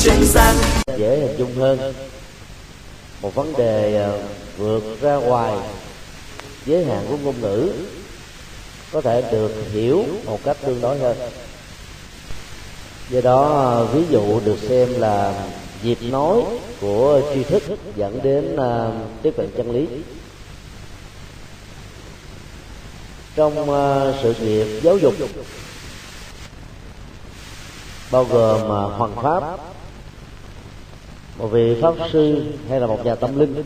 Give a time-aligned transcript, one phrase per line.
[0.00, 0.56] trên gian
[0.98, 1.94] dễ hình dung hơn.
[3.22, 4.12] Một vấn đề à,
[4.56, 5.54] vượt ra ngoài
[6.66, 7.72] giới hạn của ngôn ngữ
[8.92, 11.16] có thể được hiểu một cách tương đối hơn.
[13.10, 15.46] Do đó à, ví dụ được xem là
[15.82, 16.42] dịp nói
[16.80, 17.62] của tri thức
[17.96, 19.86] dẫn đến uh, tiếp cận chân lý.
[23.36, 25.14] Trong uh, sự nghiệp giáo dục
[28.10, 29.73] bao gồm uh, hoàng pháp
[31.38, 33.62] một vị pháp sư hay là một nhà tâm linh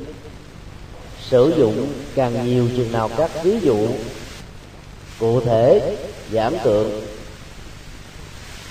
[1.21, 3.89] sử dụng càng nhiều chừng nào các ví dụ
[5.19, 5.97] cụ thể
[6.33, 7.01] giảm tượng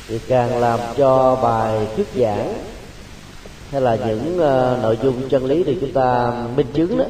[0.08, 2.64] thì càng làm cho bài thuyết giảng
[3.72, 7.05] hay là những uh, nội dung chân lý được chúng ta minh chứng đó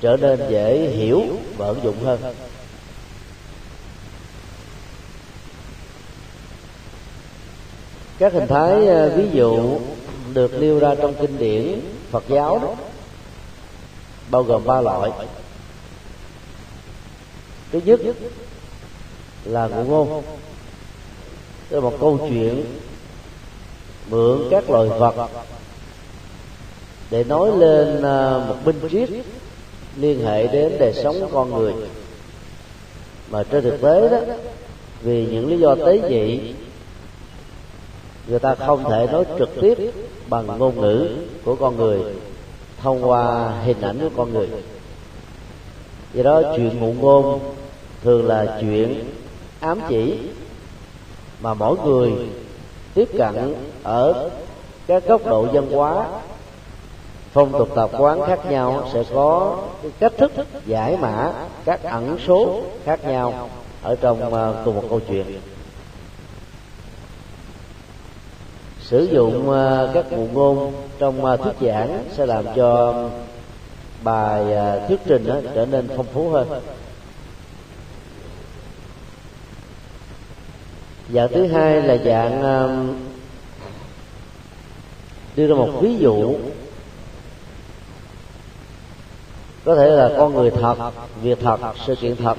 [0.00, 1.22] trở nên dễ hiểu
[1.56, 2.20] và ứng dụng hơn.
[8.18, 9.78] Các hình thái uh, ví dụ
[10.34, 12.74] được nêu ra trong kinh điển Phật giáo đó.
[14.30, 15.10] Bao gồm ba loại.
[17.72, 18.00] Thứ nhất
[19.44, 20.22] là ngụ ngôn.
[21.68, 22.64] Tức là một câu chuyện
[24.10, 25.30] mượn các loài vật
[27.10, 29.10] để nói lên à, một binh triết
[29.96, 31.74] liên hệ đến đời sống con người.
[33.30, 34.18] Mà trên thực tế đó,
[35.02, 36.54] vì những lý do tế nhị
[38.28, 39.92] người ta không thể nói trực tiếp
[40.28, 41.08] bằng ngôn ngữ
[41.44, 42.00] của con người
[42.82, 44.48] thông qua hình ảnh của con người.
[46.14, 47.40] Do đó chuyện ngụ ngôn
[48.02, 49.04] thường là chuyện
[49.60, 50.18] ám chỉ
[51.40, 52.12] mà mỗi người
[52.94, 54.30] tiếp cận ở
[54.86, 56.06] các góc độ văn hóa,
[57.32, 59.56] phong tục tập quán khác nhau sẽ có
[59.98, 60.32] cách thức
[60.66, 61.32] giải mã
[61.64, 63.48] các ẩn số khác nhau
[63.82, 65.40] ở trong à, cùng một câu chuyện.
[68.88, 72.94] Sử dụng uh, các bộ ngôn trong uh, thuyết giảng sẽ làm cho
[74.02, 76.60] bài ờ, thuyết trình đó trở nên phong phú hơn.
[81.12, 82.42] Dạng thứ hai là dạng
[85.36, 86.34] đưa ra một ví dụ.
[89.64, 92.38] Có thể là con người thật việc thật sự kiện thật.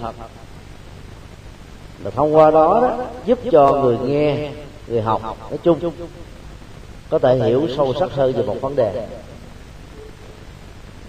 [2.03, 4.51] Và thông qua đó, đó giúp cho người nghe
[4.87, 5.91] người học nói chung
[7.09, 9.07] có thể hiểu sâu sắc hơn về một vấn đề.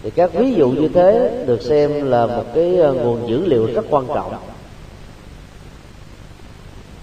[0.02, 3.66] Thì các ví dụ như thế được xem là một cái ờ, nguồn dữ liệu
[3.66, 4.34] rất quan trọng.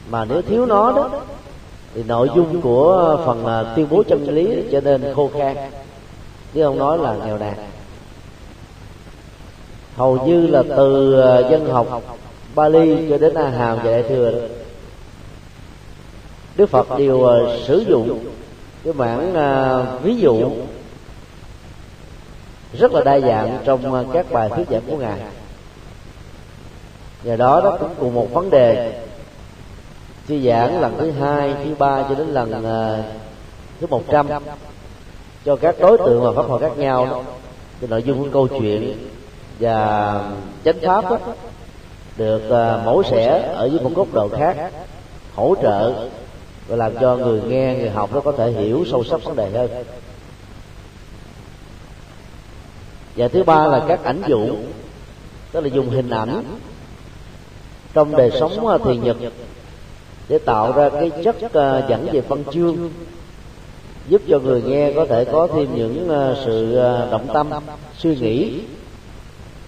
[0.10, 1.22] mà nếu thiếu nó đó
[1.94, 5.56] thì nội dung của phần à, tuyên bố chân lý trở nên khô khan.
[6.54, 7.56] chứ không nói là nghèo nàn.
[9.96, 11.16] hầu như là từ
[11.52, 12.04] dân học
[12.56, 14.32] Bali cho đến A Hàm và Đại thừa.
[14.32, 14.48] Đó
[16.58, 17.30] Đức Phật đều
[17.66, 18.20] sử dụng
[18.84, 20.52] cái bản à, ví dụ
[22.74, 25.20] rất là đa dạng trong à, các bài thuyết giảng của ngài.
[27.24, 29.02] Và đó đó cũng cùng một vấn đề.
[30.28, 33.06] Suy giảng lần thứ hai thứ ba cho đến lần uh,
[33.80, 34.28] thứ một trăm
[35.46, 37.24] cho các đối tượng và pháp hội khác nhau đó
[37.80, 39.10] cái nội dung của câu chuyện
[39.60, 40.22] và
[40.66, 41.18] chánh pháp đó,
[42.18, 44.72] được uh, mẫu xẻ ở dưới một góc độ khác
[45.36, 46.08] hỗ trợ
[46.68, 49.50] và làm cho người nghe, người học nó có thể hiểu sâu sắc vấn đề
[49.50, 49.70] hơn.
[53.16, 54.50] Và thứ ba là các ảnh dụ,
[55.52, 56.44] tức là dùng hình ảnh
[57.94, 59.18] trong đời sống à, thì nhật,
[60.30, 62.90] để tạo ra cái chất à, dẫn về phân chương,
[64.08, 66.76] giúp cho người nghe có thể có thêm những à, sự
[67.12, 67.50] động tâm,
[67.98, 68.60] suy nghĩ.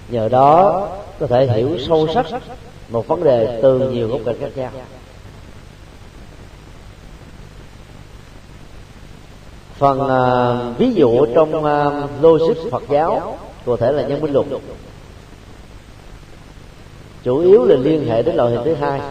[0.09, 0.87] Nhờ đó
[1.19, 2.25] có thể hiểu sâu sắc
[2.89, 4.71] một vấn đề từ nhiều góc cạnh khác nhau.
[9.79, 14.45] Phần uh, ví dụ trong uh, logic Phật giáo cụ thể là nhân minh luật.
[17.23, 19.01] Chủ yếu là liên hệ đến loại hình thứ hai.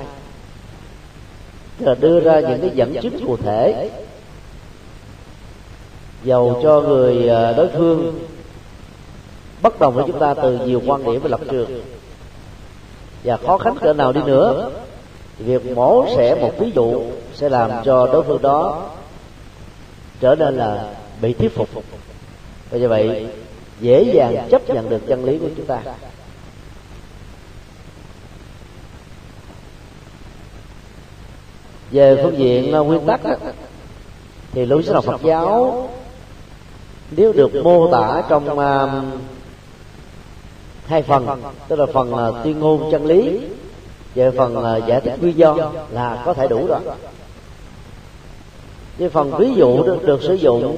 [1.79, 3.91] Là đưa ra những cái dẫn chứng cụ thể.
[6.25, 8.19] Dầu cho người à, đối phương.
[9.63, 11.83] Bất đồng với chúng ta từ nhiều quan điểm và lập trường.
[13.25, 14.71] Và khó khăn cỡ nào đi nữa
[15.39, 17.03] việc mổ xẻ một ví dụ
[17.35, 18.91] sẽ làm cho đối phương đó
[20.21, 20.93] trở nên là
[21.23, 21.69] bị thuyết phục.
[22.71, 23.27] Và như vậy
[23.81, 25.81] dễ dàng chấp nhận được chân lý của chúng ta.
[31.91, 33.21] Về phương diện à, nguyên tắc
[34.53, 35.89] thì lối sinh học Phật giáo
[37.11, 39.21] nếu được mô tả trong uh,
[40.87, 43.41] hai phần tức là phần uh, tuyên ngôn chân lý
[44.15, 46.81] và phần uh, giải thích nguyên do là có thể đủ rồi
[48.99, 50.77] cái phần ví dụ được, được sử dụng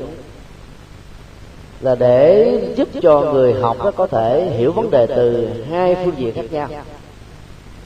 [1.80, 6.14] là để giúp cho người học nó có thể hiểu vấn đề từ hai phương
[6.18, 6.68] diện khác nhau.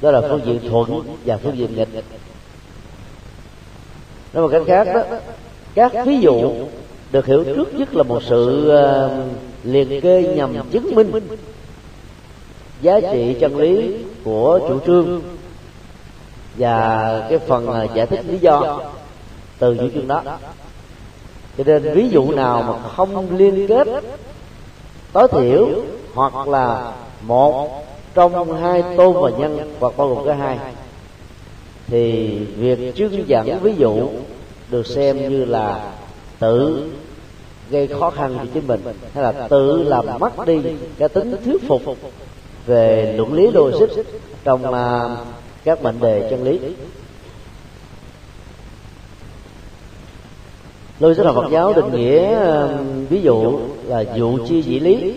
[0.01, 1.89] Đó là phương diện thuận và phương diện nghịch.
[4.33, 5.03] Nói một cách khác đó
[5.75, 6.53] các ví dụ
[7.13, 9.11] được hiểu trước nhất là một sự ờ,
[9.65, 11.11] liệt kê nhằm chứng minh
[12.83, 13.95] giá trị chân lý
[14.25, 15.23] của chủ trương
[16.59, 18.81] và cái phần ờ, giải thích lý do
[19.59, 20.23] từ chủ trương đó.
[21.59, 23.89] Cho nên ví dụ nào mà không liên kết
[25.13, 25.69] tối thiểu
[26.15, 26.93] hoặc là
[27.23, 27.85] một
[28.15, 30.59] trong hai tôn và nhân hoặc bao gồm cả hai,
[31.87, 34.09] thì việc trưng dẫn ví dụ
[34.71, 35.93] được xem như là
[36.39, 36.89] tự
[37.71, 38.81] gây khó khăn cho chính mình,
[39.15, 40.61] hay là tự làm mất đi
[40.99, 41.83] cái tính thuyết phục
[42.67, 44.03] về luận lý logic
[44.45, 45.17] trong à,
[45.65, 46.59] các mệnh đề chân lý.
[51.01, 52.39] Logic học Phật giáo định nghĩa
[53.09, 55.15] ví dụ là dụ chi dĩ lý.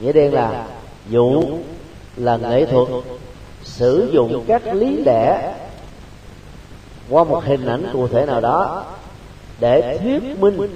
[0.00, 0.66] nghĩa đen là
[1.10, 1.42] dụ
[2.16, 2.88] là nghệ thuật
[3.62, 5.54] sử dụng các lý lẽ
[7.10, 8.84] qua một hình ảnh cụ thể nào đó
[9.60, 10.68] để thuyết minh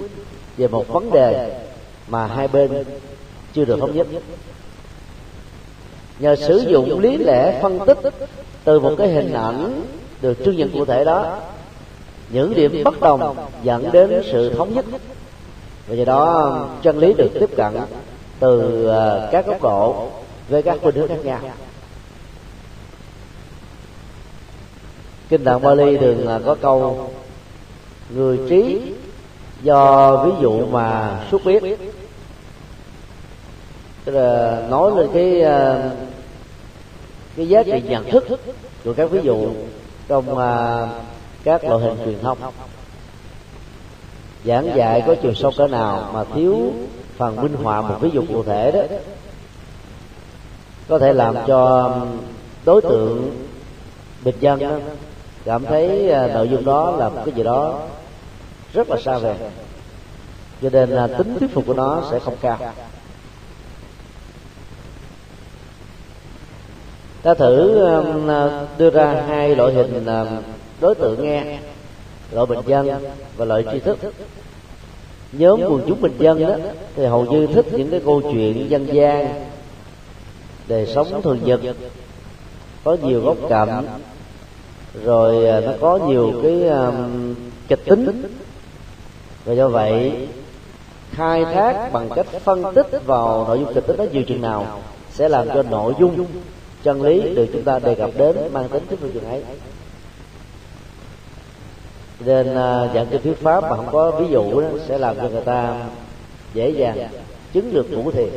[0.57, 1.59] về một vấn đề
[2.07, 2.83] mà hai bên
[3.53, 4.07] chưa được thống nhất.
[6.19, 7.97] nhờ sử dụng lý lẽ phân tích
[8.63, 9.81] từ một cái hình ảnh
[10.21, 11.39] được trưng nhận cụ thể đó
[12.29, 14.85] những điểm bất đồng dẫn đến sự thống nhất.
[15.87, 17.73] Và do đó, chân lý được tiếp cận
[18.39, 20.09] từ ờ, các góc độ
[20.49, 21.39] với các khuynh hướng khác nhau.
[25.29, 27.11] Kinh tạng Bali thường ờ, có câu,
[28.09, 28.81] người trí
[29.61, 31.63] do ví dụ mà xuất biết.
[34.05, 35.89] Tức là nói lên cái ờ,
[37.35, 38.25] cái giá trị nhận thức
[38.83, 39.47] của các ví dụ
[40.07, 40.37] trong
[41.47, 42.37] các loại hình truyền thông.
[44.45, 46.73] Giảng dạy có chiều sâu cỡ nào mà thiếu
[47.17, 48.97] phần minh họa một ví dụ cụ thể đó
[50.87, 52.17] có thể làm cho um,
[52.65, 53.31] đối tượng
[54.23, 54.71] bình dân đó,
[55.45, 57.79] cảm thấy à, nội dung đó là một cái gì đó
[58.73, 59.35] rất là xa vời
[60.61, 62.59] cho nên là tính thuyết phục của nó sẽ không cao.
[67.23, 68.27] Ta thử um,
[68.77, 70.27] đưa ra hai loại hình um,
[70.79, 71.59] đối tượng nghe
[72.31, 72.89] loại bình dân
[73.37, 73.97] và loại tri thức.
[75.31, 76.55] Nhóm quần chúng bình dân đó
[76.95, 79.47] thì hầu như thích những cái câu chuyện dân gian
[80.67, 81.59] đời sống thường nhật.
[82.83, 83.85] Có nhiều góc cạnh
[85.03, 87.35] rồi à, nó có nhiều cái um,
[87.67, 88.23] kịch tính.
[89.45, 90.27] Và do vậy
[91.11, 94.81] khai thác bằng cách phân tích vào nội dung kịch tính đó nhiều chừng nào
[95.11, 96.25] sẽ làm cho nội dung
[96.83, 99.43] chân lý được chúng ta đề cập đến mang tính thuyết phương ấy
[102.19, 105.29] nên à, dạng kinh thuyết pháp mà không có ví dụ đó, sẽ làm cho
[105.29, 105.75] người ta
[106.53, 107.09] dễ dàng
[107.53, 108.29] chứng được ngũ thiền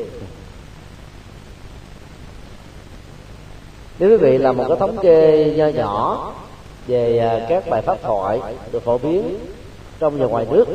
[3.99, 6.33] nếu quý vị làm một cái thống kê nho nhỏ
[6.87, 8.41] về à, các bài pháp thoại
[8.73, 9.39] được phổ biến
[9.99, 10.67] trong và ngoài nước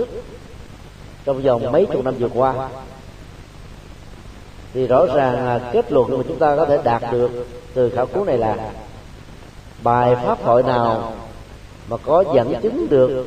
[1.25, 2.69] trong vòng mấy chục năm vừa qua,
[4.73, 8.05] thì rõ ràng là kết luận mà chúng ta có thể đạt được từ khảo
[8.05, 8.71] cứu này là
[9.83, 11.13] bài pháp thoại nào
[11.89, 13.25] mà có dẫn chứng được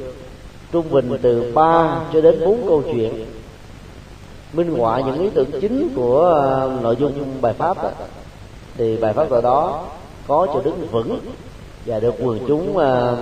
[0.72, 3.26] trung bình từ 3 cho đến 4 câu chuyện.
[4.52, 7.90] Minh họa những ý tưởng chính của ờ, nội dung bài pháp đó,
[8.76, 9.84] thì bài pháp thoại đó
[10.26, 11.20] có cho đứng vững
[11.86, 13.18] và được quần chúng uh,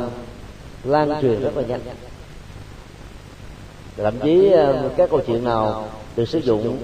[0.85, 1.81] lan truyền rất là nhanh.
[3.97, 6.79] Thậm chí uh, các câu chuyện nào được sử dụng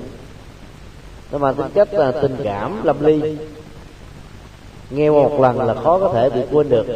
[1.33, 3.37] nó mang tính cách là tình cảm lâm ly.
[4.91, 6.87] Nghe một lần là khó có thể bị quên được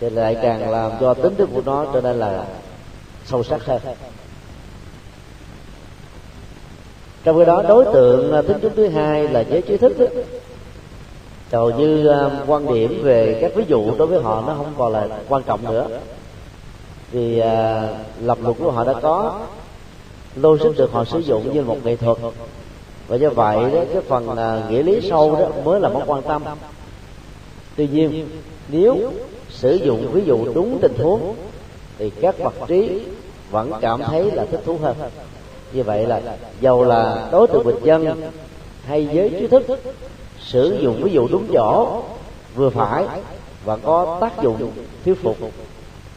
[0.00, 2.44] thì lại càng làm cho tính thức của nó trở nên là
[3.24, 3.80] sâu sắc hơn.
[7.24, 9.96] Trong khi đó đối tượng à, tính chúng thứ hai là giới trí thức
[11.52, 14.92] hầu như à, quan điểm về các ví dụ đối với họ nó không còn
[14.92, 15.86] là quan trọng nữa.
[17.12, 17.44] Vì uh,
[18.22, 19.40] lập luận của họ đã có
[20.36, 22.18] logic được họ sử dụng như một nghệ thuật.
[23.08, 26.22] Và do vậy đó cái phần uh, nghĩa lý sâu đó mới là món quan
[26.22, 26.42] tâm.
[27.76, 28.28] Tuy nhiên
[28.68, 29.12] nếu
[29.60, 31.34] sử dụng ví dụ đúng tình huống
[31.98, 33.02] thì các vật trí
[33.50, 34.96] vẫn cảm thấy là thích thú hơn.
[35.72, 36.20] Như vậy là
[36.60, 38.30] dầu là đối tượng bình dân
[38.84, 39.62] hay giới trí thức
[40.38, 42.02] sử dụng ví dụ đúng chỗ
[42.54, 43.06] vừa phải
[43.64, 44.70] và có tác dụng
[45.04, 45.36] thuyết phục.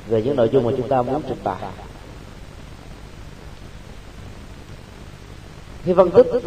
[0.07, 1.57] Về những nội dung mà chúng ta muốn trình bày.
[5.83, 6.43] Khi phân tích uh,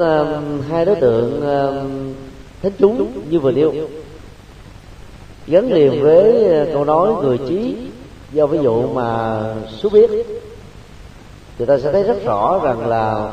[0.71, 2.17] hai đối tượng uh,
[2.63, 3.73] thính chúng như vừa nêu
[5.47, 7.77] gắn liền với uh, câu nói người trí.
[8.33, 9.41] do ví dụ mà
[9.83, 10.11] số biết
[11.59, 13.31] người ta sẽ thấy rất rõ rằng là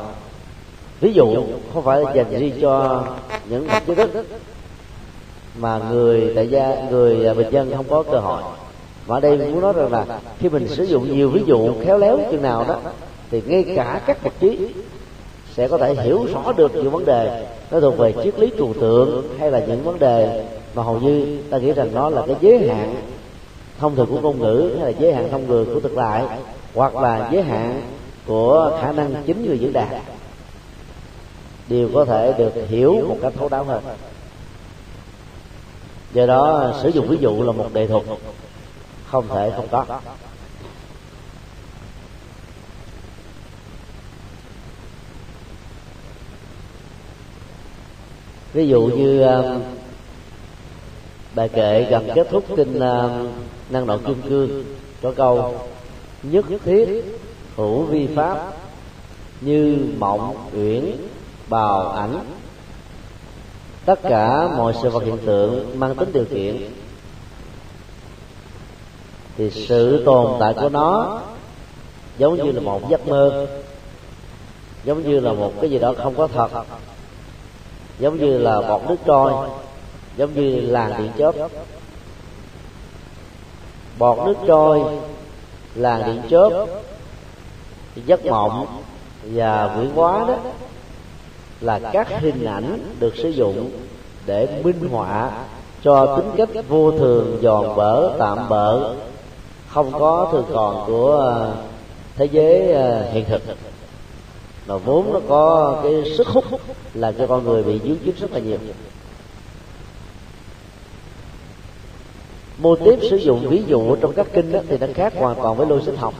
[1.00, 1.36] ví dụ
[1.74, 3.04] không phải dành riêng cho
[3.48, 4.26] những bậc trí thức
[5.58, 8.42] mà người tại gia người bình dân không có cơ hội.
[9.06, 10.06] Mà ở đây muốn nói rằng là
[10.38, 12.76] khi mình sử dụng nhiều ví dụ khéo léo chừng nào đó
[13.30, 14.68] thì ngay cả các bậc trí
[15.54, 17.46] sẽ có thể hiểu rõ được những vấn đề.
[17.70, 20.44] Nó thuộc về triết lý trừu tượng hay là những vấn đề
[20.74, 22.94] mà hầu như ta nghĩ rằng nó là cái giới hạn
[23.78, 26.24] thông thường của ngôn ngữ hay là giới hạn thông thường của thực tại,
[26.74, 27.82] hoặc là giới hạn
[28.26, 29.88] của khả năng chính người diễn đạt.
[31.68, 33.82] Đều có thể được hiểu một cách thấu đáo hơn.
[36.12, 38.02] Do đó, sử dụng ví dụ là một đề thuật.
[39.06, 40.00] Không thể không có.
[48.52, 49.62] Ví dụ như um,
[51.34, 53.10] bài kệ gần kết thúc kinh uh,
[53.70, 54.64] năng động kim cương
[55.02, 55.54] có câu
[56.22, 57.04] nhất thiết
[57.56, 58.52] hữu vi pháp
[59.40, 60.96] như mộng uyển
[61.48, 62.24] bào ảnh.
[63.84, 66.70] Tất cả mọi sự vật hiện tượng mang tính điều kiện.
[69.36, 71.20] Thì sự tồn tại của nó
[72.18, 73.46] giống như là một giấc mơ
[74.84, 76.48] giống như là một cái gì đó không có thật
[77.98, 79.48] giống như là bọt nước trôi
[80.16, 81.34] giống như làng điện chớp.
[83.98, 84.82] Bọt nước trôi
[85.74, 86.66] làng điện chớp.
[88.06, 88.82] Giấc mộng
[89.22, 90.36] và quyển hóa đó
[91.60, 93.70] là các hình ảnh được sử dụng
[94.26, 95.30] để minh họa
[95.82, 98.94] cho tính cách vô thường giòn bở tạm bỡ
[99.68, 101.52] không có thường còn của à,
[102.16, 103.42] thế giới à, hiện thực.
[104.66, 106.44] Mà vốn nó có cái sức hút
[106.94, 108.58] là cho con người bị dướng dính rất là nhiều.
[112.58, 115.56] Mô tiếp sử dụng ví dụ trong các kinh đó, thì nó khác hoàn toàn
[115.56, 116.14] với logic học.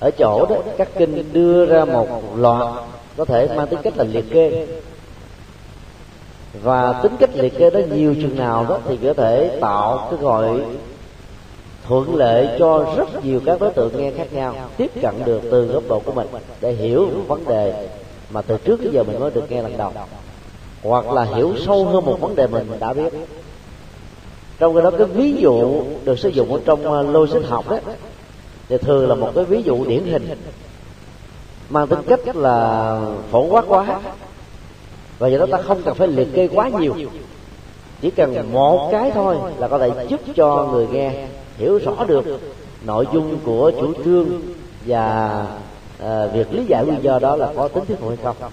[0.00, 2.84] Ở chỗ đó các kinh đưa ra một loạt
[3.16, 4.66] có thể mang tính cách là liệt kê.
[6.62, 10.20] Và tính cách liệt kê đó nhiều chừng nào đó thì có thể tạo cái
[10.20, 10.60] gọi
[11.86, 15.66] thuận lợi cho rất nhiều các đối tượng nghe khác nhau tiếp cận được từ
[15.66, 16.26] góc độ của mình
[16.60, 17.88] để hiểu vấn đề
[18.30, 19.92] mà từ trước đến giờ mình mới được nghe lần đầu.
[20.82, 23.12] Hoặc là hiểu sâu hơn một vấn đề mình đã biết
[24.58, 27.78] trong cái đó cái ví dụ được sử dụng ở trong à, logic học đó
[28.68, 30.28] thì thường là một cái ví dụ điển hình
[31.68, 33.00] mang tính cách là
[33.30, 34.00] phổ quát quá
[35.18, 36.94] và do đó ta không cần phải liệt kê quá nhiều
[38.00, 42.24] chỉ cần một cái thôi là có thể giúp cho người nghe hiểu rõ được
[42.84, 44.26] nội dung của chủ trương
[44.86, 45.46] và
[45.98, 48.50] à, việc lý giải nguyên do đó là có tính thuyết phục hay không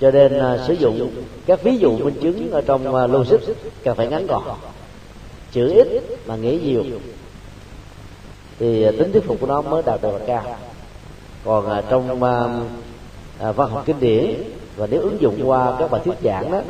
[0.00, 1.10] cho nên à, sử dụng
[1.46, 4.42] các ví dụ minh chứng ở trong à, logic cần phải ngắn gọn.
[5.52, 6.84] Chữ ít mà nghĩ nhiều
[8.58, 10.56] thì à, tính thuyết phục của nó mới đạt được là cao.
[11.44, 12.44] Còn à, trong à,
[13.38, 14.34] à, văn học kinh điển
[14.76, 16.60] và nếu ứng dụng qua các bài thuyết giảng đó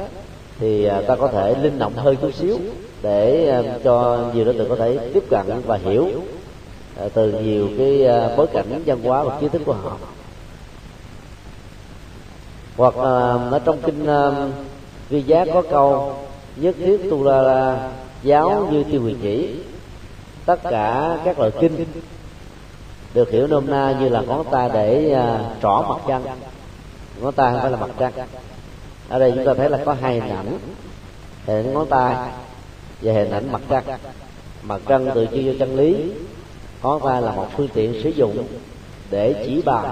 [0.59, 2.59] thì à, ta có thể linh động hơn chút xíu
[3.03, 6.09] để à, cho nhiều đối tượng có thể tiếp cận và hiểu
[6.97, 9.97] à, từ nhiều cái à, bối cảnh văn hóa và kiến thức của họ
[12.79, 13.11] hoặc là
[13.51, 14.35] ở trong kinh uh,
[15.09, 16.17] vi giá có câu
[16.57, 17.91] nhất thiết tu la la
[18.23, 19.55] giáo như tiêu huyền chỉ.
[20.47, 21.85] Tất cả các loại kinh
[23.15, 26.23] được hiểu nôm na như là ngón tay để uh, trỏ mặt trăng.
[27.21, 28.13] Ngón tay không phải là mặt trăng.
[29.09, 30.59] Ở đây chúng ta thấy là có hai hình ảnh.
[31.47, 32.15] Hình ngón tay
[33.03, 33.85] và hình ảnh mặt trăng.
[34.63, 36.13] Mặt trăng tự chi cho chân lý
[36.83, 38.47] ngón tay là một phương tiện sử dụng
[39.11, 39.85] để chỉ bàn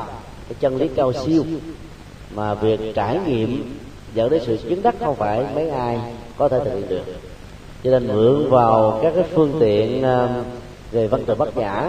[0.49, 1.45] cái chân lý cao siêu
[2.37, 3.78] mà việc trải nghiệm
[4.14, 6.00] dẫn đến sự chứng đắc không phải mấy ai
[6.37, 7.05] có thể thực hiện được.
[7.85, 10.28] Cho nên mượn vào các cái phương tiện ờ,
[10.93, 11.88] về văn tự bất nhã,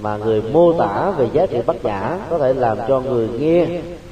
[0.00, 3.66] mà người mô tả về giá trị bất nhã có thể làm cho người nghe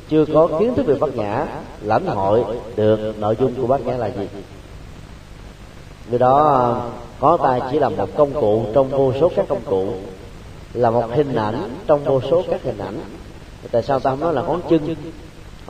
[0.08, 1.46] chưa có kiến thức về bất nhã,
[1.82, 2.44] lãnh hội
[2.76, 4.28] được nội dung của bát nhã là gì.
[6.06, 6.82] Vì đó,
[7.20, 9.88] có tay chỉ là một công cụ trong vô số các công cụ,
[10.74, 13.00] là một hình ảnh trong vô số các hình ảnh.
[13.70, 14.94] Tại sao ta không nói là ngón chân?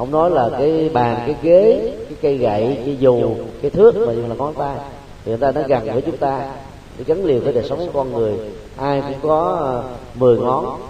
[0.00, 4.12] Không nói là cái bàn cái ghế cái cây gậy cái dù cái thước mà
[4.12, 4.76] là ngón tay.
[5.24, 6.50] Thì người ta nó gần với chúng ta.
[6.98, 8.34] Để gắn liền với đời sống của con người.
[8.76, 10.80] Ai cũng có ờ, 10 ngón.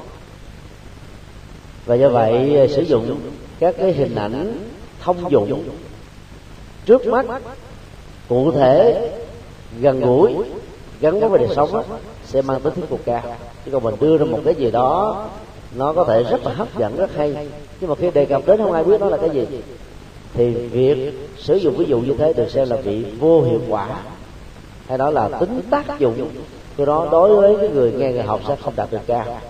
[1.86, 3.20] Và do vậy ờ, sử dụng
[3.58, 4.58] các cái hình ảnh
[5.00, 5.64] thông dụng
[6.86, 7.26] trước mắt
[8.28, 9.10] cụ thể
[9.80, 10.34] gần gũi
[11.00, 11.84] gắn với đời sống đó,
[12.24, 13.22] sẽ mang tính thuyết phục cao.
[13.64, 15.28] Chứ còn mình đưa ra một cái gì đó
[15.74, 17.48] nó có thể rất là hấp dẫn rất hay.
[17.80, 19.46] Nhưng mà khi đề cập đến không ai biết nó là cái gì.
[20.34, 23.88] Thì việc sử dụng ví dụ như thế được xem là bị vô hiệu quả.
[24.86, 26.30] Hay nói là tính tác dụng
[26.76, 29.40] của đó đối với cái người nghe người học sẽ không đạt được cao.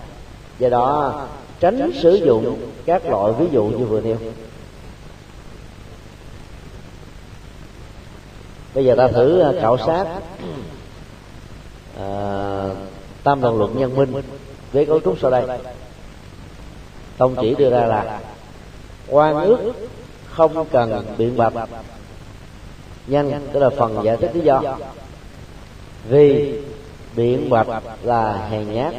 [0.59, 1.21] Do đó
[1.61, 4.17] tránh sử dụng các loại ví dụ như vừa nêu.
[8.75, 10.07] Bây giờ ta thử à, khảo sát
[11.99, 12.65] à,
[13.25, 14.23] tam đồng luận nhân minh
[14.73, 15.45] với cấu trúc sau đây
[17.21, 18.21] tông chỉ đưa ra là
[19.09, 19.73] quan ước
[20.31, 21.53] không cần biện bạch
[23.07, 24.63] nhân tức là phần giải thích lý do.
[26.09, 26.55] Vì
[27.17, 27.67] biện bạch
[28.03, 28.95] là hèn nhát.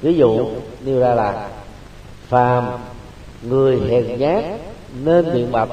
[0.00, 0.50] Ví dụ
[0.84, 1.48] nêu ra là
[2.28, 2.66] phàm
[3.42, 4.44] người hèn nhát
[4.94, 5.68] nên biện bạch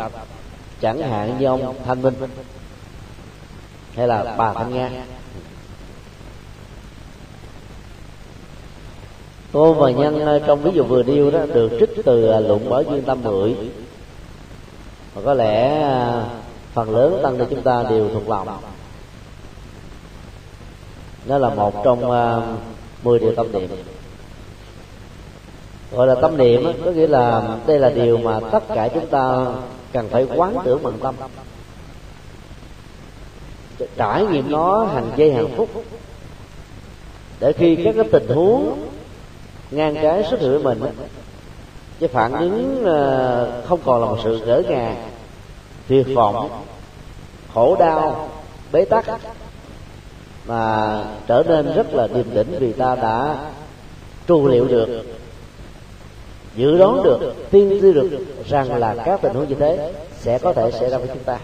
[0.81, 2.15] chẳng hạn như ông thanh minh
[3.95, 4.89] hay là bà thanh nga.
[9.53, 12.69] Cô và nhân ờ, trong ví dụ vừa nêu đó, được trích từ ờ, luận
[12.69, 13.55] bảo duyên tâm mười.
[15.13, 16.25] Và có lẽ ờ,
[16.73, 18.47] phần lớn tăng ni chúng ta đều thuộc lòng.
[21.25, 22.01] Nó là một trong
[23.03, 23.69] mười điều tâm niệm.
[25.91, 29.45] Gọi là tâm niệm có nghĩa là đây là điều mà tất cả chúng ta
[29.93, 31.15] cần phải quán tưởng bằng tâm.
[33.97, 35.69] Trải nghiệm nó hàng giây hàng phút
[37.39, 38.89] để khi các cái tình huống
[39.71, 40.91] ngang trái xuất hiện với mình.
[41.99, 45.09] Chứ phản ứng ờ, không còn là một sự gỡ ngàng
[45.87, 46.63] tuyệt vọng,
[47.53, 48.29] khổ đau,
[48.71, 49.05] bế tắc,
[50.45, 53.35] mà trở nên rất là điềm tĩnh vì ta đã
[54.27, 55.03] tru liệu được,
[56.55, 58.09] dự đoán được, tiên tri được
[58.47, 61.39] rằng là các tình huống như thế sẽ có thể xảy ra với chúng ta.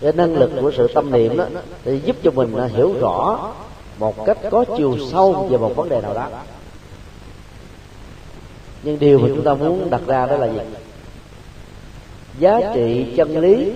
[0.00, 1.44] Cái năng lực của sự tâm niệm đó,
[1.84, 3.52] thì giúp cho mình ờ, hiểu rõ
[4.00, 6.28] một cách có chiều sâu về một vấn đề nào đó.
[8.82, 10.58] Nhưng điều mà chúng ta muốn đặt ra đó là gì?
[12.38, 13.72] Giá trị chân lý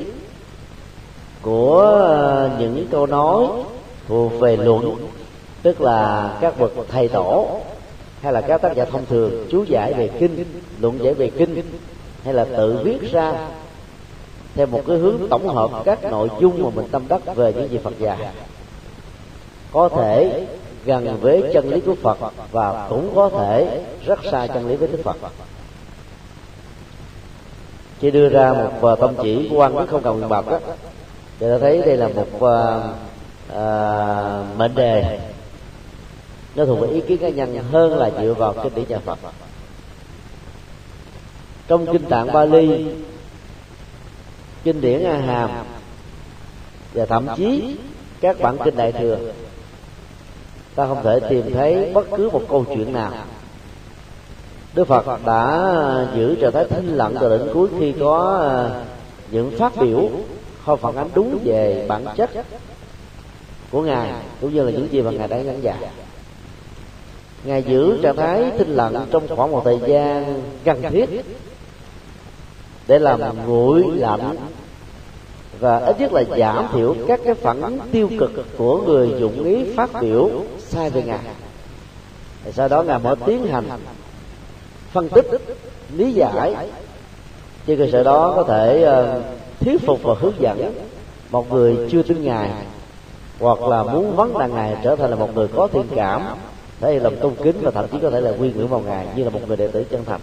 [1.43, 3.47] của ờ, những câu nói
[4.09, 4.97] thuộc về luận,
[5.62, 7.61] tức là các bậc thầy tổ,
[8.21, 10.45] hay là các tác giả thông thường, chú giải về kinh,
[10.80, 11.63] luận giải về kinh,
[12.25, 13.49] hay là tự viết ra
[14.54, 17.71] theo một cái hướng tổng hợp các nội dung mà mình tâm đắc về những
[17.71, 18.19] gì Phật dạy
[19.75, 20.47] có thể
[20.84, 22.19] gần với chân lý của Phật
[22.52, 25.17] và cũng có thể rất xa chân lý với Đức Phật.
[28.00, 30.58] Chỉ đưa ra một à, uh, tâm chỉ quan không cần nguyện bậc đó
[31.39, 32.43] thì ta thấy đây là một uh,
[33.52, 35.21] uh, mệnh đề.
[36.54, 39.19] Nó thuộc về ý kiến cá nhân hơn là dựa vào kinh điển nhà Phật.
[41.69, 42.87] Trong kinh tạng Bali
[44.65, 45.50] kinh điển A Hàm
[46.93, 47.76] và thậm chí
[48.21, 49.19] các bản kinh đại thừa
[50.75, 53.13] ta không thể tìm thấy bất cứ một câu chuyện nào.
[54.75, 58.84] Đức Phật đã giữ trạng thái thinh lặng từ đến cuối khi có à,
[59.30, 60.08] những phát biểu
[60.65, 62.30] không phản ánh đúng về bản chất
[63.71, 65.78] của ngài, cũng như là những gì mà ngài đã giảng dạy.
[67.45, 71.25] Ngài giữ trạng thái thinh lặng trong khoảng một thời gian cần thiết
[72.87, 74.37] để làm nguội lạnh
[75.60, 79.45] và ít nhất là giảm thiểu các cái phản ứng tiêu cực của người dụng
[79.45, 81.19] ý phát biểu sai về ngài.
[82.52, 83.64] Sau đó ngài mới tiến hành.
[84.93, 85.26] Phân tích,
[85.97, 86.56] lý giải.
[87.67, 89.23] Trên cơ sở đó có thể ờ,
[89.60, 90.75] thuyết phục và hướng dẫn
[91.30, 92.50] một người chưa tin ngài,
[93.40, 96.23] hoặc là muốn vấn đàn ngài trở thành là một người có thiện cảm,
[96.80, 99.06] thể hiện lòng tôn kính và thậm chí có thể là quy ngưỡng vào ngài
[99.17, 100.21] như là một người đệ tử chân thành.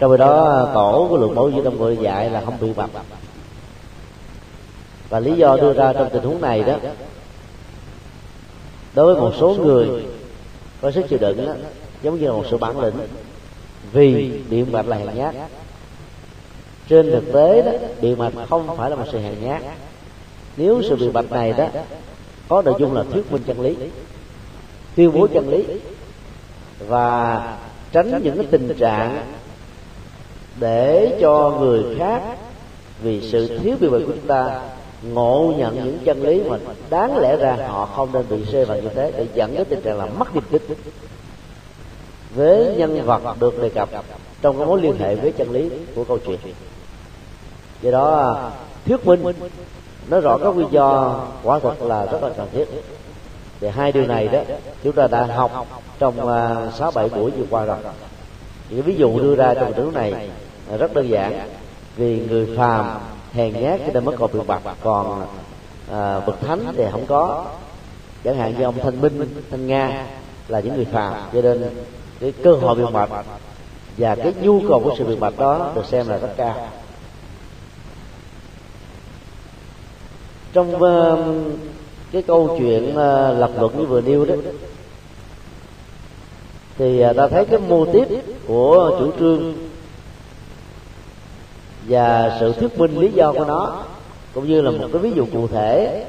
[0.00, 2.90] Trong khi đó tổ của lượng mẫu giữa tâm người dạy là không bị bập
[5.08, 6.74] và lý do đưa ra trong tình huống này đó
[8.94, 9.88] đối với một số người
[10.80, 11.52] có sức chịu đựng đó,
[12.02, 12.94] giống như là một sự bản lĩnh
[13.92, 15.34] vì điện mạch là hèn nhát.
[16.88, 19.62] Trên thực tế đó điện mạch không phải là một sự hèn nhát.
[20.56, 21.66] Nếu sự bị bạch này đó
[22.48, 23.76] có nội dung là thuyết minh chân lý
[24.96, 25.64] tuyên bố chân lý
[26.78, 27.42] và
[27.92, 29.26] tránh những cái tình trạng
[30.58, 32.22] để cho người khác
[33.02, 34.60] vì sự thiếu biện bạch của chúng ta
[35.02, 36.56] ngộ nhận những chân lý mà
[36.90, 39.80] đáng lẽ ra họ không nên bị rơi vào như thế để dẫn đến tình
[39.80, 40.62] trạng là mất niềm tin.
[42.34, 43.88] Với nhân vật được đề cập
[44.42, 46.38] trong cái mối liên hệ với chân lý của câu chuyện.
[47.82, 48.36] Do đó,
[48.86, 49.22] thuyết minh
[50.08, 52.64] nó rõ các nguyên do quả thật là rất là cần thiết.
[53.60, 54.40] Thì hai điều này đó,
[54.84, 55.66] chúng ta đã học
[55.98, 57.76] trong à, sáu bảy buổi vừa qua rồi
[58.70, 60.30] những ví dụ đưa ra trong tướng này
[60.70, 61.48] à, rất đơn giản.
[61.96, 62.98] Vì người phàm
[63.32, 65.26] hèn nhát cho nên mới còn bị bạc còn
[65.92, 67.44] à, bậc thánh thì không có.
[68.24, 70.06] Chẳng hạn như ông thanh minh thanh nga
[70.48, 71.70] là những người phàm cho nên
[72.20, 73.10] cái cơ hội biện bạch
[73.96, 76.68] và cái nhu cầu của sự biện bạch đó được xem là rất cao.
[80.52, 81.18] Trong uh,
[82.12, 84.34] cái câu chuyện uh, lập luận như vừa nêu đó
[86.80, 88.08] thì à, ta thấy cái mô tiếp
[88.46, 89.54] của chủ trương
[91.88, 93.82] và sự thuyết minh lý do của nó,
[94.34, 96.04] cũng như là một cái ví dụ cụ thể,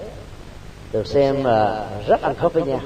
[0.91, 2.79] được xem là rất ăn khớp với nhau.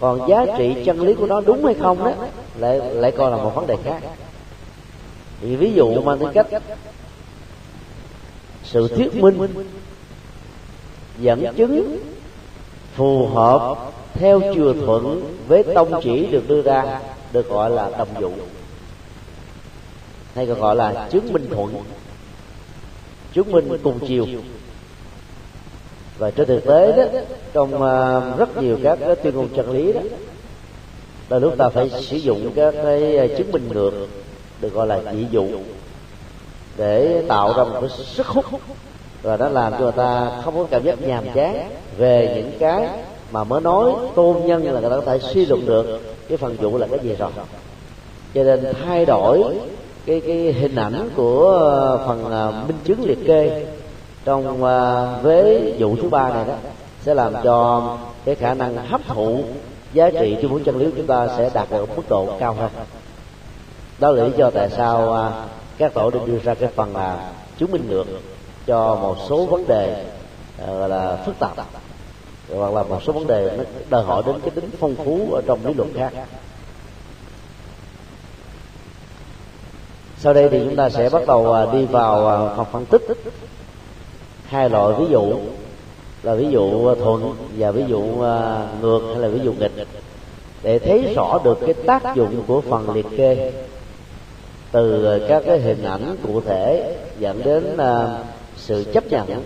[0.00, 2.12] Còn giá trị chân lý của nó đúng hay không đó,
[2.58, 4.02] lại lại coi là một vấn đề khác.
[5.40, 6.62] Thì ví dụ mang tính cách,
[8.62, 9.48] sự thuyết minh
[11.18, 11.98] dẫn chứng
[12.94, 13.76] phù hợp
[14.14, 17.00] theo chùa thuận với tông chỉ được đưa ra
[17.32, 18.30] được gọi là đồng dụ.
[20.34, 21.74] Hay còn gọi là chứng minh thuận.
[23.32, 24.26] Chứng minh cùng chiều.
[26.18, 27.20] Và trên thực tế đó
[27.52, 30.00] trong uh, rất nhiều các cái tuyên ngôn chân lý đó
[31.28, 34.08] là lúc ta phải sử dụng các cái à, chứng minh ngược
[34.60, 35.46] được gọi là dị dụ
[36.76, 38.44] để tạo ra một cái sức hút.
[39.22, 42.88] Và nó làm cho người ta không có cảm giác nhàm chán về những cái
[43.34, 46.56] mà mới nói tôn nhân là người ta có thể suy luận được cái phần
[46.56, 47.30] vụ là cái gì rồi.
[48.34, 49.44] Cho nên thay đổi
[50.06, 53.66] cái cái hình ảnh của ờ, phần uh, minh chứng liệt kê
[54.24, 56.54] trong uh, vế vụ thứ ba này đó
[57.02, 57.88] sẽ làm cho
[58.24, 59.38] cái khả năng hấp thụ
[59.92, 62.56] giá trị chung bố chân lý của chúng ta sẽ đạt được mức độ cao
[62.58, 62.70] hơn.
[63.98, 67.30] Đó là lý do tại sao uh, các tổ được đưa ra cái phần là
[67.58, 68.06] chứng minh được
[68.66, 70.04] cho một số vấn đề
[70.64, 71.56] uh, là phức tạp
[72.58, 75.42] hoặc là một số vấn đề nó đòi hỏi đến cái tính phong phú ở
[75.46, 76.12] trong lý luận khác.
[80.18, 83.02] Sau đây thì chúng ta sẽ bắt đầu à, đi vào à, phần phân tích
[84.46, 85.34] hai loại ví dụ.
[86.22, 88.00] Là ví dụ à, thuận và ví dụ
[88.80, 89.72] ngược hay là ví dụ nghịch.
[90.62, 93.52] Để thấy rõ được cái tác dụng của phần liệt kê
[94.72, 97.76] từ các cái hình ảnh cụ thể dẫn đến
[98.56, 99.42] sự chấp nhận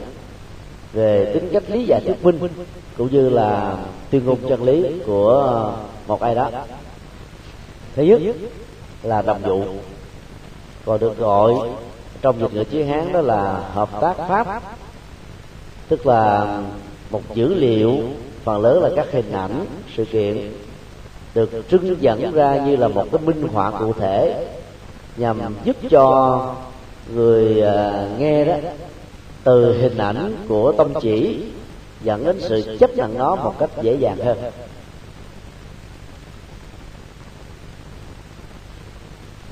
[0.93, 2.49] về tính cách lý giải thuyết minh
[2.99, 3.77] cũng như là
[4.11, 5.73] tuyên ngôn chân lý của ờ,
[6.07, 6.51] một ai đó.
[7.97, 8.21] Thứ nhất
[9.03, 9.63] là đồng vụ,
[10.85, 11.53] còn được gọi
[12.23, 14.63] trong dịch ngữ chữ hán đó là hợp tác pháp.
[15.89, 16.47] Tức là
[17.11, 17.99] một dữ liệu
[18.45, 20.53] phần lớn là các hình ảnh sự kiện
[21.35, 24.47] được trưng dẫn ra như là một cái minh họa cụ thể
[25.17, 26.55] nhằm giúp cho
[27.15, 28.55] người ờ, nghe đó
[29.45, 31.45] từ hình ảnh của tâm chỉ
[32.03, 34.39] dẫn đến sự chấp nhận nó một cách dễ dàng hơn.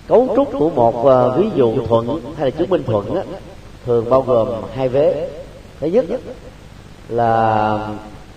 [0.07, 3.23] Cấu trúc của một uh, ví dụ thuận hay là chứng minh thuận á,
[3.87, 5.31] thường bao gồm hai vế.
[5.81, 6.05] Thứ nhất
[7.09, 7.89] là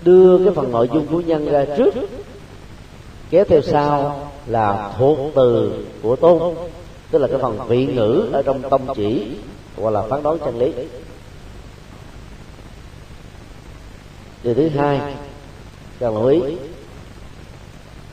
[0.03, 1.93] đưa cái phần nội dung của nhân ra trước
[3.29, 6.55] kéo theo sau là thuộc từ của tôn
[7.11, 9.27] tức là cái phần vị ngữ ở trong tông chỉ
[9.77, 10.73] hoặc là phán đoán chân lý.
[14.43, 15.01] Điều thứ hai
[15.99, 16.41] cần lưu ý.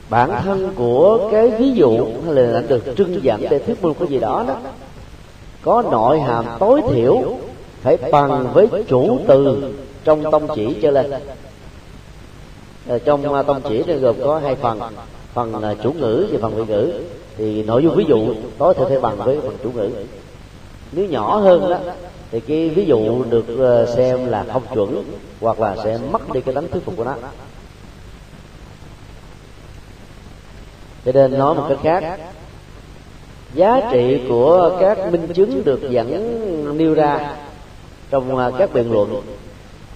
[0.09, 3.93] Bản thân của cái ví dụ hay là đã được trưng dẫn để thuyết minh
[3.99, 4.55] cái gì đó đó,
[5.61, 7.37] có nội hàm tối thiểu,
[7.81, 11.11] phải bằng với chủ từ trong tông chỉ trở lên.
[12.87, 14.79] Ờ, trong à, tông chỉ này gồm có hai phần
[15.33, 16.93] phần là chủ ngữ và phần vị ngữ.
[17.37, 19.89] Thì nội dung ví dụ tối thiểu phải bằng với phần chủ ngữ.
[20.91, 21.77] Nếu nhỏ hơn đó
[22.31, 25.03] thì cái ví dụ được ờ, xem là không chuẩn
[25.41, 27.15] hoặc là sẽ mất đi cái tính thuyết phục của nó.
[31.05, 32.19] Cho nên nói một cách khác,
[33.53, 37.35] giá trị của các minh chứng được dẫn nêu ra
[38.09, 39.21] trong ờ, các biện luận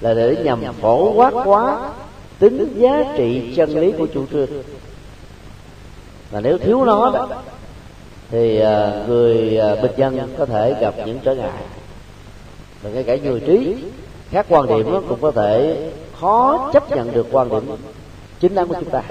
[0.01, 1.89] là để nhằm phổ quát quá
[2.39, 4.49] tính giá trị chân lý của chủ trương.
[6.31, 7.27] Và nếu thiếu nó đó,
[8.29, 11.51] thì ờ, người bình dân có thể gặp những trở ngại
[12.81, 13.75] và ngay cả người trí
[14.31, 17.75] khác quan điểm cũng có thể khó chấp nhận được quan điểm
[18.39, 19.03] chính đáng của chúng ta.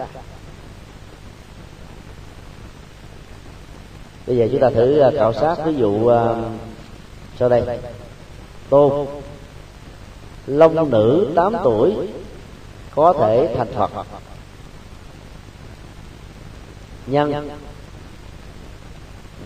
[4.27, 6.35] Bây giờ chúng ta thử à, khảo sát ví dụ à,
[7.39, 7.79] sau đây.
[8.71, 9.07] Tôn
[10.47, 11.93] long nữ 8 tuổi,
[12.95, 14.07] có thể thành phật.
[17.07, 17.49] Nhân,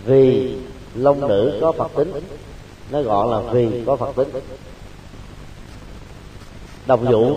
[0.05, 0.57] vì
[0.95, 2.13] long nữ có phật tính
[2.95, 4.29] nó gọi là vì có phật tính.
[6.87, 7.37] Đồng dụ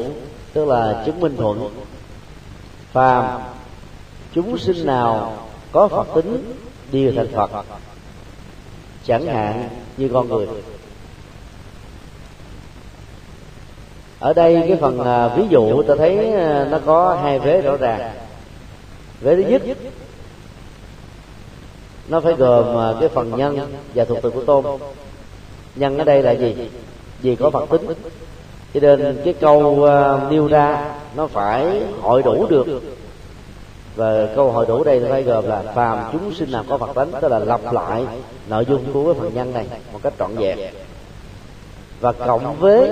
[0.53, 1.69] tức là chứng minh thuận.
[2.91, 3.41] Phàm,
[4.33, 5.37] chúng sinh nào
[5.71, 6.53] có phật tính
[6.91, 7.65] đều thành phật.
[9.05, 10.47] Chẳng hạn như con người.
[14.19, 17.77] Ở đây cái phần à, ví dụ ta thấy à, nó có hai vế rõ
[17.77, 18.11] ràng.
[19.21, 19.61] Vế thứ nhất,
[22.07, 24.65] nó phải gồm à, cái phần nhân và thuộc từ của tôn
[25.79, 26.69] nhân ở đây là gì?
[27.21, 27.81] Vì có phật tính.
[28.73, 32.65] Cho nên cái câu à, nêu ra nó phải hội đủ được.
[33.95, 37.11] Và câu hội đủ đây phải gồm là phàm chúng sinh nào có phật tánh
[37.21, 38.05] tức là lặp lại
[38.49, 40.57] nội dung của cái phần nhân này một cách trọn vẹn.
[41.99, 42.91] Và cộng với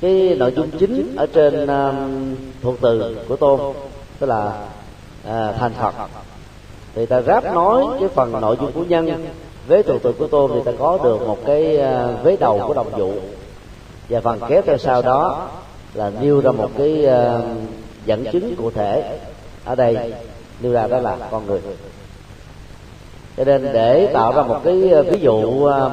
[0.00, 1.94] cái nội dung chính ở trên à, uh,
[2.62, 3.60] thuộc từ của tôn
[4.18, 4.52] tức là
[5.28, 5.94] uh, thành phật.
[6.94, 9.26] Thì ta ráp nói cái phần nội dung của nhân
[9.68, 12.74] với thuộc từ của tôm thì ta có được một cái à, vế đầu của
[12.74, 13.12] đồng dụ
[14.08, 15.48] và phần kéo theo sau đó
[15.94, 17.40] là nêu ra một cái à,
[18.06, 19.18] dẫn chứng cụ thể.
[19.64, 20.12] Ở đây
[20.60, 21.60] nêu ra đó là con người.
[23.36, 25.92] Cho nên để tạo ra một cái à, ví dụ um,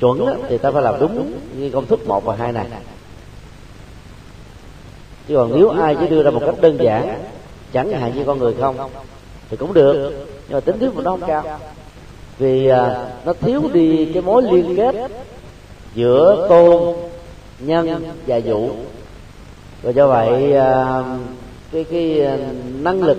[0.00, 2.66] chuẩn đó, thì ta phải làm đúng như công thức một và hai này.
[5.28, 7.22] Chứ còn nếu ai chỉ đưa ra một cách đơn giản
[7.72, 8.76] chẳng hạn như con người không
[9.50, 10.26] thì cũng được.
[10.48, 11.58] Nhưng mà tính thuyết của nó không cao
[12.38, 15.10] vì à, nó thiếu đi cái mối liên kết
[15.94, 16.94] giữa tôn,
[17.58, 18.70] nhân và vũ.
[19.82, 21.02] Và do vậy à,
[21.72, 22.36] cái cái à,
[22.80, 23.18] năng lực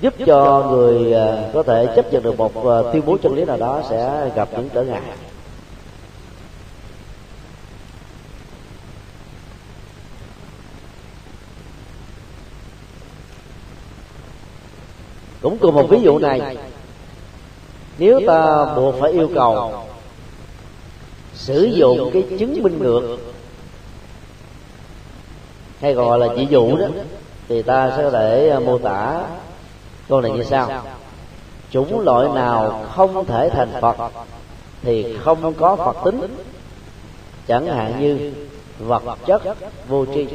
[0.00, 1.14] giúp cho người
[1.52, 2.52] có thể chấp nhận được một
[2.92, 5.02] tuyên bố chân lý nào đó sẽ gặp những trở ngại.
[15.42, 16.56] Cũng cùng một ví dụ này
[17.98, 19.72] nếu ta buộc phải yêu cầu
[21.34, 23.16] sử dụng cái chứng minh ngược
[25.80, 26.86] hay gọi là chỉ dụ đó
[27.48, 29.22] thì ta sẽ để mô tả.
[30.08, 30.82] Câu này như sau.
[31.70, 33.96] chủng loại nào không thể thành phật
[34.82, 36.36] thì không có phật tính.
[37.46, 38.32] chẳng hạn như
[38.78, 39.42] vật chất
[39.88, 40.26] vô tri.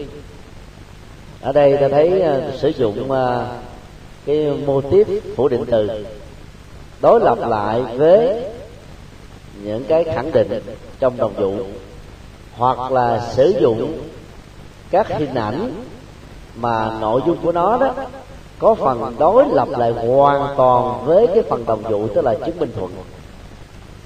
[1.42, 3.10] ở đây ta thấy uh, sử dụng
[4.26, 6.06] cái mô tiếp phủ định từ
[7.02, 8.44] đối lập lại với
[9.64, 10.62] những cái khẳng định
[11.00, 11.54] trong đồng dụ
[12.58, 14.00] hoặc là sử dụng
[14.92, 15.84] các hình ảnh
[16.56, 17.94] mà nội dung của nó đó,
[18.60, 22.60] có phần đối lập lại hoàn toàn với cái phần đồng dụ tức là chứng
[22.60, 22.92] minh thuận.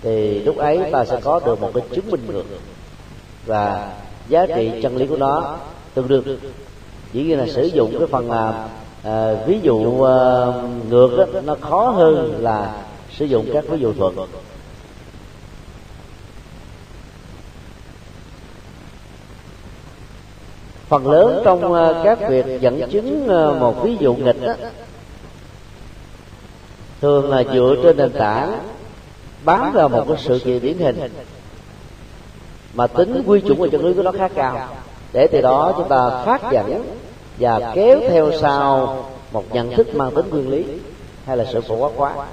[0.01, 2.43] Thì lúc ấy ta sẽ có được một cái chứng minh ngược.
[3.45, 3.91] Và
[4.27, 5.55] giá trị chân lý của nó
[5.93, 6.37] tương đương.
[7.13, 8.67] Chỉ như là sử dụng cái phần à,
[9.03, 10.17] à, ví dụ à,
[10.89, 12.73] ngược đó, nó khó hơn là
[13.17, 14.15] sử dụng các ví dụ thuận
[20.87, 23.27] phần lớn trong ờ, các việc dẫn chứng
[23.59, 24.53] một ví dụ nghịch đó,
[27.01, 28.59] thường là dựa trên nền tảng
[29.45, 30.99] bám vào một cái sự kiện điển hình
[32.73, 34.67] mà tính quy chuẩn và chân lý của nó khá cao.
[35.13, 36.83] Để từ đó chúng ta phát dẫn
[37.39, 38.97] và kéo theo sau
[39.31, 40.63] một nhận thức mang tính nguyên lý
[41.25, 42.27] hay là sự phổ quát quá.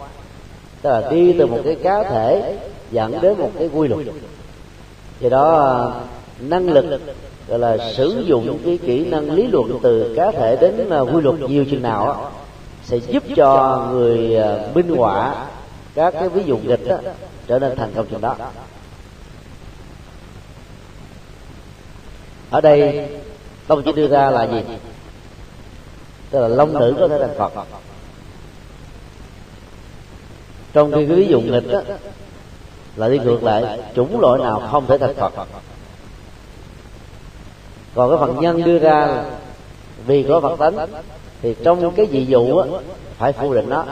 [0.83, 2.57] Tức là đi từ một cái cá thể
[2.91, 4.07] dẫn đến một cái quy luật.
[5.21, 5.95] Do đó
[6.41, 7.01] năng lực
[7.49, 11.41] gọi là sử dụng cái kỹ năng lý luận từ cá thể đến quy luật
[11.41, 12.31] nhiều chừng nào
[12.85, 14.37] sẽ giúp cho người
[14.75, 15.47] minh họa
[15.95, 16.97] các cái ví dụ nghịch đó,
[17.47, 18.37] trở nên thành công chừng đó.
[22.51, 23.09] Ở đây
[23.69, 24.63] công chỉ đưa ra là gì
[26.31, 27.53] tức là long nữ có thể thành phật.
[30.73, 31.81] Trong khi cái ví dụ nghịch đó,
[32.97, 35.33] là đi ngược lại chủng loại nào không thể thành phật.
[37.95, 39.25] Còn cái phần nhân đưa ra
[40.07, 40.89] vì có phật tánh
[41.43, 42.69] thì trong cái dị dụ á,
[43.19, 43.85] phải phủ định nó.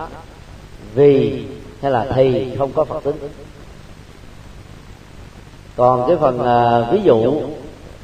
[0.95, 1.45] Vì
[1.83, 3.17] hay là thì không có phật tính
[5.77, 7.41] còn cái phần à, ví dụ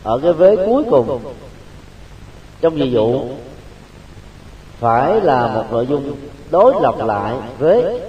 [0.03, 1.20] ở cái vế cuối cùng
[2.61, 3.20] trong ví dụ
[4.85, 6.16] phải là một nội dung
[6.51, 8.01] đối lập lại với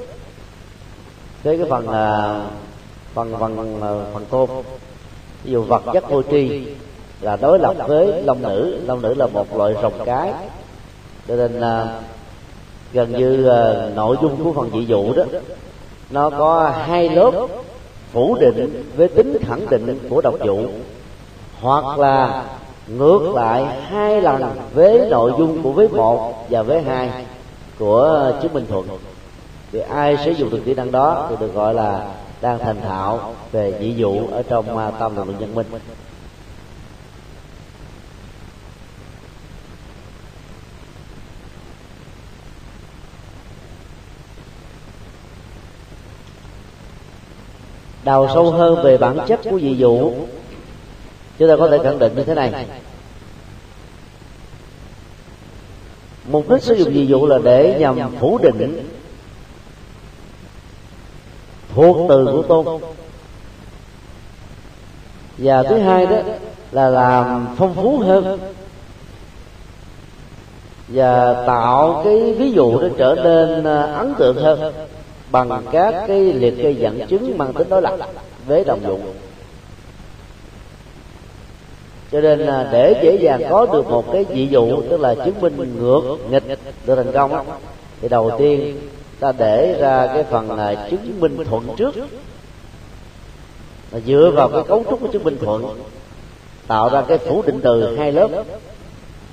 [1.44, 2.40] với cái phần là
[3.14, 4.50] phần phần à, phần tôn.
[5.44, 6.68] Ví dụ vật chất vô tri
[7.22, 8.82] là đối lập với long nữ.
[8.86, 10.34] Long nữ là một loại rồng cái.
[11.28, 12.00] Cho nên là
[12.94, 15.24] gần như à, nội dung của phần dị dụ đó,
[16.10, 17.48] nó có hai lớp
[18.12, 20.60] phủ định với tính khẳng định của độc dụ.
[21.62, 22.44] Hoặc là
[22.88, 24.42] ngược lại hai lần
[24.74, 27.26] với nội dung của vế một và vế hai
[27.80, 28.88] của chứng minh thuận.
[29.72, 32.06] Thì ai sử dụng được kỹ năng đó thì được gọi là
[32.42, 35.68] đang thành thạo về dị dụ ở trong à, tâm lực nhân minh.
[48.04, 50.12] Đào sâu hơn về bản chất của dị dụ
[51.38, 52.66] chúng ta có thể khẳng định như thế này.
[56.32, 58.90] Mục đích sử dụng dị dụ là để nhằm phủ định
[61.74, 62.82] thuộc từ của tôn.
[65.38, 66.18] Và thứ hai đó
[66.72, 68.40] là làm phong phú hơn.
[70.88, 74.74] và tạo cái ví dụ để trở nên à, ấn tượng hơn
[75.32, 77.98] bằng các cái liệt kê dẫn chứng mang tính đối lập
[78.48, 79.02] với đồng dụng
[82.12, 85.42] cho nên là để dễ dàng có được một cái dị dụ tức là chứng
[85.42, 86.44] minh ngược nghịch
[86.86, 87.46] được thành công
[88.02, 88.78] thì đầu tiên
[89.20, 91.96] ta để ra cái phần là chứng minh thuận trước.
[93.92, 95.66] Và dựa vào cái cấu trúc của chứng minh thuận
[96.68, 98.30] tạo ra cái phủ định từ hai lớp.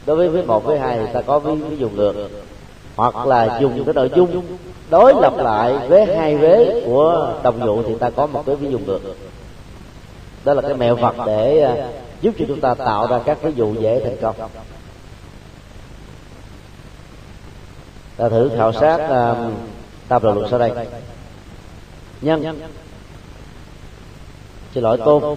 [0.06, 2.14] Đối với với một với hai thì ta có ví, ví dụ ngược
[2.96, 4.42] hoặc là dùng cái nội dung
[4.90, 8.70] đối lập lại với hai vế của đồng dụ thì ta có một cái ví
[8.70, 9.00] dụ ngược.
[10.44, 11.88] Đó là cái mẹo vật để à,
[12.22, 14.50] giúp cho chúng ta tạo ra các ví dụ dễ thành công.
[18.16, 19.52] Ta thử khảo sát uh,
[20.08, 20.72] tam đầu luật sau đây.
[22.20, 22.60] Nhân.
[24.74, 25.36] Xin lỗi tôn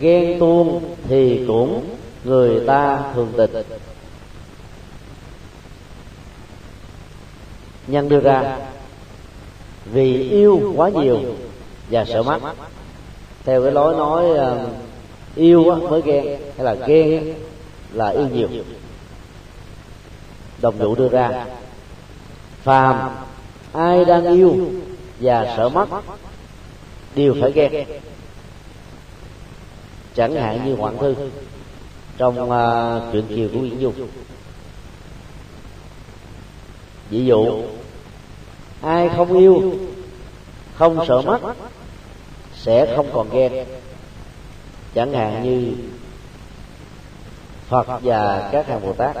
[0.00, 3.50] ghen tuông thì cũng người ta thường tình
[7.86, 8.58] nhân đưa ra
[9.84, 11.20] vì yêu quá nhiều
[11.90, 12.38] và sợ mất
[13.44, 14.70] theo cái lối nói uh,
[15.36, 17.34] yêu mới ghen hay là ghen
[17.92, 18.48] là yêu nhiều.
[20.62, 21.46] Đồng dụ đưa ra
[22.62, 23.10] phàm
[23.72, 24.56] ai đang yêu
[25.20, 25.86] và sợ mất
[27.14, 27.86] đều phải ghen.
[30.14, 31.14] Chẳng hạn như hoạn thư
[32.20, 34.08] trong à, uh, chuyện kiều của nguyễn dung
[37.10, 37.62] ví dụ
[38.82, 39.74] ai không yêu
[40.74, 41.40] không sợ mất
[42.54, 43.66] sẽ không còn ghen
[44.94, 45.72] chẳng hạn như
[47.68, 49.16] phật và các hàng bồ tát,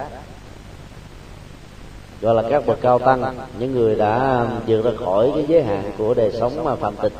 [2.20, 5.92] gọi là các bậc cao tăng, những người đã vượt ra khỏi cái giới hạn
[5.98, 7.12] của đời sống mà phạm tịch.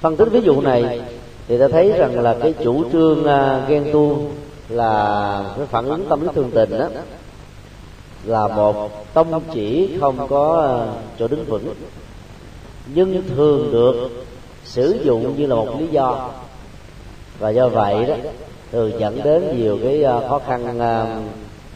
[0.00, 1.00] Phân tích ví dụ này
[1.48, 4.30] thì ta thấy rằng là cái chủ trương à, ghen tu
[4.68, 6.88] là cái phản ứng tâm lý thương tình đó
[8.24, 10.74] là một tông chỉ không có à,
[11.18, 11.74] chỗ đứng vững.
[12.94, 14.10] Nhưng thường được
[14.70, 16.30] sử dụng như là một lý do.
[17.38, 18.14] Và do vậy đó,
[18.72, 21.20] thường dẫn đến nhiều cái ờ, khó khăn ờ,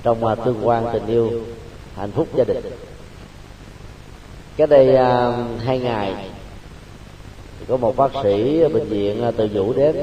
[0.02, 1.30] trong ờ, tương quan tình yêu,
[1.96, 2.60] hạnh phúc gia đình.
[4.56, 4.96] Cái đây
[5.64, 6.14] hai ngày
[7.58, 9.96] thì có một bác sĩ bệnh viện từ vũ đến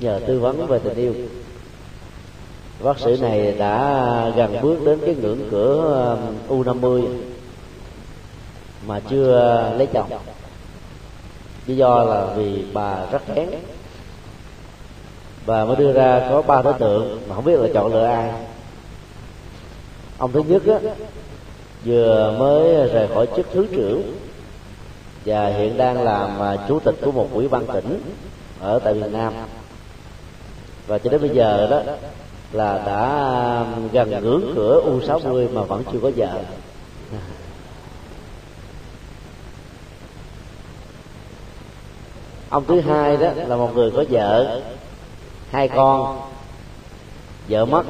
[0.00, 1.14] nhờ tư vấn về tình yêu.
[2.82, 7.02] Bác sĩ này đã gần bước đến cái ngưỡng cửa u 50
[8.86, 10.10] mà chưa lấy chồng
[11.70, 13.48] lý do là vì bà rất kén.
[15.46, 18.30] Và mới đưa ra có ba đối tượng mà không biết là chọn lựa ai.
[20.18, 20.90] Ông thứ nhất á,
[21.84, 24.16] vừa mới rời khỏi chức thứ trưởng
[25.24, 28.02] và hiện đang làm à, chủ tịch của một ủy ban tỉnh
[28.60, 29.32] ở tại miền Nam.
[30.86, 31.82] Và cho đến bây giờ đó
[32.52, 36.38] là đã à, gần ngưỡng cửa U60 mà vẫn chưa có vợ.
[42.50, 44.60] Ông thứ hai đó là một người có vợ.
[45.50, 46.20] Hai con.
[47.48, 47.82] vợ mất.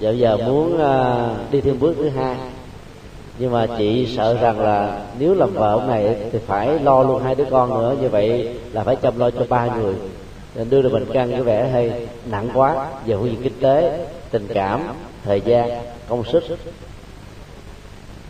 [0.00, 2.36] vợ giờ muốn uh, đi thêm bước thứ hai.
[3.38, 7.22] Nhưng mà chị sợ rằng là nếu làm vợ ông này thì phải lo luôn
[7.22, 7.96] hai đứa con nữa.
[8.00, 9.94] Như vậy là phải chăm lo cho ba người.
[10.54, 14.06] Nên đưa ra bệnh căn có vẻ hơi nặng quá về phương diện kinh tế
[14.30, 14.80] tình cảm
[15.24, 15.70] thời gian
[16.08, 16.44] công sức.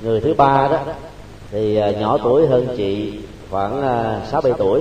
[0.00, 0.78] Người thứ ba đó
[1.50, 3.12] thì uh, nhỏ tuổi hơn chị
[3.50, 4.80] khoảng à, sáu bảy tuổi.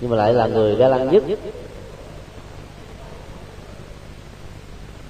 [0.00, 1.22] Nhưng mà lại là người ga lăng nhất.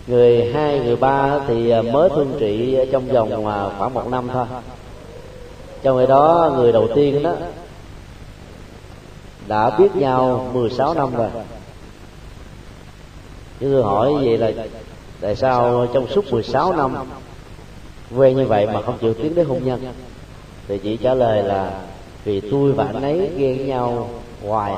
[0.06, 4.28] Người hai, người ba thì à, mới thương trị trong vòng à, khoảng một năm
[4.32, 4.46] thôi.
[5.82, 7.34] Trong khi đó, người đầu tiên đó
[9.48, 11.28] đã biết nhau 16 năm rồi.
[13.60, 14.50] Chứ tôi hỏi vậy là
[15.20, 16.96] tại sao trong suốt 16 năm
[18.16, 19.92] quen như vậy mà không chịu tiến đến hôn nhân?
[20.68, 21.80] Thì chị trả lời là
[22.24, 24.08] vì tôi và anh ấy ghen nhau
[24.46, 24.74] hoài.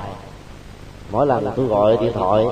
[1.13, 2.45] Mỗi lần tôi gọi điện thoại,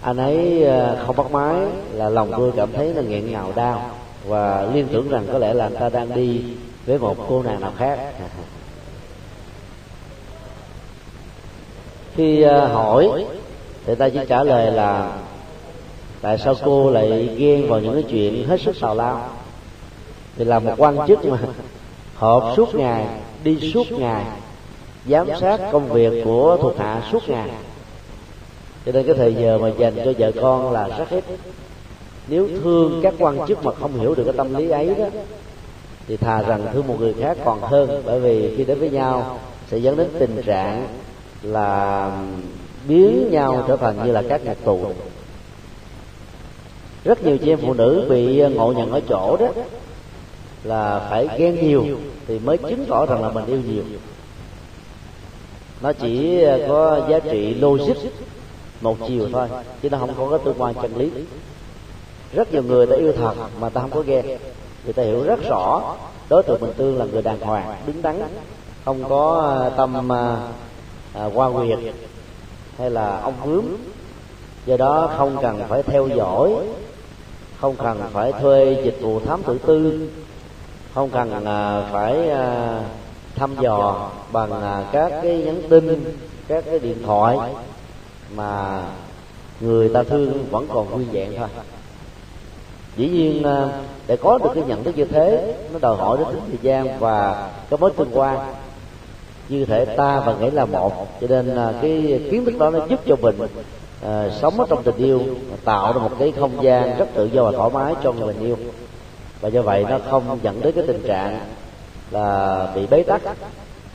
[0.00, 1.56] anh ấy ờ, không bắt máy
[1.92, 3.90] là lòng tôi cảm thấy là nghẹn ngào đau.
[4.26, 6.42] Và liên tưởng rằng có lẽ là anh ta đang đi
[6.86, 7.98] với một cô nàng nào khác.
[12.14, 13.24] Khi ờ, hỏi,
[13.86, 15.18] thì ta chỉ trả lời là,
[16.20, 19.28] tại sao cô lại ghen vào những cái chuyện hết sức tào lao?
[20.36, 21.38] Thì là một quan chức mà
[22.14, 23.06] họp suốt ngày
[23.44, 24.24] đi suốt ngày,
[25.06, 27.50] giám sát công việc của thuộc hạ suốt ngày.
[28.86, 31.24] Cho nên cái thời giờ mà dành cho vợ con là rất ít.
[32.28, 35.04] Nếu thương các quan chức mà không hiểu được cái tâm lý ấy đó,
[36.06, 39.40] thì thà rằng thương một người khác còn hơn, bởi vì khi đến với nhau
[39.70, 40.86] sẽ dẫn đến tình trạng
[41.42, 42.10] là
[42.88, 44.80] biến nhau trở thành như là các nhạc tù.
[47.04, 49.46] Rất nhiều chị em phụ nữ bị ngộ nhận ở chỗ đó
[50.64, 51.84] là phải ghen nhiều
[52.26, 53.82] thì mới chứng tỏ rằng là mình yêu nhiều.
[55.80, 57.96] Nó chỉ có giá trị logic
[58.80, 59.48] một chiều thôi
[59.82, 61.10] chứ nó không có cái tương quan chân lý.
[62.32, 64.26] Rất nhiều người ta yêu thật mà ta không có ghen.
[64.84, 65.96] Người ta hiểu rất rõ
[66.28, 68.22] đối tượng mình tương là người đàng hoàng đứng đắn
[68.84, 70.36] không có à, tâm à,
[71.12, 71.78] à, qua quyệt
[72.78, 73.76] hay là ông bướm
[74.66, 76.50] do đó không cần phải theo dõi
[77.60, 80.08] không cần phải thuê dịch vụ thám tử tư
[80.94, 82.80] không cần à, phải à,
[83.36, 86.16] thăm dò bằng à, các cái nhắn tin
[86.48, 87.38] các cái điện thoại
[88.34, 88.82] mà
[89.60, 91.48] người ta thương vẫn còn nguyên vẹn thôi.
[92.96, 93.68] dĩ nhiên à,
[94.06, 96.98] để có được cái nhận thức như thế nó đòi hỏi đến tính thời gian
[96.98, 98.38] và cái mối tương quan.
[99.48, 102.86] như thể ta và nghĩ là một cho nên à, cái kiến thức đó nó
[102.86, 103.36] giúp cho mình
[104.02, 105.20] à, sống ở trong tình yêu
[105.64, 108.46] tạo ra một cái không gian rất tự do và thoải mái cho người mình
[108.46, 108.56] yêu
[109.44, 111.40] và do vậy nó không dẫn đến cái tình trạng
[112.10, 113.22] là bị bế tắc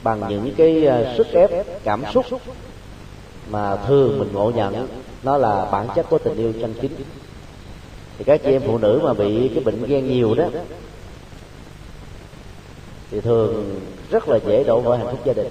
[0.04, 1.50] bằng những cái ờ, sức ép,
[1.84, 2.26] cảm xúc
[3.50, 4.88] mà thường mình ngộ nhận.
[5.24, 6.92] Nó là bản chất của tình yêu chân chính.
[8.18, 10.46] Thì các chị em phụ nữ mà bị cái bệnh ghen nhiều đó,
[13.12, 13.80] thì thường
[14.10, 15.48] rất là dễ đổ vỡ hạnh phúc gia đình.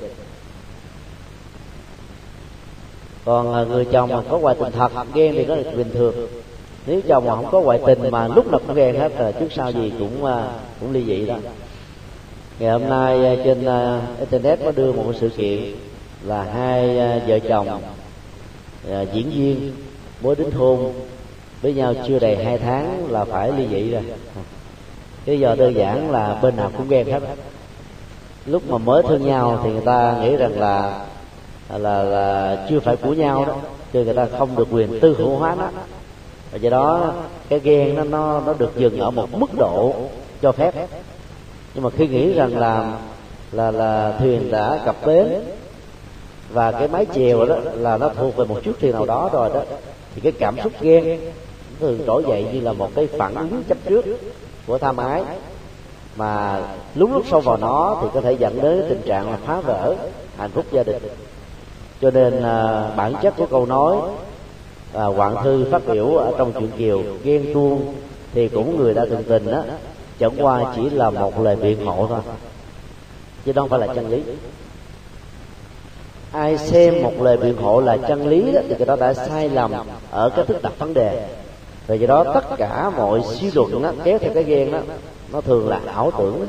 [3.25, 6.15] Còn ờ, người chồng mà có hoài tình thật, ghen thì nó là bình thường
[6.89, 9.53] nếu chồng mà không có ngoại tình mà lúc nào cũng ghen hết là trước
[9.53, 10.49] sau gì cũng ờ,
[10.81, 11.37] cũng ly dị đó.
[12.59, 13.67] Ngày hôm nay ờ, trên
[14.21, 15.61] internet có đưa một sự kiện
[16.25, 17.81] là hai vợ chồng
[19.13, 19.73] diễn viên
[20.23, 20.93] mới đến hôn
[21.63, 24.03] với nhau chưa đầy hai tháng là phải ly dị rồi.
[25.25, 27.23] Cái giờ đơn giản là bên nào cũng ghen hết.
[28.47, 31.07] Lúc mà mới thương nhau thì người ta nghĩ rằng là
[31.79, 33.57] là là chưa phải của nhau đó,
[33.93, 35.71] cho người ta không được quyền tư hữu hóa nó
[36.53, 37.13] và do đó
[37.49, 39.95] cái ghen nó nó nó được dừng ở một mức độ
[40.43, 40.75] cho phép.
[41.75, 42.93] Nhưng mà khi nghĩ rằng là
[43.53, 45.29] là là thuyền đã cập bến
[46.53, 49.51] và cái mái chèo đó là nó thuộc về một chút thuyền nào đó rồi
[49.55, 49.61] đó
[50.15, 51.21] thì cái cảm xúc ghen
[51.81, 54.05] thường trỗi dậy như là một cái phản ứng chấp trước
[54.67, 55.23] của tham ái
[56.17, 56.63] mà
[56.95, 59.95] lúc lúc sâu vào nó thì có thể dẫn đến tình trạng là phá vỡ
[60.37, 61.03] hạnh phúc gia đình.
[62.01, 63.97] Cho nên à, bản chất của câu nói
[64.99, 67.95] à, hoàng thư phát biểu ở trong chuyện kiều ghen tuông
[68.35, 69.63] thì cũng người đã từng tình đó
[70.19, 72.21] chẳng qua chỉ là một lời biện hộ thôi.
[73.45, 74.23] Chứ không phải là chân lý.
[76.33, 79.49] Ai xem một lời biện hộ là chân lý đó thì cái đó đã sai
[79.49, 79.73] lầm
[80.11, 81.29] ở cái thức đặt vấn đề.
[81.87, 84.79] Và do đó tất cả mọi suy luận đó, kéo theo cái ghen đó
[85.33, 86.47] nó thường là ảo tưởng.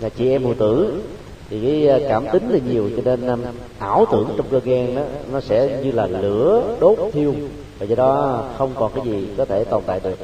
[0.00, 1.02] Là chị em phụ tử
[1.50, 3.36] thì cái à, cảm tính là nhiều cho nên à,
[3.78, 7.34] ảo tưởng trong cơ ghen đó nó sẽ như là lửa đốt thiêu.
[7.78, 10.18] Và do đó không còn cái gì có thể tồn tại được.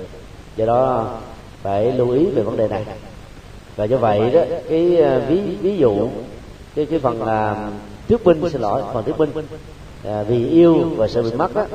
[0.56, 1.06] Do đó
[1.62, 2.84] phải lưu ý về vấn đề này.
[3.76, 6.08] Và do vậy đó cái à, ví ví dụ
[6.74, 7.68] cái cái phần là
[8.08, 9.30] thuyết binh xin lỗi phần thuyết binh.
[10.04, 11.66] À, vì yêu và sợ bị mất đó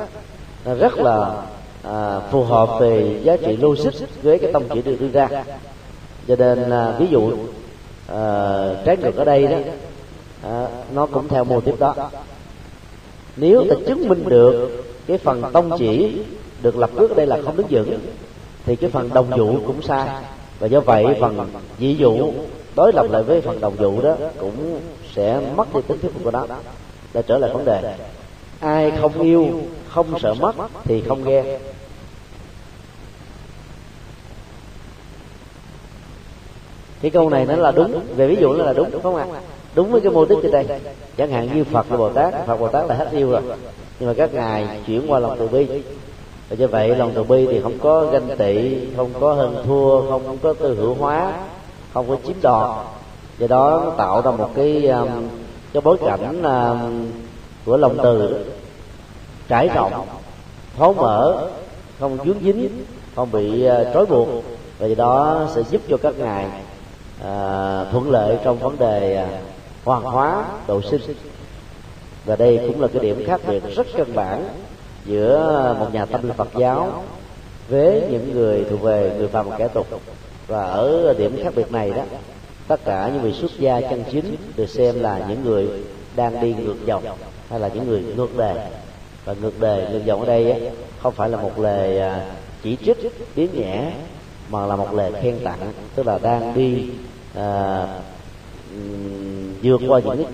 [0.64, 1.42] nó rất là
[1.82, 5.28] à, phù hợp về giá trị logic với cái tông chỉ được đưa ra.
[6.28, 7.32] Cho nên à, ví dụ
[8.12, 9.56] uh, trái ngược ở đây đó
[10.46, 11.94] uh, nó cũng theo mô tiếp đó.
[13.36, 16.22] Nếu ta chứng minh được cái phần tông chỉ
[16.62, 17.98] được lập trước ở đây là không đứng vững
[18.66, 20.08] thì cái phần đồng dụ cũng sai.
[20.58, 21.48] Và do vậy phần
[21.78, 22.32] dị dụ
[22.76, 24.80] đối lập lại với phần đồng dụ đó cũng
[25.14, 26.46] sẽ mất đi tính thuyết phục của nó.
[27.14, 27.94] Để trở lại vấn đề.
[28.60, 29.48] Ai không yêu
[29.88, 30.52] không sợ mất
[30.84, 31.46] thì không ghen
[37.02, 38.00] cái câu này nó là đúng.
[38.16, 39.26] về ví dụ nó là đúng đúng không ạ?
[39.74, 40.66] Đúng với cái mô típ trên đây.
[41.16, 42.46] Chẳng hạn như phật và bồ tát.
[42.46, 43.42] Phật bồ tát là hết yêu rồi.
[44.00, 45.66] Nhưng mà các ngài chuyển qua lòng từ bi.
[46.48, 50.10] Và như vậy lòng từ bi thì không có ganh tị không có hơn thua
[50.10, 51.32] không có tư hữu hóa
[51.94, 52.86] không có chiếm đoạt.
[53.38, 55.08] Do đó nó tạo ra một cái um,
[55.72, 57.06] cái bối cảnh um,
[57.66, 58.44] của lòng từ
[59.48, 59.92] trải rộng
[60.76, 61.48] thấu mở
[62.00, 62.68] không dướng dính
[63.14, 64.28] không bị uh, trói buộc.
[64.78, 66.46] Và do đó sẽ giúp cho các ngài
[67.24, 69.28] à, thuận lợi trong vấn đề à,
[69.84, 71.00] hoàn hóa độ sinh.
[72.24, 74.44] Và đây cũng là cái điểm khác biệt rất căn bản
[75.04, 77.04] giữa một nhà tâm linh Phật giáo
[77.68, 79.86] với những người thuộc về người phàm và kẻ tục.
[80.46, 82.02] Và ở điểm khác biệt này đó
[82.68, 85.68] tất cả những vị xuất gia chân chính được xem là những người
[86.16, 87.04] đang đi ngược dòng
[87.48, 88.70] hay là những người ngược đề.
[89.24, 90.70] Và ngược đề ngược dòng ở đây ấy,
[91.02, 92.26] không phải là một lời à,
[92.62, 92.98] chỉ trích
[93.36, 93.92] biến nhẹ
[94.50, 96.88] mà là một lời khen tặng tức là đang đi
[97.40, 97.86] à,
[99.62, 100.24] vượt qua những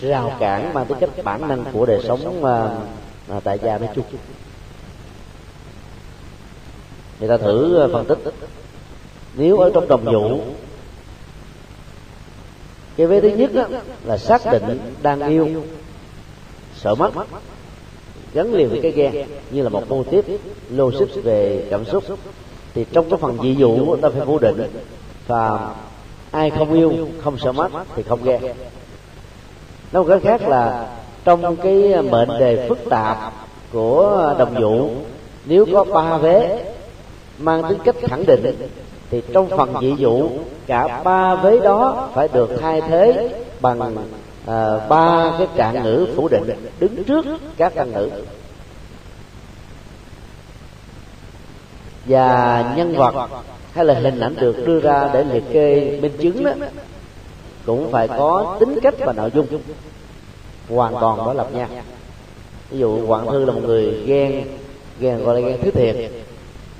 [0.00, 2.68] rào cản mang tính cách bản năng của đời sống à,
[3.28, 4.04] à, tại gia nói chung.
[7.20, 8.18] Người ta thử phân tích.
[9.36, 10.40] Nếu ở trong đồng vụ
[12.96, 13.64] cái vế thứ nhất đó,
[14.04, 15.48] là xác định đang yêu
[16.74, 17.10] sợ mất
[18.34, 20.24] gắn liền với cái ghen như là một mô tiếp
[20.70, 22.04] logic về cảm xúc
[22.74, 24.62] thì trong cái phần dị dụ ta phải phủ định
[25.26, 25.74] và
[26.34, 28.42] ai không yêu không sợ mất thì không ghen.
[29.92, 30.88] Nói một cách khác là
[31.24, 33.32] trong cái mệnh đề phức tạp
[33.72, 34.90] của đồng vụ
[35.44, 36.64] nếu có ba vế
[37.38, 38.68] mang tính cách khẳng định
[39.10, 40.28] thì trong phần dị vụ
[40.66, 43.96] cả ba vế đó phải được thay thế bằng
[44.46, 47.26] à, ba cái trạng ngữ phủ định đứng trước
[47.56, 48.10] các căn ngữ.
[52.06, 53.28] Và nhân vật
[53.74, 56.52] hay là hình ảnh được đưa ra để liệt kê minh chứng đó
[57.66, 59.46] cũng phải có tính cách và nội dung.
[60.68, 61.68] Hoàn toàn đối lập nhau
[62.70, 64.44] ví dụ hoàng thư là một người ghen
[65.00, 65.96] ghen gọi là ghen thứ thiệt.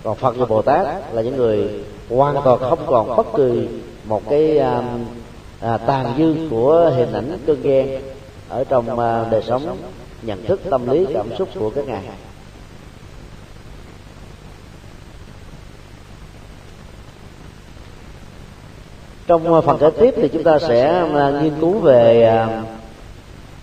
[0.02, 1.68] Còn phật và bồ tát là những người
[2.10, 3.68] hoàn toàn không còn bất kỳ
[4.04, 4.82] một cái à,
[5.60, 8.00] à, tàn dư của hình ảnh cơn ghen
[8.48, 9.76] ở trong à, đời sống
[10.22, 12.02] nhận thức tâm lý cảm xúc của các ngài.
[19.26, 22.62] Trong ờ, phần kế tiếp thì chúng ta sẽ ờ, nghiên cứu về ờ,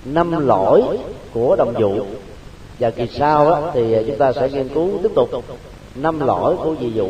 [0.06, 0.84] năm lỗi
[1.34, 2.06] của đồng dụ.
[2.80, 5.30] Và kỳ sau đó, thì chúng ta sẽ nghiên cứu tiếp tục
[5.96, 7.08] năm lỗi của dị dụ.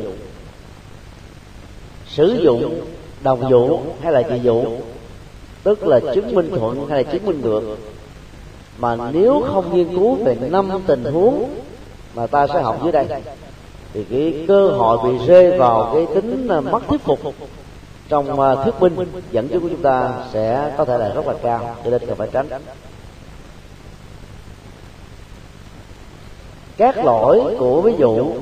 [2.08, 2.82] Sử dụng
[3.24, 4.64] đồng dụ hay là dị dụ
[5.64, 7.78] tức là chứng minh thuận hay là chứng minh ngược.
[8.78, 11.50] Mà nếu không nghiên cứu về năm tình huống
[12.16, 13.06] mà ta sẽ học dưới đây
[13.94, 17.20] thì cái cơ hội bị rơi vào cái tính mất thuyết phục
[18.12, 21.76] trong thuyết minh dẫn chứng của chúng ta sẽ có thể là rất là cao
[21.84, 22.48] cho nên cần phải tránh.
[26.78, 28.34] Các lỗi của ví dụ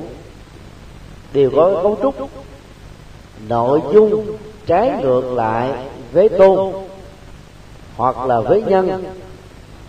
[1.32, 2.30] đều có cấu trúc.
[3.48, 6.72] nội dung trái ngược lại với tôn
[7.96, 9.04] hoặc là với nhân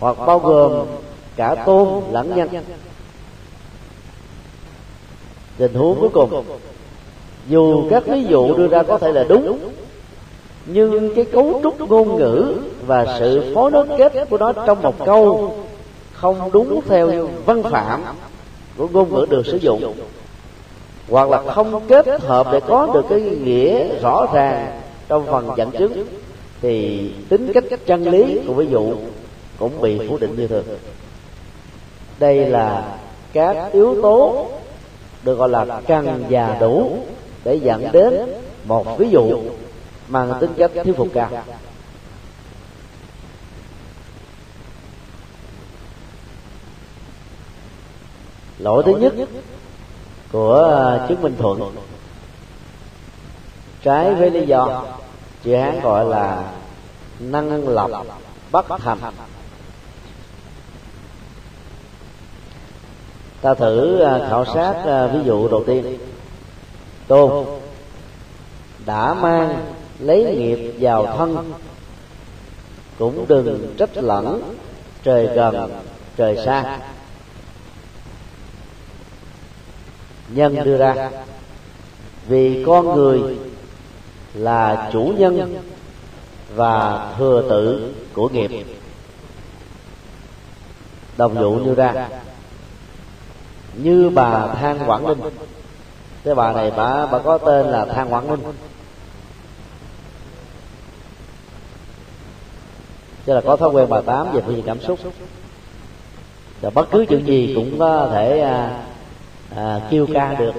[0.00, 0.86] hoặc bao gồm
[1.36, 2.48] cả tôn lẫn nhân.
[5.56, 6.44] Tình huống cuối cùng
[7.48, 9.58] dù các ví dụ đưa ra có thể là đúng,
[10.66, 15.06] nhưng cái cấu trúc ngôn ngữ và sự phối nối kết của nó trong một
[15.06, 15.54] câu
[16.12, 18.02] không đúng theo văn phạm
[18.76, 19.94] của ngôn ngữ được sử dụng,
[21.08, 25.70] hoặc là không kết hợp để có được cái nghĩa rõ ràng trong phần dẫn
[25.70, 26.06] chứng,
[26.60, 28.92] thì tính cách chân lý của ví dụ
[29.58, 30.64] cũng bị phủ định như thường.
[32.18, 32.84] Đây là
[33.32, 34.46] các yếu tố
[35.22, 36.96] được gọi là cần và đủ
[37.44, 38.14] để dẫn đến
[38.64, 39.42] một ví dụ
[40.08, 41.30] mang tính chất thuyết phục cao
[48.58, 49.14] lỗi thứ nhất
[50.32, 51.76] của à, chứng minh thuận.
[53.82, 54.84] Trái với lý do
[55.42, 56.52] chữ hán gọi là
[57.20, 57.90] năng lập
[58.52, 58.98] bất thành.
[63.40, 65.98] Ta thử à, khảo sát à, ví dụ đầu tiên
[67.12, 67.46] tôn
[68.86, 69.64] đã mang
[69.98, 71.52] lấy nghiệp vào thân.
[72.98, 74.54] Cũng đừng trách lẫn
[75.02, 75.70] trời gần,
[76.16, 76.78] trời xa.
[80.28, 81.10] Nhân đưa ra,
[82.28, 83.20] vì con người
[84.34, 85.62] là chủ nhân
[86.54, 88.50] và thừa tự của nghiệp.
[91.16, 92.08] Đồng dụ như ra,
[93.74, 95.20] như bà than quảng ninh
[96.24, 98.40] cái bà này bà bà có tên là Thang quảng ninh.
[103.24, 104.98] Tức là có thói quen bà tám về phương diện cảm xúc.
[106.60, 108.82] Và bất cứ chuyện gì cũng có thể à,
[109.56, 110.54] à, kêu ca được.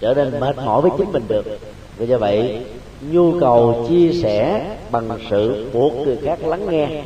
[0.00, 1.58] Trở nên mệt mỏi với chính mình được.
[1.96, 2.62] Vì do vậy
[3.00, 7.04] nhu cầu chia sẻ bằng sự buộc người khác lắng nghe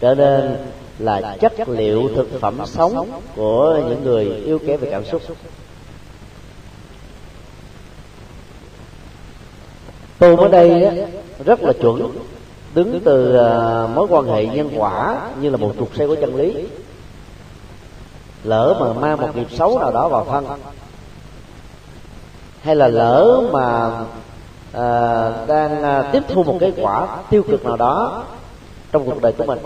[0.00, 0.56] trở nên
[0.98, 5.22] là chất liệu thực phẩm sống của những người yêu kém về cảm xúc.
[10.22, 10.90] Tôn ở đây
[11.44, 12.12] rất là chuẩn.
[12.74, 16.36] Đứng từ à, mối quan hệ nhân quả như là một trục xe của chân
[16.36, 16.66] lý.
[18.44, 20.46] Lỡ mà mang một nghiệp xấu nào đó vào thân
[22.62, 23.90] hay là lỡ mà
[24.72, 28.24] à, đang à, tiếp thu một cái quả tiêu cực nào đó
[28.92, 29.58] trong cuộc đời của mình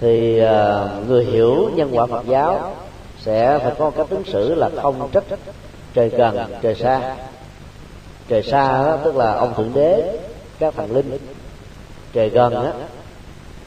[0.00, 2.74] thì à, người hiểu nhân quả Phật giáo
[3.18, 5.24] sẽ phải có cách ứng xử là không trách
[5.94, 7.16] trời gần trời xa
[8.30, 10.18] trời xa đó, tức là ông thượng đế
[10.58, 11.18] các thần linh.
[12.12, 12.72] Trời gần á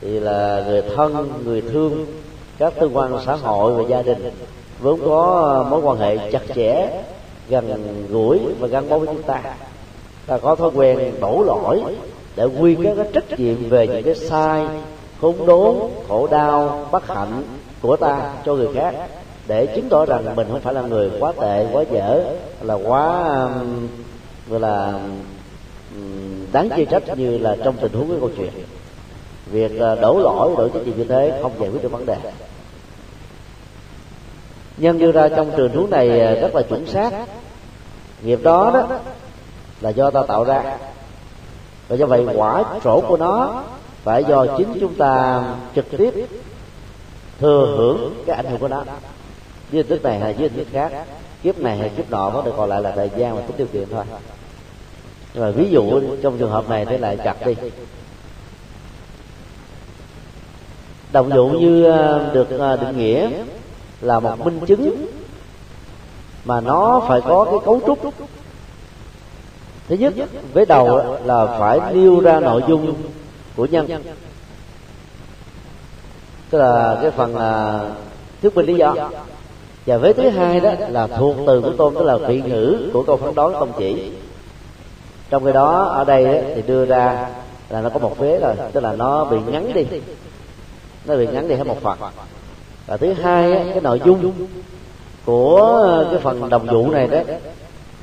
[0.02, 2.06] thì là người thân người thương
[2.58, 4.32] các tương quan xã hội và gia đình.
[4.80, 7.02] Vốn có mối quan hệ chặt chẽ
[7.50, 9.42] gần gũi và gắn bó với chúng ta.
[10.28, 11.84] Ta có thói quen đổ lỗi
[12.36, 14.66] để quy các cái trách nhiệm về những cái sai
[15.22, 15.76] khốn đốn
[16.08, 17.44] khổ đau bất hạnh
[17.82, 18.96] của ta cho người khác
[19.48, 22.24] để chứng tỏ rằng mình không phải là người quá tệ quá dở
[22.62, 23.30] là quá
[24.50, 25.00] gọi là
[26.52, 28.52] đáng chê trách như là trong tình huống cái câu chuyện.
[29.46, 32.16] Việc ờ, đổ lỗi đổ trách nhiệm như thế không giải quyết được vấn đề.
[34.78, 37.12] Nhân đưa ra trong trường huống này ờ, rất là chuẩn xác.
[38.24, 39.00] Nghiệp đó đó
[39.82, 40.78] là do ta tạo ra.
[41.88, 43.64] Và do vậy, quả trổ của nó
[44.04, 45.44] phải do chính chúng ta
[45.76, 46.28] trực tiếp
[47.40, 48.84] thừa hưởng cái ảnh hưởng của nó.
[49.72, 50.92] Với hình thức này hay với hình thức khác
[51.44, 53.68] kiếp này hay kiếp nọ có được còn lại là thời gian và tính điều
[53.68, 54.04] kiện thôi.
[55.34, 57.56] Và ví dụ trong trường hợp này thế lại chặt đi.
[61.12, 63.30] Đồng dụ như ờ, được ờ, định nghĩa
[64.02, 65.06] là một minh chứng
[66.46, 68.14] mà nó phải có cái cấu trúc.
[69.88, 70.14] Thứ nhất
[70.54, 72.94] với đầu là phải nêu ra nội dung
[73.56, 74.04] của nhân.
[76.50, 77.82] Tức là cái phần là
[78.42, 78.96] thuyết minh lý do
[79.86, 83.04] và với thứ hai đó là thuộc từ của tôn tức là vị ngữ của
[83.04, 84.12] câu phán đoán tông chỉ.
[85.30, 87.30] Trong cái đó ở đây thì đưa ra
[87.70, 89.86] là nó có một vế rồi tức là nó bị ngắn đi.
[91.06, 91.98] Nó bị ngắn đi hết một phần.
[92.88, 94.32] Và thứ hai cái nội dung
[95.26, 97.20] của cái phần đồng vụ này đó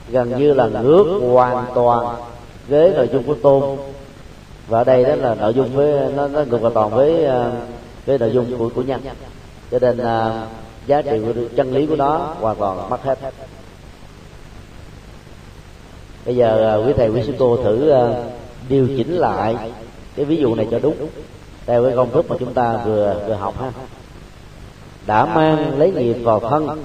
[0.08, 2.16] gần như là ngược hoàn toàn
[2.68, 3.62] với nội dung của tôn.
[4.68, 7.50] Và ở đây đó là nội dung với nó, nó ngược hoàn toàn với à,
[8.06, 9.00] với nội dung của của nhân.
[9.70, 10.48] Cho nên uh,
[10.86, 13.18] giá trị của chân lý của nó hoàn toàn mất hết.
[16.26, 18.16] Bây giờ à, quý thầy quý sư cô thử uh,
[18.68, 19.56] điều chỉnh lại
[20.16, 20.96] cái ví dụ này cho đúng
[21.66, 23.72] theo cái công thức mà chúng ta vừa vừa học ha.
[25.06, 26.82] Đã mang lấy nghiệp vào thân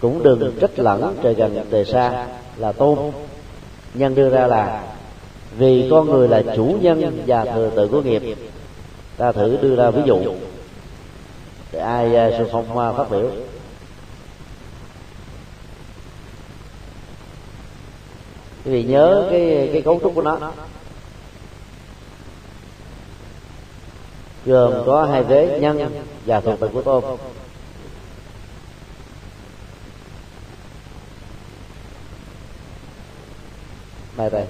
[0.00, 2.26] cũng đừng trách lẫn trời gần trời xa
[2.56, 2.98] là tôn.
[3.94, 4.82] Nhân đưa ra là
[5.58, 8.22] vì con người là chủ nhân và thừa tự của nghiệp.
[9.16, 10.18] Ta thử đưa ra ví dụ
[11.72, 13.30] thì ai à, sư phong phát biểu?
[18.64, 20.52] Quý vị nhớ cái cái cấu trúc của nó.
[24.44, 27.04] Gồm có hai vế, nhân và thuộc tự của tôm
[34.16, 34.46] bài bài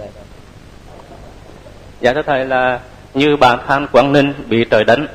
[2.00, 2.80] dạ thưa thầy là
[3.14, 5.06] như bản than quảng ninh bị trời đánh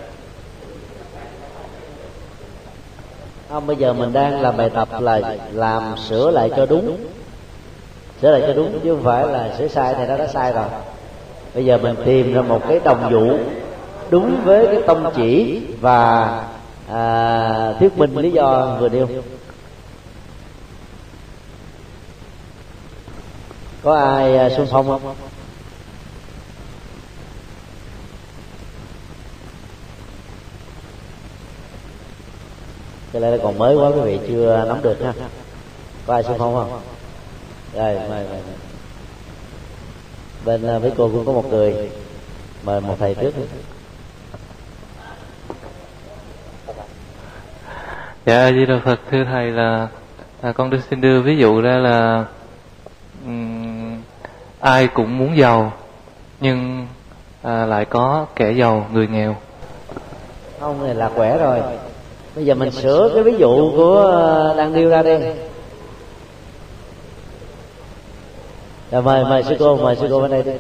[3.50, 5.22] không bây giờ mình đang làm bài tập là
[5.52, 6.98] làm sửa lại cho đúng.
[8.22, 10.66] Sửa lại cho đúng chứ không phải là sửa sai thì nó đã sai rồi.
[11.54, 13.38] Bây giờ mình tìm ra một cái đồng vụ
[14.10, 16.28] đúng với cái tông chỉ và
[16.92, 19.08] à, thuyết minh lý do vừa nêu.
[23.84, 25.02] Có ai à, xung phong không?
[33.22, 35.14] Cái này còn mới quá quý vị chưa nắm được ha.
[36.06, 36.82] Có ai xung phong không?
[37.74, 38.40] Rồi mời, mời.
[40.46, 41.90] bên à, với cô cũng có một người.
[42.64, 43.32] Mời một thầy trước
[48.26, 49.88] dạ di đà phật thưa thầy là
[50.42, 52.26] à, con đưa xin đưa ví dụ ra là
[53.26, 54.02] um,
[54.60, 55.74] ai cũng muốn giàu
[56.40, 56.88] nhưng
[57.42, 59.36] à, lại có kẻ giàu người nghèo.
[60.60, 61.62] Không này là khỏe rồi
[62.38, 65.18] bây giờ mình sửa cái ví dụ của à, đang nêu ra đi.
[68.92, 70.52] Rồi mời mời sư cô mời sư cô bên đây đi.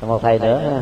[0.00, 0.80] Một thầy nữa ha.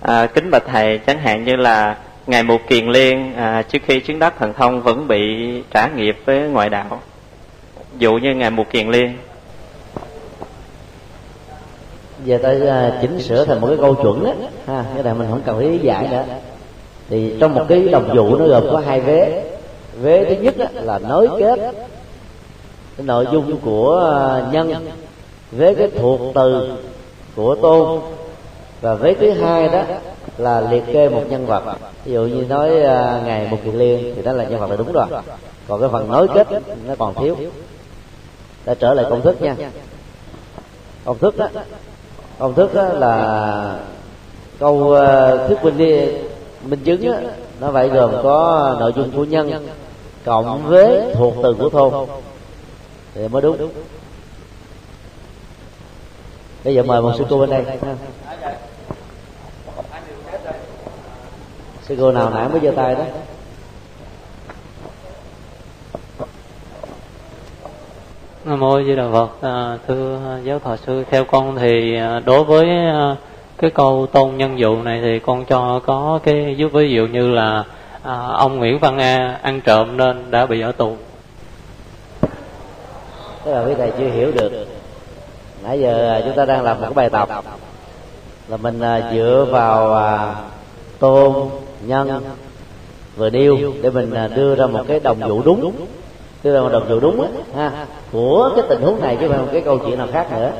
[0.00, 4.00] À, kính bạch thầy chẳng hạn như là ngài mục kiền liên à, trước khi
[4.00, 5.22] chứng đắc thần thông vẫn bị
[5.70, 7.00] trả nghiệp với ngoại đạo.
[7.98, 9.18] Dụ như ngài mục kiền liên
[12.24, 14.32] giờ ta à, chỉnh sửa thành một cái câu chuẩn đó
[14.66, 16.24] ha cái này mình không cần lý giải nữa.
[17.08, 19.44] Thì trong một cái đồng dụ nó gồm có hai vế.
[20.00, 21.58] Vế thứ nhất là nối kết.
[22.96, 24.88] Cái nội dung của à, nhân.
[25.52, 26.72] Với cái thuộc từ
[27.36, 28.00] của tôn.
[28.80, 29.82] Và vế thứ hai đó
[30.38, 31.62] là liệt kê một nhân vật.
[32.04, 34.76] Ví dụ như nói uh, ngày một kiệt liên thì đó là nhân vật là
[34.76, 35.06] đúng rồi.
[35.68, 36.46] Còn cái phần nối kết
[36.86, 37.36] nó còn thiếu.
[38.64, 39.56] Ta trở lại công thức nha.
[41.04, 41.48] Công thức đó
[42.40, 43.78] công thức đó là
[44.58, 46.12] câu ờ, uh, thuyết minh đi
[46.64, 47.16] minh chứng đó,
[47.60, 49.68] nó phải gồm có nội dung của nhân
[50.24, 52.08] cộng với thuộc từ của thôn.
[53.14, 53.70] Thì mới đúng.
[56.64, 57.64] Bây giờ mời một sư cô bên đây.
[61.82, 63.04] Sư cô nào nãy mới giơ tay đó.
[68.44, 69.28] Nam mô Di Đà Phật.
[69.42, 73.16] À, thưa giáo thọ sư, theo con thì à, đối với à,
[73.58, 77.30] cái câu tôn nhân dụ này thì con cho có cái giúp ví dụ như
[77.30, 77.64] là
[78.02, 80.96] à, ông Nguyễn Văn A ăn trộm nên đã bị ở tù.
[83.44, 84.66] Tức là quý thầy chưa hiểu được.
[85.62, 87.28] Nãy giờ à, chúng ta đang làm một cái bài tập
[88.48, 90.34] là mình à, dựa vào à,
[90.98, 91.34] tôn
[91.86, 92.22] nhân
[93.16, 95.72] vừa nêu để mình à, đưa ra một cái đồng dụ đúng
[96.42, 99.48] đưa ra một đồng dụ đúng á, ha của cái tình huống này chứ không
[99.52, 100.52] cái câu chuyện nào khác nữa.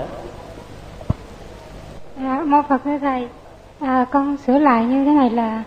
[2.22, 3.28] Dạ, mô Phật thưa Thầy,
[3.80, 5.62] à, con sửa lại như thế này là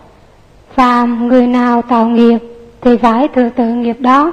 [0.74, 2.38] Phàm người nào tạo nghiệp
[2.80, 4.32] thì phải thừa tự nghiệp đó.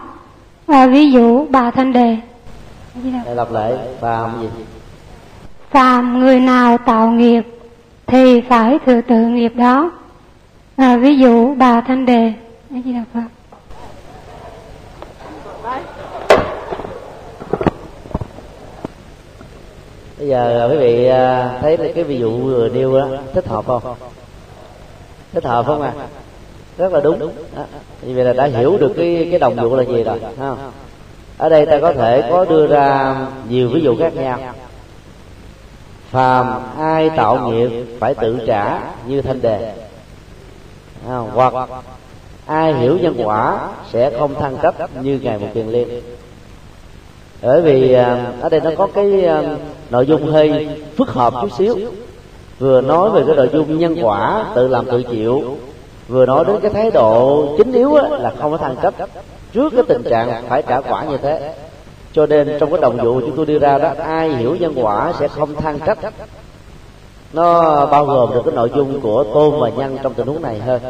[0.68, 2.18] À, Ví dụ bà Thanh Đề.
[3.26, 4.48] Đây đọc lại phàm gì?
[5.70, 7.42] Phàm người nào tạo nghiệp
[8.08, 9.92] thì phải thừa tự nghiệp đó.
[10.76, 12.34] À, Ví dụ bà Thanh Đề.
[12.74, 13.22] A Di Đà Phật
[20.22, 23.82] bây giờ quý vị à, thấy cái ví dụ vừa nêu đó thích hợp không?
[25.34, 25.94] Thích hợp không à
[26.78, 27.20] rất là đúng.
[27.20, 27.64] Đó.
[28.02, 30.56] vì vậy là đã hiểu được cái cái đồng dụng là gì rồi, ha.
[31.38, 33.18] Ở đây ta có thể có đưa ra
[33.50, 34.40] nhiều ví dụ khác nhau.
[36.10, 39.74] Phàm ai tạo nghiệp phải tự trả như thanh đề.
[41.34, 41.54] Hoặc
[42.46, 43.60] ai hiểu nhân quả
[43.92, 46.02] sẽ không thăng cấp như ngày một tiền liên.
[47.42, 49.42] Bởi vì à, ở đây nó có cái à,
[49.92, 50.68] nội dung hơi
[50.98, 51.76] phức hợp chút xíu.
[52.60, 55.58] Vừa nói về cái nội dung nhân quả tự làm tự chịu.
[56.08, 58.94] Vừa nói đến cái thái độ chính yếu á, là không có thăng cấp.
[59.54, 61.54] Trước cái tình trạng phải trả quả như thế.
[62.14, 65.14] Cho nên trong cái đồng dụ chúng tôi đưa ra đó ai hiểu nhân quả
[65.20, 65.98] sẽ không thăng cấp,
[67.34, 70.60] nó bao gồm được cái nội dung của tôn và nhân trong tình huống này
[70.60, 70.82] hơn.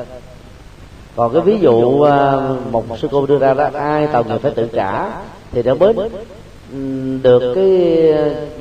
[1.16, 2.40] Còn cái ví dụ à,
[2.72, 5.10] một sư cô đưa ra đó ai tạo nghiệp phải tự trả
[5.52, 5.94] thì nó mới
[7.24, 7.68] được cái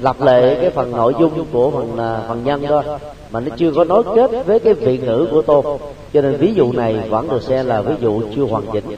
[0.02, 2.82] lập lệ cái phần nội dung của phần à, phần nhân thôi
[3.30, 5.64] mà nó chưa có nối kết với cái vị ngữ của tôn
[6.12, 8.96] cho nên ví dụ này vẫn được xem là ví dụ chưa hoàn chỉnh.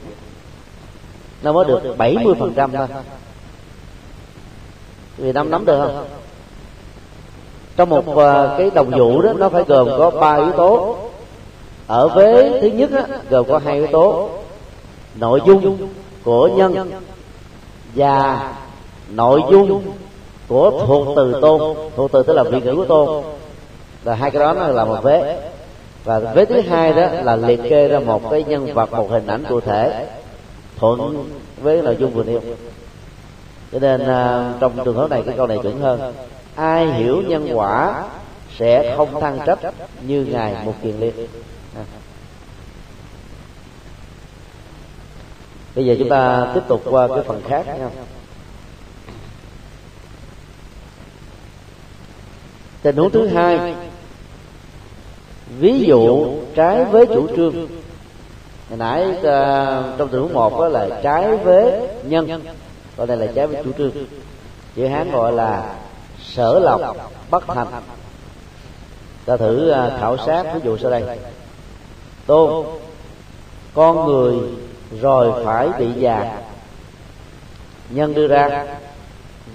[1.43, 2.87] Nó mới được 70% phần trăm thôi.
[5.17, 6.05] Vì năm nắm được không?
[7.75, 8.15] Trong một
[8.57, 10.97] cái đồng dụ đó nó phải gồm có ba yếu tố.
[11.87, 14.29] Ở vế thứ nhất á, gồm có hai yếu tố.
[15.15, 15.89] Nội dung
[16.23, 16.91] của nhân
[17.95, 18.53] và
[19.15, 19.83] nội dung
[20.47, 21.77] của thuộc từ tôn.
[21.95, 23.23] thuộc từ tức là vị ngữ của tôn.
[24.03, 25.49] Là hai cái đó nó là một vế.
[26.03, 29.27] Và vế thứ hai đó là liệt kê ra một cái nhân vật một hình
[29.27, 30.07] ảnh cụ thể
[30.77, 31.29] thuận
[31.61, 32.41] với nội dung vừa nêu.
[33.71, 36.13] Cho nên uh, trong trường hợp này cái câu này chuẩn hơn.
[36.55, 38.03] Ai hiểu nhân quả
[38.57, 39.59] sẽ không thăng trách
[40.01, 41.13] như ngài một kiền liên.
[41.75, 41.83] À.
[45.75, 47.89] bây giờ chúng ta tiếp tục qua cái phần khác nha
[52.83, 53.75] tình huống thứ hai.
[55.59, 57.53] ví dụ trái với chủ trương.
[58.69, 59.23] hồi nãy uh,
[59.97, 62.41] trong tình huống một đó là trái với nhân.
[62.97, 63.91] còn đây là trái với chủ trương.
[64.75, 65.75] chữ hán gọi là
[66.21, 66.95] sở lộc
[67.29, 67.67] bất thành
[69.25, 71.19] ta thử uh, khảo sát ví dụ sau đây.
[72.25, 72.65] tôn
[73.73, 74.35] con người
[75.01, 76.41] rồi phải bị già.
[77.89, 78.65] nhân đưa ra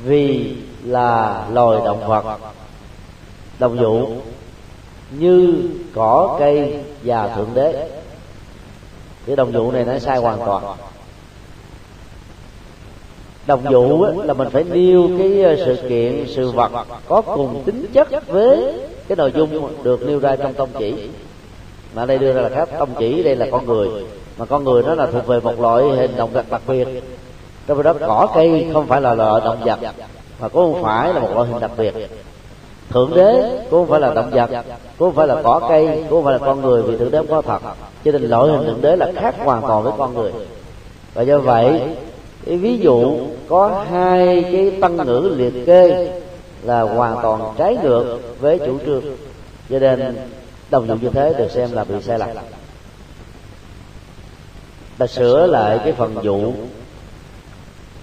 [0.04, 2.38] vì là loài động vật
[3.58, 4.08] đồng dụ
[5.10, 5.54] như
[5.94, 7.88] cỏ cây và thượng đế.
[9.26, 10.64] Cái đồng dụ này nó sai hoàn toàn.
[13.46, 16.70] Đồng dụ là mình phải nêu cái ờ, sự kiện, sự vật
[17.08, 18.72] có cùng tính chất với
[19.08, 21.08] cái nội dung được nêu ra trong tông chỉ.
[21.94, 23.88] Mà đây đưa ra là khác, tông chỉ đây là con người.
[24.38, 26.88] Mà con người nó là thuộc về một loại hình động vật đặc biệt.
[27.66, 29.78] Trong đó cỏ cây không phải là loại động vật,
[30.40, 31.94] mà cũng không phải là một loại hình đặc biệt
[32.90, 34.50] thượng đế, cũng không phải là động vật,
[34.98, 37.18] cũng không phải là cỏ cây, cũng không phải là con người, vì thượng đế
[37.18, 37.58] không có thật.
[38.04, 40.32] Cho nên loại hình thượng đế là khác hoàn toàn với con người.
[41.14, 41.82] Và do vậy,
[42.46, 43.18] cái ví dụ
[43.48, 46.10] có hai cái tăng ngữ liệt kê
[46.62, 49.02] là hoàn toàn trái ngược với chủ trương.
[49.70, 50.16] Cho nên,
[50.70, 52.28] đồng dụng như thế được xem là bị sai lầm.
[54.98, 56.52] Ta sửa lại cái phần dụ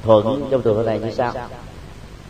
[0.03, 1.33] thuận trong trường hợp này như sau.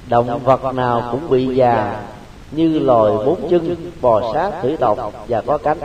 [0.10, 2.04] Động vật nào cũng bị già
[2.52, 5.78] như loài bốn chân, bò sát, thủy tộc và có cánh.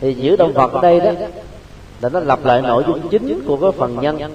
[0.00, 1.10] Thì giữa động vật ở đây đó,
[2.00, 4.34] là nó lặp lại nội dung chính của cái phần nhân.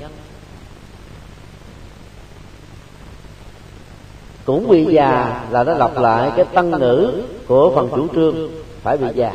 [4.45, 8.49] Cũng bị già là nó lặp lại cái tăng ngữ của phần chủ trương,
[8.83, 9.33] phải bị già.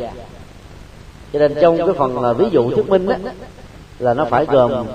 [1.32, 3.16] Cho nên trong cái phần ví dụ thuyết minh đó,
[3.98, 4.86] là nó phải gồm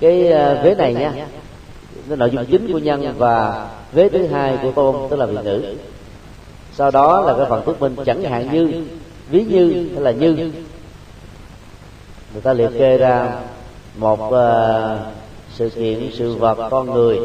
[0.00, 1.26] cái à, vế này nha
[2.08, 5.36] nó nội dung chính của nhân và vế thứ hai của tôn tức là vị
[5.44, 5.74] nữ.
[6.72, 8.84] Sau đó là cái phần thuyết minh chẳng hạn như
[9.30, 10.52] ví như hay là như.
[12.32, 13.32] Người ta liệt kê ra
[13.96, 14.98] một uh,
[15.54, 17.18] sự kiện sự vật con người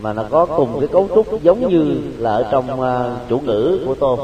[0.00, 3.80] mà nó có cùng cái cấu trúc giống như là ở trong uh, chủ ngữ
[3.86, 4.18] của tôn.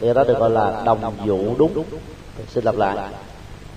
[0.00, 1.84] Thì đó được gọi là đồng dụ đúng
[2.48, 2.96] xin lặp lại.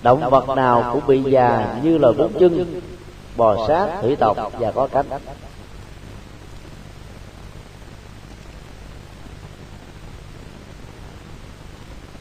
[0.04, 2.82] Động vật nào cũng bị già như là bốn chân
[3.38, 5.06] bò sát thủy tộc và có cánh.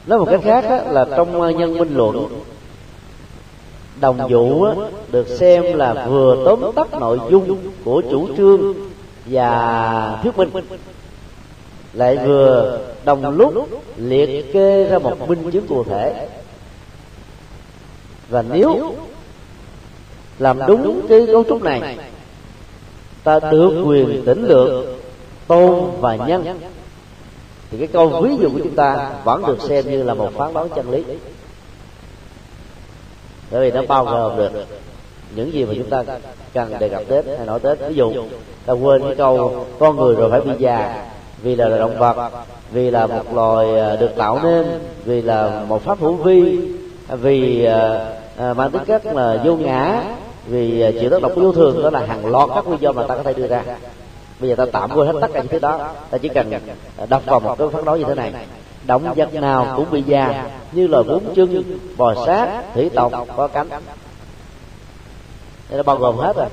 [0.05, 2.41] Nói một cách khác á, là trong nhân minh luận
[3.99, 4.73] đồng dụ á,
[5.11, 8.73] được xem là vừa tóm tắt nội dung của chủ trương
[9.25, 10.49] và thuyết minh.
[11.93, 16.29] Lại vừa đồng lúc liệt kê ra một minh chứng cụ thể.
[18.29, 18.95] Và nếu
[20.39, 21.97] làm đúng cái cấu trúc này
[23.23, 24.85] ta được quyền tỉnh lược
[25.47, 26.59] tôn và nhân.
[27.71, 30.53] Thì cái câu ví dụ của chúng ta vẫn được xem như là một phán
[30.53, 31.03] đoán chân lý.
[33.51, 34.51] Bởi vì nó bao gồm được
[35.35, 36.03] những gì mà chúng ta
[36.53, 37.79] cần đề cập tết hay nói tết.
[37.79, 38.13] Ví dụ
[38.65, 41.05] ta quên cái câu con người rồi phải bị già
[41.43, 42.31] vì là, là động vật
[42.71, 44.65] vì là một loài à, được tạo nên
[45.05, 46.59] vì là một pháp hữu vi
[47.07, 50.03] vì à, à, mang tính cách là vô ngã
[50.47, 52.91] vì ờ, chịu tác động của vô thường đó là hàng loạt các nguyên do
[52.91, 53.63] mà ta có thể đưa ra.
[54.39, 55.93] Bây giờ ta tạm quên hết tất cả những thứ đó.
[56.09, 56.51] Ta chỉ cần
[56.97, 58.33] ờ, đọc vào một cái phán đoán như thế này.
[58.85, 61.63] Động vật nào cũng bị già, như là bốn chân,
[61.97, 63.69] bò sát, thủy tộc, có cánh.
[65.69, 66.47] Nó bao gồm hết rồi.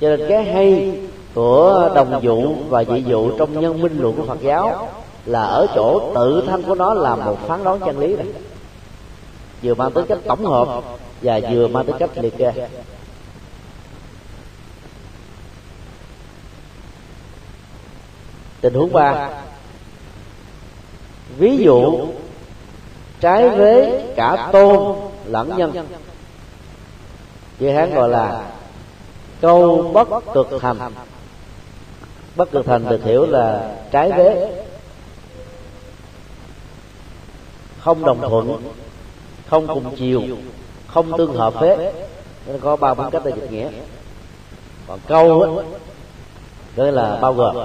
[0.00, 0.98] Cho nên cái hay
[1.34, 4.88] của đồng dụ và dị dụ trong nhân minh luận của Phật giáo
[5.26, 8.26] là ở chỗ tự thân của nó là một phán đoán chân lý này
[9.62, 10.82] vừa mang tới cách tổng hợp
[11.22, 12.52] và vừa mang tính cách liệt kê.
[18.60, 19.30] Tình huống ba.
[21.38, 22.08] Ví dụ,
[23.20, 24.96] trái vế cả tôn
[25.26, 25.86] lẫn nhân.
[27.58, 28.50] Chữ hán gọi là
[29.40, 30.78] câu bất cực thành
[32.36, 34.52] bất cực thành được hiểu là trái vế
[37.78, 38.62] không đồng thuận,
[39.46, 40.22] không cùng chiều
[40.96, 41.92] không tương hợp vế
[42.46, 43.68] nên có ba bốn cách để dịch nghĩa.
[44.86, 45.48] còn câu á
[46.76, 47.56] đó là bao gồm.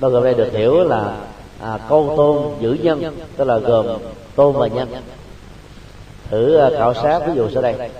[0.00, 0.24] bao gồm.
[0.24, 1.16] Đây được hiểu là
[1.60, 3.86] à, câu tôn giữ nhân tức là gồm
[4.34, 4.88] tôn và nhân.
[6.30, 7.90] thử à, khảo sát ví dụ sau đây.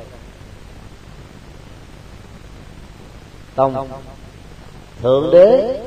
[3.55, 3.89] tông.
[5.03, 5.81] Thượng đế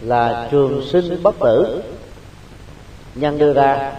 [0.00, 1.82] là trường sinh bất tử.
[3.14, 3.92] nhân đưa ra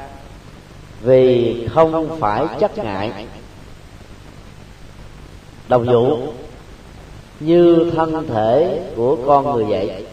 [1.01, 3.25] vì không phải chắc ngại
[5.67, 6.17] đồng dụ
[7.39, 10.05] như thân thể của con người vậy.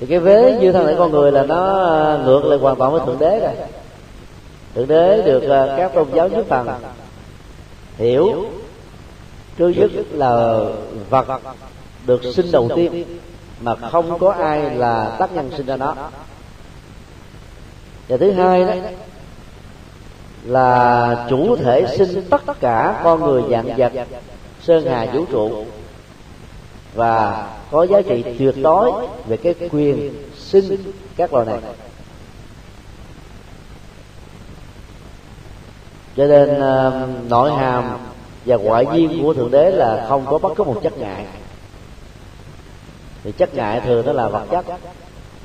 [0.00, 2.92] Thì cái vế như thân thể con người là nó ờ, ngược lại hoàn toàn
[2.92, 3.52] với thượng đế rồi.
[4.74, 6.68] Thượng đế được ờ, các tôn giáo nhất phần
[7.96, 8.46] hiểu
[9.58, 10.58] trước nhất là
[11.10, 11.26] vật
[12.06, 13.04] được sinh đầu tiên
[13.60, 15.94] mà không có ai là tác nhân sinh ra nó.
[18.08, 18.74] Và thứ hai đó
[20.48, 23.92] là chủ thể sinh tất cả con người dạng vật
[24.62, 25.64] sơn hà vũ trụ.
[26.94, 31.58] Và có giá trị tuyệt đối về cái quyền sinh các loài này.
[36.16, 37.98] Cho nên uh, nội hàm
[38.46, 41.26] và ngoại duyên của thượng đế là không có bất cứ một chất ngại.
[43.24, 44.64] Thì chất ngại thường nó là vật chất.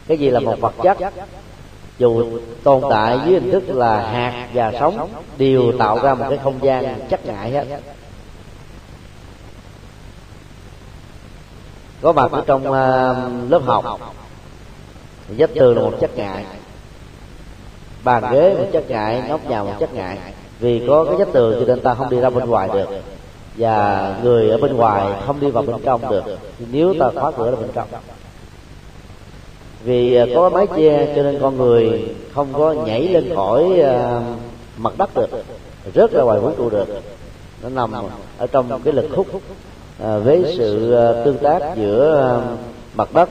[0.08, 0.98] Cái gì là một vật chất?
[1.98, 6.40] Dù tồn tại dưới hình thức là hạt và sống đều tạo ra một cái
[6.44, 7.66] không gian chất ngại hết.
[12.02, 13.86] Có mặt ở trong uh, lớp học
[15.28, 16.46] vách tường là một chất ngại.
[18.04, 20.18] Bàn ghế một chất ngại nóc nhà một chất ngại.
[20.60, 22.90] Vì có cái vách tường cho nên ta không đi ra bên ngoài được.
[23.58, 26.24] Và người ở bên ngoài không đi vào bên trong được.
[26.60, 27.88] Nếu ta khóa cửa là bên trong
[29.84, 34.22] vì à, có mái che cho nên con người không có nhảy lên khỏi à,
[34.78, 35.30] mặt đất được,
[35.96, 36.88] rớt ra ngoài vũ trụ được.
[37.64, 37.92] Nó nằm
[38.38, 39.28] ở trong cái lực hút
[40.04, 42.42] à, với sự tương tác giữa
[42.94, 43.30] mặt đất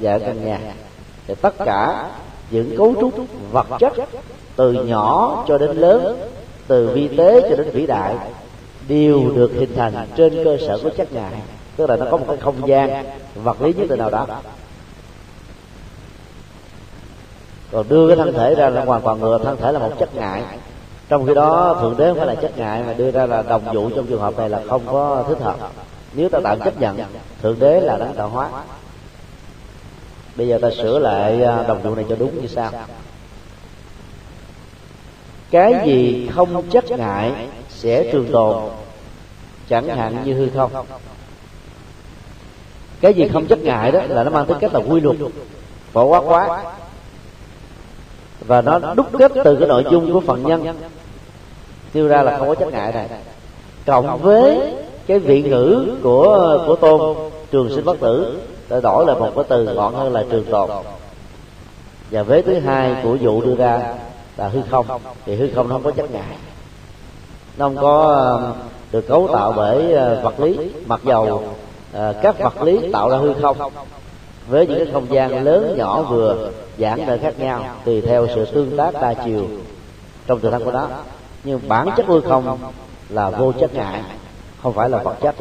[0.00, 0.60] và căn nhà.
[1.26, 2.10] Thì tất cả
[2.50, 3.14] những cấu trúc
[3.52, 3.92] vật chất
[4.56, 6.16] từ nhỏ cho đến lớn,
[6.66, 8.14] từ vi tế cho đến vĩ đại,
[8.88, 11.32] đều được hình thành trên cơ sở của chất ngài.
[11.76, 14.26] Tức là nó có một cái không gian vật lý nhất định nào đó.
[17.72, 20.14] Còn đưa cái thân thể ra là hoàn toàn ngừa thân thể là một chất
[20.14, 20.42] ngại.
[21.08, 23.62] Trong khi đó, thượng đế không phải là chất ngại, mà đưa ra là đồng
[23.74, 25.56] vụ trong trường hợp này là không có thích hợp
[26.12, 26.98] nếu ta tạm chấp nhận,
[27.42, 28.50] thượng đế là đáng tạo hóa.
[30.36, 32.70] Bây giờ ta sửa lại à, đồng vụ này cho đúng như sau.
[35.50, 37.32] Cái gì không chất ngại
[37.68, 38.70] sẽ trường tồn,
[39.68, 40.86] chẳng hạn như hư không.
[43.00, 45.16] Cái gì không chất ngại đó là nó mang tính cách là quy luật,
[45.92, 46.62] phổ quát quá
[48.46, 50.66] và nó đúc kết từ cái nội dung của phần nhân.
[51.92, 53.08] Tiêu ra là không có chất ngại này.
[53.86, 54.72] Cộng với
[55.06, 57.16] cái vị ngữ của của tôn,
[57.50, 60.70] trường sinh bất tử đã đổi là một cái từ gọn hơn là trường tồn.
[62.10, 63.94] Và vế thứ hai của vụ đưa ra
[64.36, 64.86] là hư không.
[65.26, 66.36] Thì hư không nó không có chất ngại.
[67.56, 68.52] Nó không có um,
[68.92, 71.42] được cấu tạo bởi uh, vật lý, mặc dầu
[71.96, 73.56] uh, các vật lý tạo ra hư không
[74.50, 78.44] với những cái không gian lớn nhỏ vừa giảng đời khác nhau tùy theo sự
[78.44, 79.46] tương tác đa chiều.
[80.26, 80.88] Trong tự thân của nó
[81.44, 82.58] nhưng bản chất hư không
[83.08, 84.02] là vô chất ngại
[84.62, 85.34] không phải là vật chất.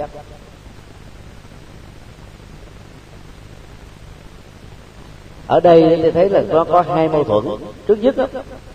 [5.48, 7.46] Ở đây thì thấy là nó có hai mâu thuẫn.
[7.88, 8.26] Trước nhất đó,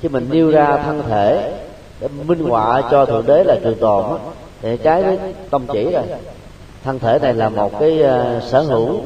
[0.00, 1.52] khi mình nêu ra thân thể
[2.00, 4.18] để minh họa cho thượng đế là trường tồn đó,
[4.62, 5.18] thì trái với
[5.50, 6.02] tâm chỉ rồi.
[6.84, 9.00] Thân thể này là một cái ờ, sở hữu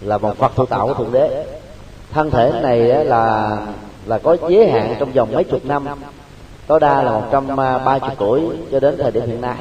[0.00, 1.46] là một phật thuộc tạo của thượng đế.
[2.12, 3.56] Thân thể này là
[4.06, 5.86] là có giới hạn trong vòng mấy chục năm.
[6.66, 8.40] Tối đa là một trăm à, ba chục tuổi
[8.72, 9.56] cho đến thời điểm hiện nay.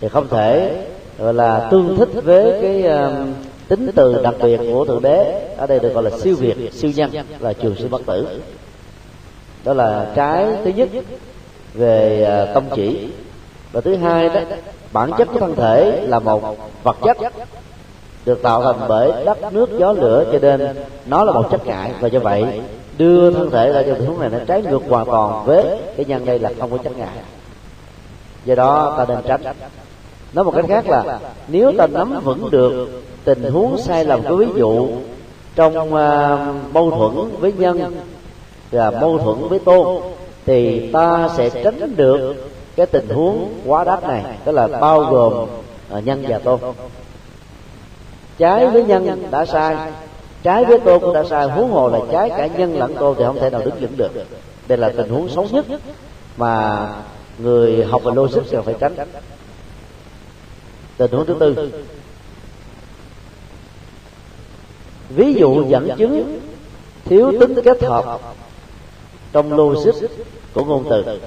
[0.00, 0.82] Thì không thể
[1.18, 3.12] gọi là tương thích với cái uh,
[3.68, 5.48] tính từ đặc biệt của thượng đế.
[5.56, 7.10] Ở đây được gọi là siêu việt siêu nhân
[7.40, 8.40] là trường sinh bất tử.
[9.64, 10.88] Đó là trái thứ nhất
[11.74, 13.08] về uh, tâm chỉ.
[13.72, 14.40] Và thứ hai đó
[14.92, 17.16] bản chất của thân thể là một vật chất
[18.26, 21.92] được tạo thành bởi đất nước gió lửa cho nên nó là một chất ngại.
[22.00, 22.60] Và do vậy
[22.98, 26.06] đưa thân thể ra trong tình huống này nó trái ngược hoàn toàn với cái
[26.06, 27.16] nhân đây là không có chất ngại.
[28.44, 29.54] Do đó ta nên tránh.
[30.32, 31.18] Nói một cách khác là
[31.48, 32.88] nếu ta nắm vững được
[33.24, 34.88] tình huống sai lầm của ví dụ
[35.56, 37.94] trong uh, mâu thuẫn với nhân
[38.70, 40.02] và mâu thuẫn với tôn
[40.46, 42.34] thì ta sẽ tránh được
[42.76, 44.24] cái tình huống quá đắt này.
[44.44, 45.32] Tức là bao gồm
[45.98, 46.60] uh, nhân và tôn
[48.38, 49.76] trái với nhân đã sai.
[50.42, 51.46] trái với tôn cũng đã sai.
[51.46, 54.10] huống hồ là trái cả nhân lẫn tôn thì không thể nào đứng vững được.
[54.68, 55.66] Đây là tình huống xấu nhất
[56.36, 56.88] mà
[57.38, 58.94] người học về logic cần phải tránh.
[60.96, 61.72] Tình huống thứ tư.
[65.08, 66.40] Ví dụ dẫn chứng
[67.04, 68.20] thiếu tính kết hợp
[69.32, 70.06] trong logic
[70.54, 71.20] của ngôn từ.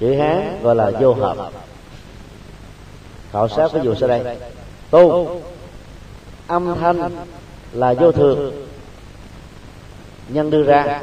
[0.00, 1.36] Chữ hán gọi là vô hợp.
[3.32, 4.36] Khảo sát ví dụ sau đây.
[4.90, 5.28] Tu
[6.46, 7.10] âm thanh
[7.72, 8.52] là vô thường.
[10.28, 11.00] Nhân đưa ra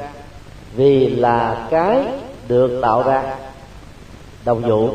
[0.76, 2.06] vì là cái
[2.48, 3.36] được tạo ra.
[4.46, 4.90] Đồng dụ,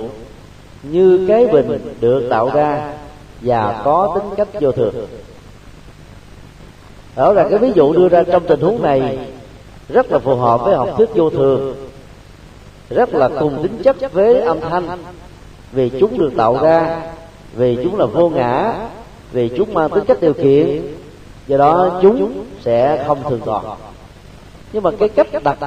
[0.82, 2.92] như cái bình được tạo ra
[3.40, 5.06] và có tính cách vô thường.
[7.16, 9.18] Đó là cái ví dụ đưa ra trong tình huống này
[9.88, 11.74] rất là phù hợp với học thuyết vô thường,
[12.90, 14.98] rất là cùng tính chất với âm thanh.
[15.72, 17.02] Vì chúng được tạo ra,
[17.54, 18.74] vì chúng là vô ngã
[19.32, 20.82] vì chúng mang tính chất điều kiện
[21.46, 23.64] do đó chúng sẽ không thường còn
[24.72, 25.58] nhưng mà cái cách đặt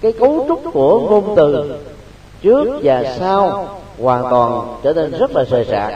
[0.00, 1.74] cái cấu trúc của ngôn từ
[2.42, 3.68] trước và sau
[3.98, 5.94] hoàn toàn trở nên rất là rời rạc.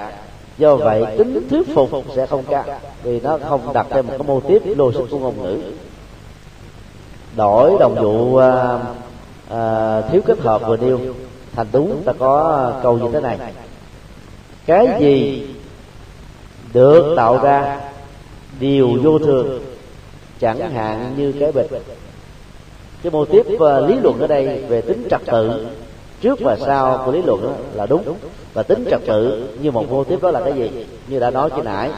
[0.58, 2.64] do vậy tính thuyết phục sẽ không cao
[3.02, 5.58] vì nó không đặt thêm một cái mô tiếp logic của ngôn ngữ.
[7.36, 8.78] đổi đồng dụ à,
[9.50, 10.98] à, thiếu kết hợp vừa nêu.
[11.56, 13.38] Thành đúng ta có câu như thế này.
[14.66, 15.46] cái gì
[16.74, 17.80] được tạo ra
[18.60, 19.60] điều vô thường
[20.40, 21.70] chẳng hạn như cái bịch.
[23.02, 25.66] cái mô tiếp và lý luận ở đây về tính trật tự.
[26.20, 28.02] trước và sau của lý luận đó là đúng.
[28.54, 30.86] Và tính trật tự như một mô tiếp đó là cái gì?
[31.08, 31.90] như đã nói khi nãy.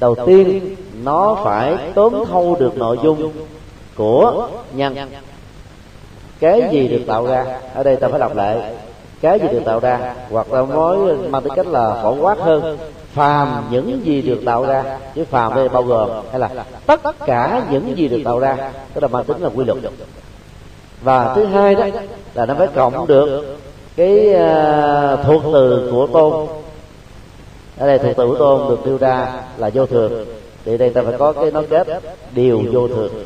[0.00, 3.32] đầu tiên nó phải tóm thâu được nội dung
[3.96, 4.96] của nhân.
[6.40, 7.60] cái gì được tạo ra?
[7.74, 8.74] ở đây ta phải đọc lại.
[9.20, 10.14] cái gì được tạo ra?
[10.30, 10.98] hoặc là nói
[11.28, 12.78] mang tính cách là phổ quát hơn
[13.12, 17.62] phàm những gì được tạo ra chứ phàm đây bao gồm hay là tất cả
[17.70, 19.78] những gì được tạo ra tức là mang tính là quy luật.
[21.02, 21.86] Và thứ hai đó
[22.34, 23.56] là nó phải cộng được
[23.96, 26.46] cái uh, thuộc từ của tôn.
[27.78, 30.26] Ở đây thuộc từ của tôn được đưa ra là vô thường.
[30.64, 31.86] Thì đây ta phải có cái nói kết
[32.34, 33.24] điều vô thường.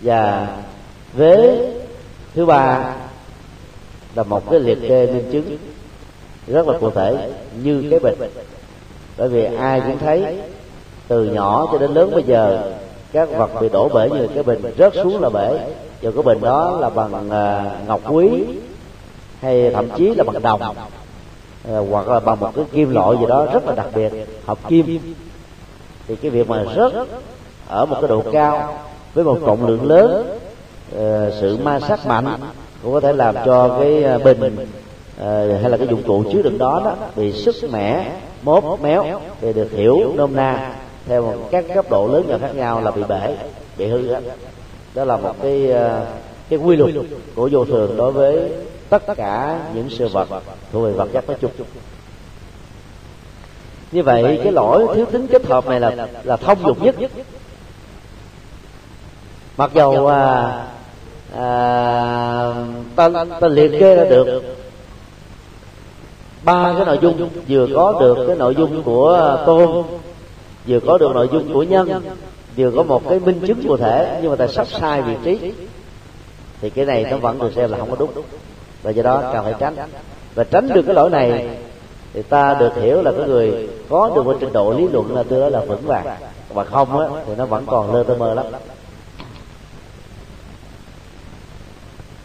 [0.00, 0.48] Và
[1.12, 1.58] vế
[2.34, 2.94] thứ ba
[4.14, 5.56] là một cái liệt kê minh chứng
[6.46, 7.30] rất là cụ thể
[7.62, 8.14] như cái bình.
[9.18, 10.38] Bởi vì ai cũng thấy,
[11.08, 12.72] từ nhỏ cho đến lớn bây giờ,
[13.12, 15.58] các vật bị đổ bể như cái bình rớt xuống là bể.
[16.02, 18.30] Và cái bình đó là bằng à, ngọc quý,
[19.40, 20.62] hay thậm chí là bằng đồng
[21.68, 24.12] à, hoặc là bằng một cái kim loại gì đó rất là đặc biệt,
[24.46, 25.14] hợp kim.
[26.08, 26.92] Thì cái việc mà rớt
[27.68, 28.78] ở một cái độ cao
[29.14, 30.38] với một trọng lượng lớn
[30.98, 32.26] à, sự ma sát mạnh
[32.82, 34.56] cũng có thể làm cho cái bình
[35.18, 39.20] Ờ, hay là cái dụng cụ chứa đựng đó đó bị sức mẻ mốt méo
[39.40, 40.74] thì được hiểu nôm na
[41.06, 43.36] theo một các cấp độ lớn nhỏ khác nhau là bị bể
[43.78, 44.20] bị hư đó.
[44.94, 46.06] đó là một cái ờ,
[46.48, 46.94] cái quy luật
[47.34, 48.52] của vô thường đối với
[48.88, 50.28] tất cả những sự vật
[50.72, 51.50] thuộc về vật chất nói chung
[53.92, 56.94] như vậy cái lỗi thiếu tính kết hợp này là là thông dụng nhất
[59.56, 60.52] mặc dầu à,
[61.36, 62.54] à,
[62.96, 63.08] ta,
[63.40, 64.42] ta liệt kê ra được
[66.44, 69.84] ba cái nội dung vừa có được cái nội dung của tôn,
[70.66, 72.02] vừa có được nội dung của nhân,
[72.56, 75.52] vừa có một cái minh chứng cụ thể, nhưng mà ta sắp sai vị trí,
[76.60, 78.10] thì cái này nó vẫn được xem là không có đúng.
[78.82, 79.76] Và do đó cần phải tránh.
[80.34, 81.48] Và tránh được cái lỗi này,
[82.12, 85.22] thì ta được hiểu là cái người có được một trình độ lý luận là
[85.22, 86.06] tương đối là vững vàng.
[86.48, 88.46] Và không á, thì nó vẫn còn lơ tơ mơ lắm.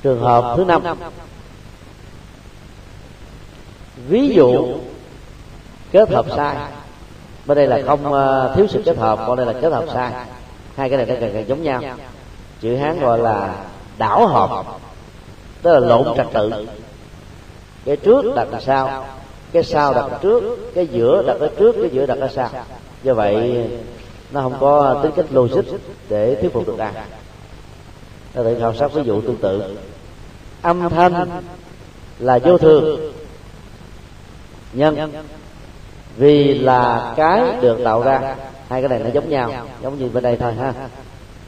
[0.03, 0.81] Trường hợp thứ năm
[4.09, 4.67] ví dụ
[5.91, 6.55] kết hợp sai.
[7.45, 10.11] Bên đây là không uh, thiếu sự kết hợp còn đây là kết hợp sai.
[10.75, 11.81] hai cái này nó gần gần giống nhau.
[12.61, 13.55] chữ hán gọi là
[13.97, 14.65] đảo hợp.
[15.61, 16.51] tức là lộn trật tự.
[17.85, 19.05] cái trước đặt là sau
[19.51, 20.43] cái sau đặt ở trước
[20.75, 22.49] cái giữa đặt ở trước cái giữa đặt ở sau.
[23.03, 23.67] do vậy
[24.31, 25.77] nó không có tính cách logic
[26.09, 26.91] để thuyết phục được ai.
[28.33, 29.77] ta thử khảo sát ví dụ tương tự.
[30.61, 31.41] âm thanh
[32.19, 33.11] là vô thường
[34.73, 35.11] nhân.
[36.17, 38.35] Vì là cái được tạo ra.
[38.69, 39.51] Hai cái này nó giống nhau
[39.81, 40.73] giống như bên đây thôi ha.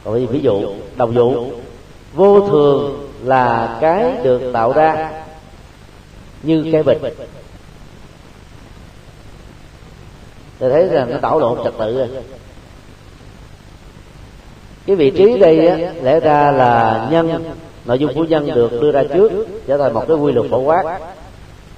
[0.04, 0.62] Còn ví dụ
[0.96, 1.48] đồng dụ.
[2.14, 5.12] Vô thường là cái được tạo ra
[6.44, 7.02] như cái bịch
[10.60, 12.08] tôi thấy rằng nó đảo lộn trật tự rồi.
[14.86, 17.54] Cái vị trí đây á, lẽ ra là nhân.
[17.86, 20.60] Nội dung của nhân được đưa ra trước trở thành một cái quy luật phổ
[20.60, 21.00] quát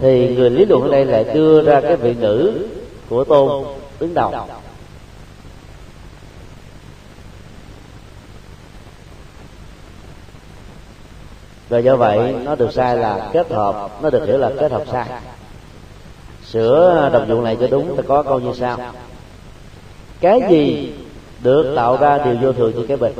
[0.02, 2.54] thì người lý luận ở đây lại đưa ra cái vị ngữ
[3.10, 3.66] của tôn
[3.99, 4.34] đứng đầu
[11.70, 14.84] và do vậy, nó được sai là kết hợp, nó được hiểu là kết hợp
[14.91, 15.06] sai.
[16.45, 18.78] Sửa đồng dụng này cho đúng ta có câu như sau
[20.22, 20.93] cái gì
[21.41, 23.14] được tạo ra đều vô thường như cái bình?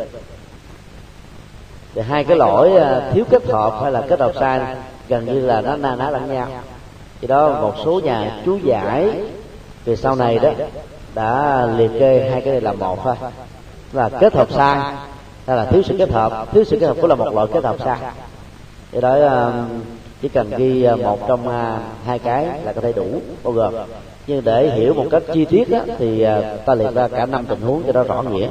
[1.96, 4.76] Thì hai cái lỗi à, thiếu kết hợp hay là kết hợp sai
[5.08, 6.48] gần như là nó na ná lẫn nhau
[7.22, 9.10] thì đó một số nhà chú giải.
[9.86, 10.52] về sau này đó
[11.16, 13.16] đã liệt kê hai cái này là một thôi
[13.94, 14.80] là kết hợp sai
[15.48, 16.48] hay là thiếu sự kết hợp.
[16.52, 17.98] thiếu sự kết hợp cũng là một loại kết hợp sai
[18.92, 19.82] do đó um,
[20.22, 23.22] chỉ cần ghi uh, một trong uh, hai cái là có thể đủ.
[23.44, 23.74] bao gồm
[24.28, 27.46] nhưng để hiểu một cách chi tiết á, thì uh, ta liệt ra cả năm
[27.46, 28.48] tình huống cho nó rõ nghĩa.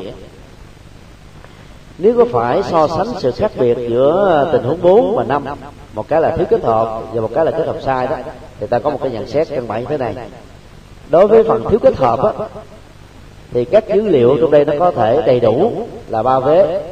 [1.99, 5.45] nếu có phải so sánh sự khác biệt giữa tình huống 4 và 5
[5.95, 8.17] một cái là thiếu kết hợp và một cái là kết hợp sai đó
[8.61, 10.15] thì ta có một cái nhận xét căn bản như thế này.
[11.11, 12.47] Đối với phần thiếu kết hợp á,
[13.53, 16.83] thì các dữ liệu trong đây nó có thể đầy đủ là ba vế.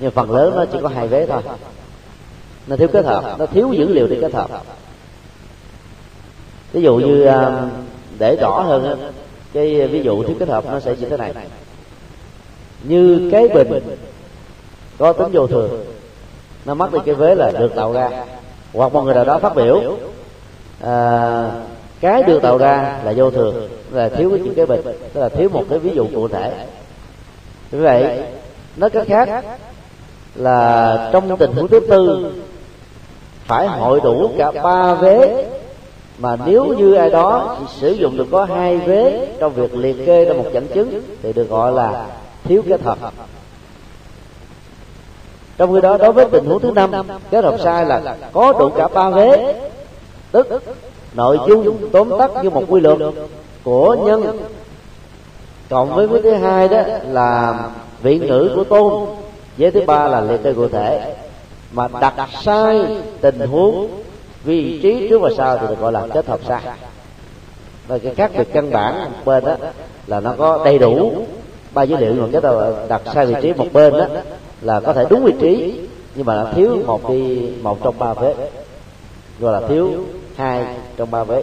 [0.00, 1.42] Nhưng phần lớn nó chỉ có hai vế thôi.
[2.66, 4.50] Nó thiếu kết hợp nó thiếu dữ liệu để kết hợp.
[6.72, 7.62] Ví dụ như à,
[8.18, 9.12] để rõ hơn
[9.52, 11.32] cái ví dụ thiếu kết hợp nó sẽ như thế này.
[12.82, 13.96] Như cái bình
[14.98, 15.84] có tính vô thường
[16.64, 18.10] nó mất đi cái vế là được tạo ra.
[18.72, 19.96] Hoặc một người nào đó phát biểu
[20.80, 21.50] à,
[22.00, 24.80] cái được tạo ra là vô thường là thiếu cái chữ cái bình
[25.12, 26.52] tức là thiếu một cái ví dụ cụ thể.
[27.70, 28.22] Vì vậy
[28.76, 29.44] nói cách khác
[30.34, 32.32] là trong tình huống thứ tư
[33.44, 35.44] phải hội đủ cả ba vế
[36.18, 40.06] mà nếu như ai đó chỉ sử dụng được có hai vế trong việc liệt
[40.06, 42.06] kê ra một dẫn chứng thì được gọi là
[42.44, 42.98] thiếu kết hợp
[45.58, 46.92] trong khi đó đối với tình huống thứ năm
[47.30, 49.54] kết hợp sai là có đủ cả ba vế
[50.42, 50.62] tức.
[51.14, 52.98] Nội dung tóm tắt như một quy luật
[53.64, 54.38] của nhân.
[55.68, 57.58] Cộng với cái thứ hai đó là
[58.02, 59.08] vị ngữ của tôn.
[59.58, 61.14] Với thứ ba là liệt kê cụ thể.
[61.72, 62.86] Mà đặt sai
[63.20, 63.88] tình huống,
[64.44, 66.60] vị trí trước và sau thì được gọi là kết hợp sai.
[67.86, 69.54] Và cái khác biệt căn bản bên đó
[70.06, 71.12] là nó có đầy đủ
[71.74, 72.14] ba dữ liệu.
[72.20, 74.06] Còn cái đầu đặt sai vị trí một bên đó
[74.62, 75.80] là có thể đúng vị trí,
[76.14, 78.34] nhưng mà nó thiếu một đi một trong ba vế
[79.40, 79.90] gọi là thiếu
[80.36, 80.64] hai
[80.96, 81.42] trong ba vế.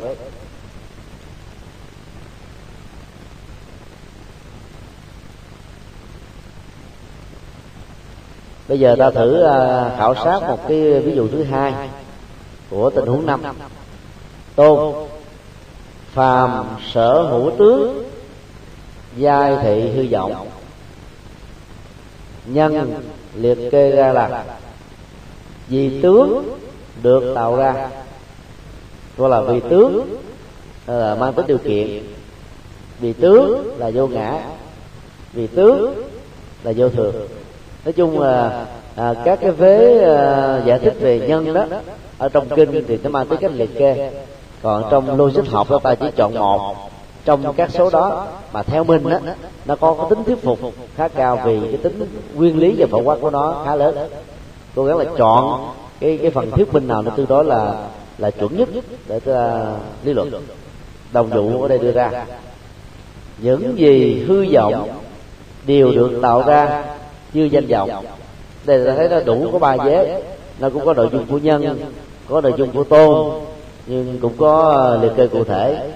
[8.68, 11.90] Bây giờ ta thử à, khảo sát một cái ví dụ thứ hai
[12.70, 13.42] của tình huống năm.
[14.56, 15.08] Tôn,
[16.12, 18.04] phàm sở hữu tướng
[19.18, 20.48] giai thị hư vọng.
[22.46, 23.04] Nhân
[23.36, 24.46] liệt kê ra là
[25.68, 26.58] vì tướng
[27.04, 27.90] được tạo ra
[29.18, 30.18] gọi là vị tướng
[30.88, 32.04] là mang tính điều kiện.
[33.00, 34.42] Vị tướng là vô ngã
[35.34, 36.04] vị tướng
[36.64, 37.16] là vô thường.
[37.86, 38.66] Nói chung là
[38.96, 41.66] à, các cái vế à, giải thích về nhân đó
[42.18, 44.12] ở trong kinh thì nó mang tới cách liệt kê.
[44.62, 46.76] Còn trong logic học đó ta chỉ chọn một.
[47.26, 49.20] Trong các số đó mà theo mình đó,
[49.66, 50.60] nó có cái tính thuyết phục
[50.96, 53.98] khá cao vì cái tính nguyên lý và phổ quát của nó khá lớn.
[54.76, 55.70] Cố gắng là chọn
[56.00, 57.74] cái cái phần thuyết minh nào nó tương đối là
[58.18, 58.70] là chuẩn nhất
[59.08, 60.32] để ta lý luận.
[61.14, 62.26] Đồng dụ ở đây đưa ra.
[63.38, 64.90] Những gì hư vọng
[65.66, 66.84] đều được tạo ra
[67.34, 68.06] như danh vọng.
[68.66, 70.24] đây ta thấy nó đủ có ba vế.
[70.60, 71.80] Nó cũng có nội dung của nhân
[72.30, 73.42] có nội dung của tôn
[73.88, 75.92] nhưng cũng có liệt kê cụ thể.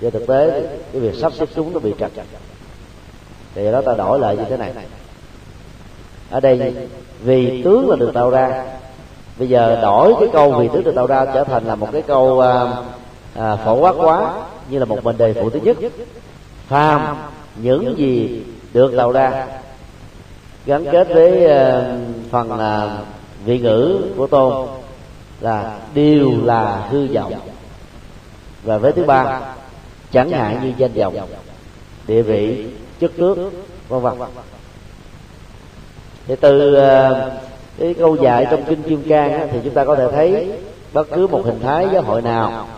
[0.00, 0.50] Trên thực tế
[0.92, 2.10] cái việc sắp xếp chúng nó bị trật.
[3.54, 4.72] Thì đó ta đổi lại như thế này.
[6.30, 6.74] Ở đây
[7.24, 8.64] vì tướng là được tạo ra
[9.38, 12.02] bây giờ đổi cái câu vì tướng được tạo ra trở thành là một cái
[12.02, 12.66] câu à,
[13.34, 14.32] à, phổ quát quá
[14.70, 15.76] như là một mệnh đề phụ thứ nhất.
[16.68, 17.16] phàm
[17.56, 18.42] những gì
[18.72, 19.46] được tạo ra.
[20.66, 21.84] gắn kết với uh,
[22.30, 23.06] phần uh,
[23.44, 24.68] vị ngữ của tôn
[25.40, 27.32] là đều là hư vọng.
[28.62, 29.40] và với thứ ba
[30.12, 31.14] chẳng hạn như danh vọng
[32.06, 32.66] địa vị
[33.00, 33.50] chức nước
[33.88, 34.28] vân vân.
[36.26, 36.76] thì từ
[37.78, 40.52] cái câu dạy trong kinh kim cang thì chúng ta có thể thấy
[40.92, 42.68] bất cứ một hình thái giáo hội nào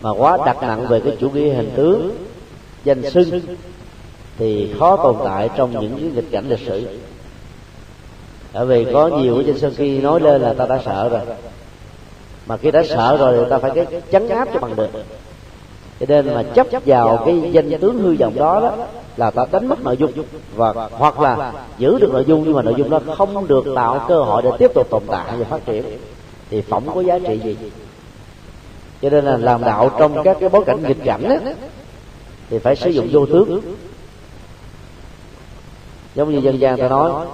[0.00, 2.16] mà quá đặt nặng về cái chủ nghĩa hình tướng,
[2.84, 3.40] danh xưng,
[4.38, 6.98] thì khó tồn tại trong những cái nghịch cảnh lịch sử.
[8.52, 11.20] Bởi vì có nhiều cái danh xưng khi nói lên là ta đã sợ rồi.
[12.46, 14.90] Mà khi đã sợ rồi thì ta phải cái chấn áp cho bằng được.
[16.00, 18.86] Cho nên mà chấp vào cái danh tướng hư vọng đó đó
[19.16, 20.12] là ta đánh mất nội dung
[20.54, 24.04] và hoặc là giữ được nội dung nhưng mà nội dung đó không được tạo
[24.08, 25.84] cơ hội để tiếp tục tồn tại và phát triển,
[26.50, 27.56] thì phỏng có giá trị gì?
[29.02, 31.52] Cho nên là làm đạo trong các cái bối cảnh nghịch cảnh đó
[32.50, 33.60] thì phải sử dụng vô tướng.
[36.14, 37.26] Giống như dân gian ta nói,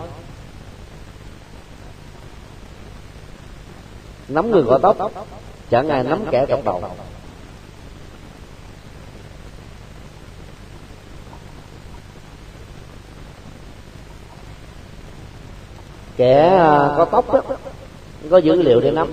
[4.29, 5.13] nắm người có tóc,
[5.71, 6.83] chẳng ai nắm kẻ cọc đầu.
[16.19, 17.41] Kẻ à, có tóc đó
[18.31, 19.11] có dữ liệu để nắm.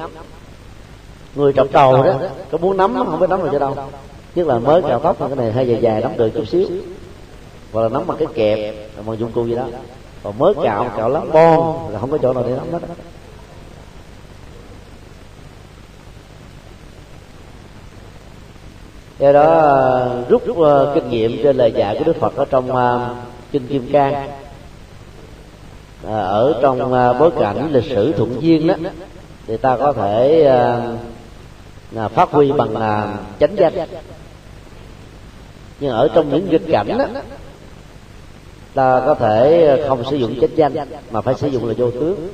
[1.36, 2.14] Người trọc đầu đó
[2.52, 3.76] có muốn nắm không biết nắm được cho đâu.
[4.36, 6.68] Nhất là mới cạo tóc cái này hơi dài dài nắm được chút xíu.
[7.74, 8.76] Hoặc là nắm bằng cái kẹp
[9.06, 9.68] bằng dụng cụ gì đó.
[10.24, 12.80] Còn mới cạo cạo lắm bon là không có chỗ nào để nắm hết.
[19.20, 22.72] Do đó à, rút uh, kinh nghiệm trên lời dạy của đức phật ở trong
[22.72, 23.18] uh,
[23.52, 24.30] kinh kim cang
[26.08, 28.76] Ờ, ở trong ờ, bối cảnh lịch sử thuận duyên đó,
[29.48, 30.96] thì ta có thể ờ,
[31.96, 33.74] à, phát huy bằng à, chánh danh.
[35.80, 37.06] Nhưng ở trong những nghịch cảnh đó,
[38.74, 42.28] ta có thể không sử dụng chánh danh, mà phải sử dụng là vô tướng.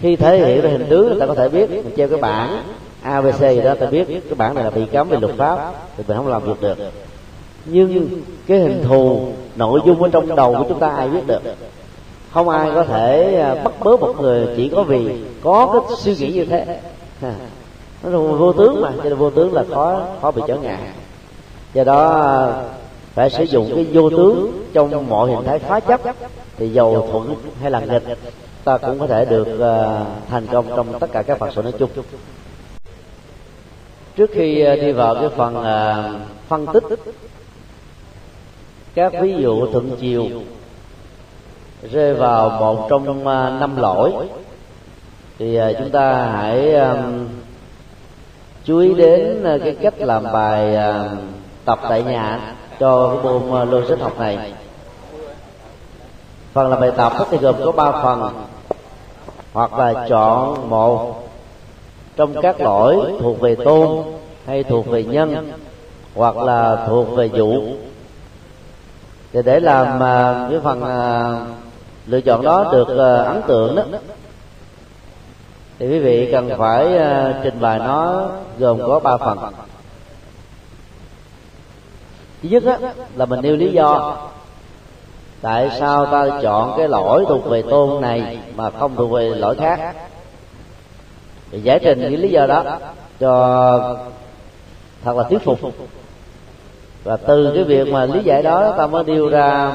[0.00, 2.62] Khi thể hiện ra hình tướng, ta có thể biết, mình treo cái bảng
[3.02, 6.04] abc gì đó, ta biết cái bảng này là bị cấm về luật pháp, thì
[6.08, 6.78] mình không làm việc được.
[7.64, 8.08] Nhưng
[8.46, 11.40] cái hình thù nội dung ở trong đầu của chúng ta ai biết được?
[12.30, 16.16] Không ai có thể à, bắt bớ một người chỉ có vì có cái suy
[16.16, 16.80] nghĩ như thế.
[18.02, 20.78] Nó là vô tướng mà cho nên vô tướng là khó khó bị trở ngại.
[21.74, 22.62] Do đó à,
[23.14, 26.00] phải sử dụng cái vô tướng trong mọi hình thái phá chấp
[26.56, 28.02] thì dầu thuận hay là nghịch
[28.64, 31.72] ta cũng có thể được uh, thành công trong tất cả các phật sự nói
[31.78, 31.90] chung.
[34.16, 36.84] Trước khi uh, đi vào cái phần uh, phân tích
[38.94, 40.26] các ví dụ thuận chiều.
[41.92, 44.12] Rơi vào một trong à, năm lỗi.
[45.38, 47.02] Thì à, chúng ta hãy à,
[48.64, 50.76] chú ý đến cái cách làm bài
[51.64, 54.52] tập tại nhà cho cái môn logic học này.
[56.52, 58.44] Phần làm bài tập thì gồm có ba phần,
[59.52, 61.28] hoặc là chọn một
[62.16, 64.02] trong các lỗi thuộc về tôn
[64.46, 65.52] hay thuộc về nhân,
[66.14, 67.62] hoặc là thuộc về vụ
[69.32, 71.56] thì để làm uh, cái phần uh,
[72.06, 73.82] lựa chọn đó được uh, ấn tượng đó
[75.78, 78.28] thì quý vị cần phải uh, trình bày nó
[78.58, 79.38] gồm có ba phần.
[82.42, 84.16] Thứ nhất á, là mình nêu lý do
[85.40, 89.56] tại sao ta chọn cái lỗi thuộc về tôn này mà không thuộc về lỗi
[89.56, 89.94] khác.
[91.50, 92.64] Để giải trình những lý do đó
[93.20, 93.96] cho
[95.04, 95.58] thật là thuyết phục
[97.04, 99.72] và từ cái việc mà lý giải đó ta mới nêu ra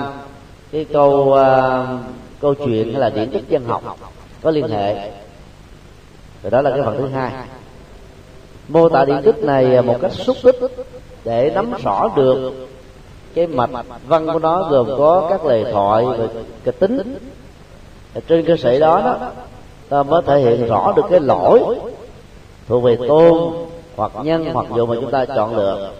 [0.72, 1.99] cái câu uh,
[2.41, 3.97] câu chuyện hay là điển tích dân học.
[4.41, 5.11] có liên hệ.
[6.43, 7.31] rồi đó là cái phần thứ hai.
[8.68, 10.56] mô tả điển tích này một cách xúc tích
[11.23, 12.53] để nắm rõ được
[13.34, 13.69] cái mạch
[14.07, 16.27] văn của nó gồm có các lời thoại và
[16.64, 17.18] kịch tính.
[18.27, 19.31] trên cơ sở đó đó
[19.89, 21.60] ta mới thể hiện rõ được cái lỗi
[22.68, 23.53] thuộc về tôn
[23.95, 25.91] hoặc nhân hoặc dụ mà chúng ta chọn lựa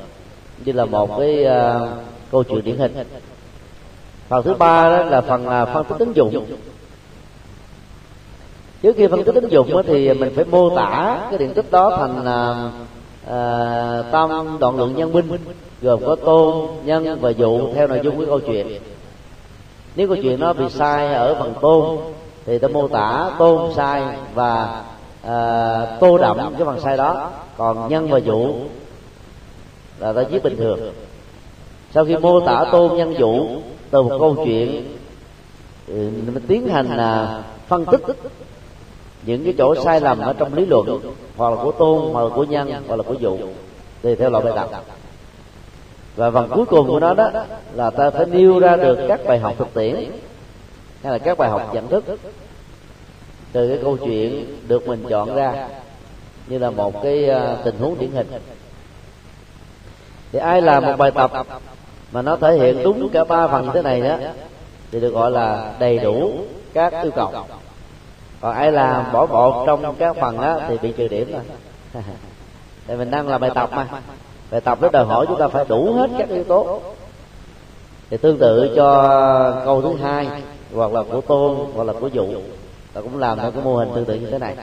[0.66, 1.90] như là một cái uh,
[2.32, 2.94] câu chuyện điển hình.
[4.28, 6.46] Phần thứ ba đó là phần uh, phân tích ứng dụng.
[8.82, 11.98] Trước khi phân tích ứng dụng thì mình phải mô tả cái điện tích đó
[11.98, 12.70] thành à,
[13.26, 15.38] uh, uh, tam đoạn lượng nhân binh
[15.82, 18.68] gồm có tôn nhân và dụ theo nội dung của câu chuyện.
[19.96, 21.98] Nếu câu chuyện nó bị sai ở phần tôn
[22.46, 24.04] thì ta mô tả tôn sai
[24.34, 24.82] và
[25.28, 27.32] uh, tô đậm cái phần sai đó.
[27.58, 28.54] Còn nhân và dụ
[30.00, 30.94] là ta viết bình thường.
[31.94, 33.48] Sau khi mô tả tôn nhân dụ
[33.92, 34.96] từ một câu chuyện
[35.88, 38.02] mình tiến hành là phân tích
[39.26, 41.00] những cái chỗ sai lầm ở trong lý luận
[41.38, 43.38] hoặc là của tôn hoặc là của nhân hoặc là của dụ
[44.02, 44.84] tùy theo loại bài tập.
[46.16, 47.32] và phần cuối cùng của nó đó
[47.74, 49.96] là ta phải nêu ra được các bài học thực tiễn
[51.04, 52.04] hay là các bài học nhận thức.
[53.52, 55.68] Từ cái câu chuyện được mình chọn ra
[56.48, 58.28] như là một cái à, tình huống điển hình
[60.32, 61.32] thì ai làm một bài tập
[62.12, 64.18] mà nó thể hiện đúng cả ba phần thế này đó,
[64.92, 66.32] thì được gọi là đầy đủ
[66.74, 67.32] các yêu cầu.
[68.42, 71.42] Còn ai làm bỏ một trong các phần á thì bị trừ điểm rồi.
[72.88, 73.88] Tại mình đang làm bài tập mà.
[74.52, 76.82] Bài tập nó đòi hỏi chúng ta phải đủ hết các yếu tố.
[78.10, 80.28] Thì tương tự cho câu thứ hai,
[80.74, 82.28] hoặc là của tôn, hoặc là của dụ,
[82.94, 84.56] ta cũng làm theo cái mô hình tương tự như thế này.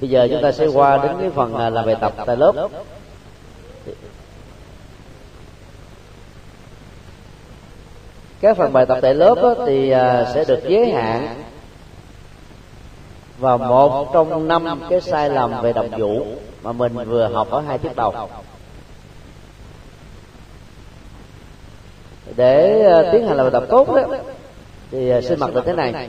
[0.00, 2.68] Bây giờ chúng ta sẽ qua đến cái phần à, là bài tập tại lớp.
[8.40, 11.44] Các phần bài tập tại lớp thì à, sẽ được giới hạn
[13.38, 16.26] vào một trong năm cái sai lầm về đồng vụ
[16.62, 18.28] mà mình vừa học ở hai tiết đầu.
[22.36, 24.02] Để à, tiến hành làm bài tập tốt đó,
[24.90, 26.08] thì xin mặc được thế này.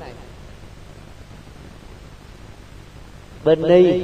[3.46, 4.02] Bên ni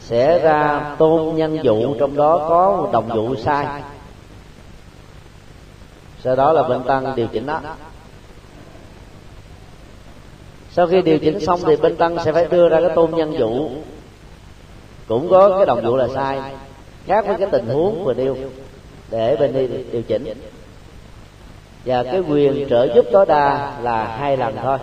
[0.00, 3.82] sẽ ra tôn nhân dụ trong đó có một đồng dụ sai.
[6.22, 7.60] Sau đó là bên tăng điều chỉnh đó.
[10.70, 13.38] Sau khi điều chỉnh xong thì bên tăng sẽ phải đưa ra cái tôn nhân
[13.38, 13.70] dụ
[15.08, 16.40] cũng có cái đồng dụ là sai,
[17.06, 18.36] khác với cái tình huống vừa nêu,
[19.10, 20.34] để bên đi điều chỉnh.
[21.84, 24.78] Và cái quyền trợ giúp tối đa là hai lần thôi.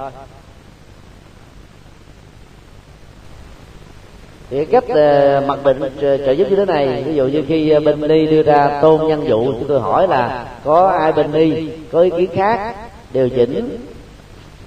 [4.51, 7.69] Thì cách uh, ờ, mặc định trợ giúp như thế này ví dụ như khi
[7.69, 11.31] ờ, bên ni đưa ra tôn nhân dụ chúng tôi hỏi là có ai bên
[11.31, 12.75] ni có ý kiến khác
[13.11, 13.85] điều chỉnh?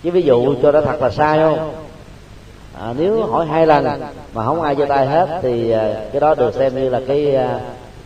[0.02, 1.74] Chứ ví dụ cho nó thật là sai không?
[2.81, 3.85] À, nếu hỏi hai lần
[4.35, 7.36] mà không ai giơ tay hết thì uh, cái đó được xem như là cái
[7.36, 7.61] uh,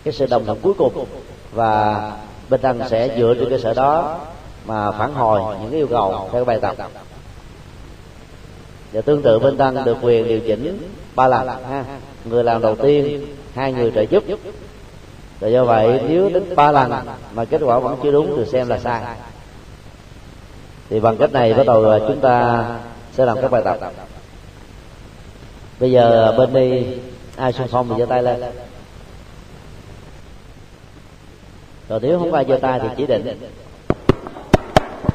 [0.05, 1.05] cái sự đồng thuận cuối cùng.
[1.53, 2.03] Và
[2.49, 4.19] bên tăng sẽ dựa trên cơ sở đó
[4.67, 6.77] mà phản hồi những cái yêu cầu theo bài tập.
[8.93, 10.79] Và tương tự bên tăng được quyền điều chỉnh
[11.19, 11.85] ba lần ha.
[12.25, 14.25] Người làm đầu tiên hai người trợ giúp.
[15.41, 16.93] Rồi do vậy nếu đến ba lần
[17.35, 19.03] mà kết quả vẫn chưa đúng thì xem là sai.
[20.91, 22.65] Thì bằng cách này bắt đầu à, chúng ta
[23.13, 23.79] sẽ làm các bài tập.
[25.81, 26.87] Bây giờ à, bên đi
[27.37, 28.43] ai xung phong thì giơ tay lên.
[31.89, 33.41] Rồi nếu không ai giơ tay thì chỉ định.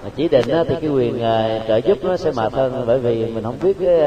[0.03, 1.19] Mà chỉ định á, thì cái quyền
[1.67, 3.99] trợ giúp nó sẽ mệt hơn bởi vì mình không biết cái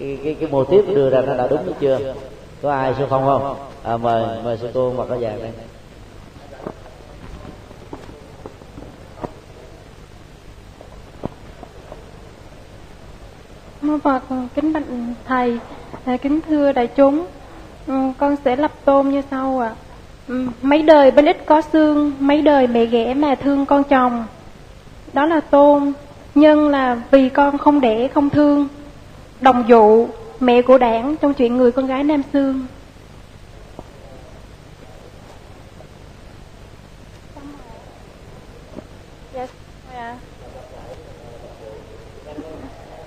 [0.00, 2.14] cái, cái, cái mô tiếp đưa ra nó đã đúng hay chưa?
[2.62, 3.56] Có ai sư phong không?
[3.82, 5.50] À, mời mời sư cô mặc áo vàng đây
[13.82, 14.22] mô phật
[14.54, 14.82] kính bạch
[15.26, 15.58] thầy
[16.04, 17.26] à, kính thưa đại chúng.
[17.86, 19.74] Ừ, con sẽ lập tôn như sau ạ.
[20.28, 20.34] À.
[20.62, 24.24] mấy đời bên ít có xương mấy đời mẹ ghẻ mà thương con chồng.
[25.12, 25.92] Đó là tôn
[26.34, 28.68] nhân là vì con không đẻ không thương
[29.40, 30.08] đồng dụ
[30.40, 32.66] mẹ của đảng trong chuyện người con gái nam xương
[39.34, 39.46] dạ.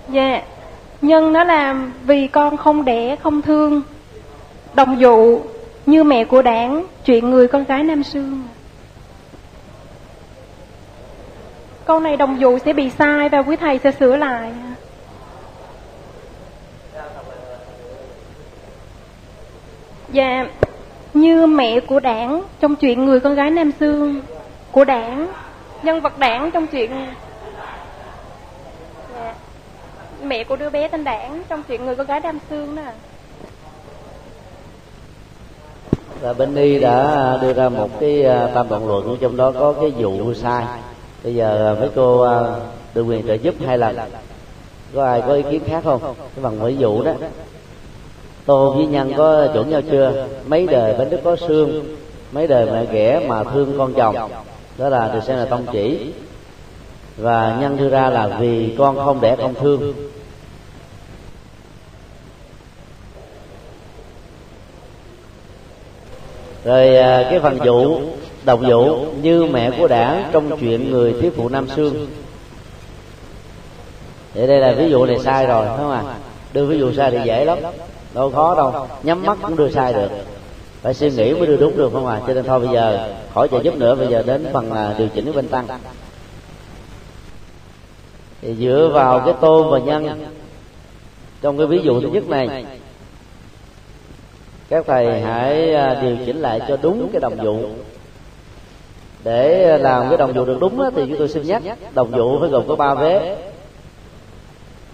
[0.09, 0.41] dạ.
[1.01, 3.81] Nhân nó làm vì con không đẻ, không thương.
[4.73, 5.41] Đồng dụ
[5.85, 8.43] như mẹ của đảng, chuyện người con gái nam sương.
[11.85, 14.51] Câu này đồng dụ sẽ bị sai và quý thầy sẽ sửa lại.
[20.13, 20.47] Dạ
[21.13, 24.21] như mẹ của đảng trong chuyện người con gái nam sương
[24.71, 25.27] của đảng,
[25.83, 26.91] nhân vật đảng trong chuyện
[29.15, 29.35] dạ.
[30.23, 32.81] mẹ của đứa bé tên đảng trong chuyện người con gái nam sương đó
[36.23, 39.73] là bên y đã đưa ra một cái à, tam đoạn luận, trong đó có
[39.81, 40.65] cái vụ sai.
[41.23, 42.39] Bây giờ à, mấy cô à,
[42.93, 43.95] được quyền trợ giúp hai lần.
[44.95, 46.01] Có ai có ý kiến khác không?
[46.01, 47.11] Cái bằng ví dụ đó
[48.45, 50.27] tô với nhân có chuẩn nhau chưa?
[50.47, 51.95] Mấy đời bánh đức có xương,
[52.31, 54.15] mấy đời mẹ ghẻ mà thương con chồng.
[54.77, 56.13] Đó là được xem là tông chỉ.
[57.17, 59.93] Và nhân đưa ra là vì con không đẻ không thương.
[66.63, 68.01] Rồi à, cái phần dụ
[68.45, 72.07] đồng dụ như mẹ của đảng trong chuyện người thiếu phụ nam sương
[74.33, 76.03] vậy đây là ví dụ này sai rồi, phải không ạ?
[76.53, 77.57] Đưa ví dụ sai thì dễ lắm
[78.13, 80.09] đâu khó đâu, nhắm mắt cũng đưa sai được
[80.83, 82.21] phải suy nghĩ mới đưa đúng được không à?
[82.27, 85.07] cho nên thôi bây giờ, khỏi trợ giúp nữa, bây giờ đến phần là điều
[85.07, 85.67] chỉnh bên tăng
[88.41, 90.25] thì dựa vào cái tôn và nhân,
[91.41, 92.65] trong cái ví dụ thứ nhất này,
[94.69, 97.59] các thầy hãy à, điều chỉnh lại cho đúng cái đồng vụ.
[99.23, 101.63] để làm cái đồng vụ được đúng thì chúng tôi xin nhắc,
[101.93, 103.37] đồng vụ phải gồm có ba vế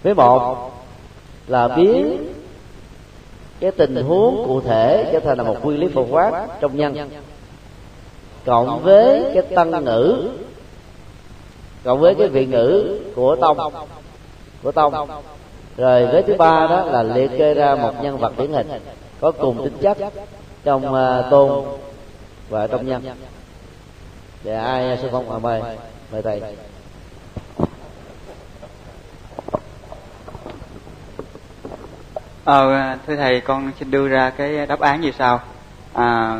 [0.02, 0.70] vế một
[1.46, 2.16] là biến
[3.60, 7.10] cái tình huống cụ thể trở thành là một nguyên lý phổ quát trong nhân.
[8.44, 10.30] Cộng với cái tăng ngữ
[11.84, 13.72] cộng với cái vị ngữ của tông
[14.62, 14.94] của tông.
[15.76, 18.68] Rồi với thứ ba đó là liệt kê ra một nhân vật điển hình
[19.20, 19.98] có cùng tính chất
[20.64, 21.64] trong uh, tôn
[22.48, 23.02] và trong nhân.
[24.44, 25.62] Để ai à, sư phong à, mời
[26.12, 26.42] mời thầy.
[32.44, 35.40] Ờ, thưa thầy, con xin đưa ra cái đáp án như sau.
[35.94, 36.36] À,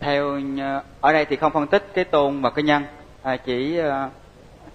[0.00, 0.40] theo
[1.00, 2.82] ở đây thì không phân tích cái tôn và cái nhân,
[3.22, 4.12] à, chỉ uh,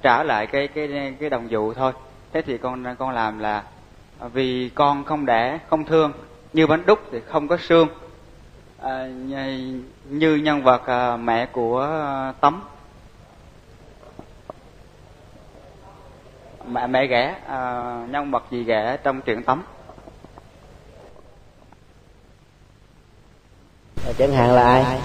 [0.02, 1.94] trả lại cái cái cái đồng dụ thôi.
[2.34, 3.64] Thế thì con con làm là
[4.34, 6.12] vì con không đẻ, không thương,
[6.54, 7.88] như bánh đúc thì không có xương,
[8.82, 9.08] à,
[10.10, 12.62] như nhân vật à, mẹ của à, tấm
[16.68, 19.64] mẹ mẹ ghẻ à, nhân vật gì ghẻ trong truyện tấm
[24.18, 25.00] chẳng hạn là ai?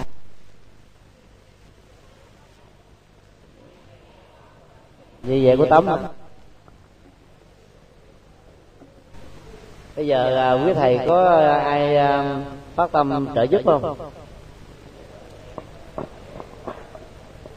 [5.22, 5.86] Như vậy của tấm
[9.96, 12.40] bây giờ à, quý thầy có ai à,
[12.74, 13.96] phát tâm trợ giúp không?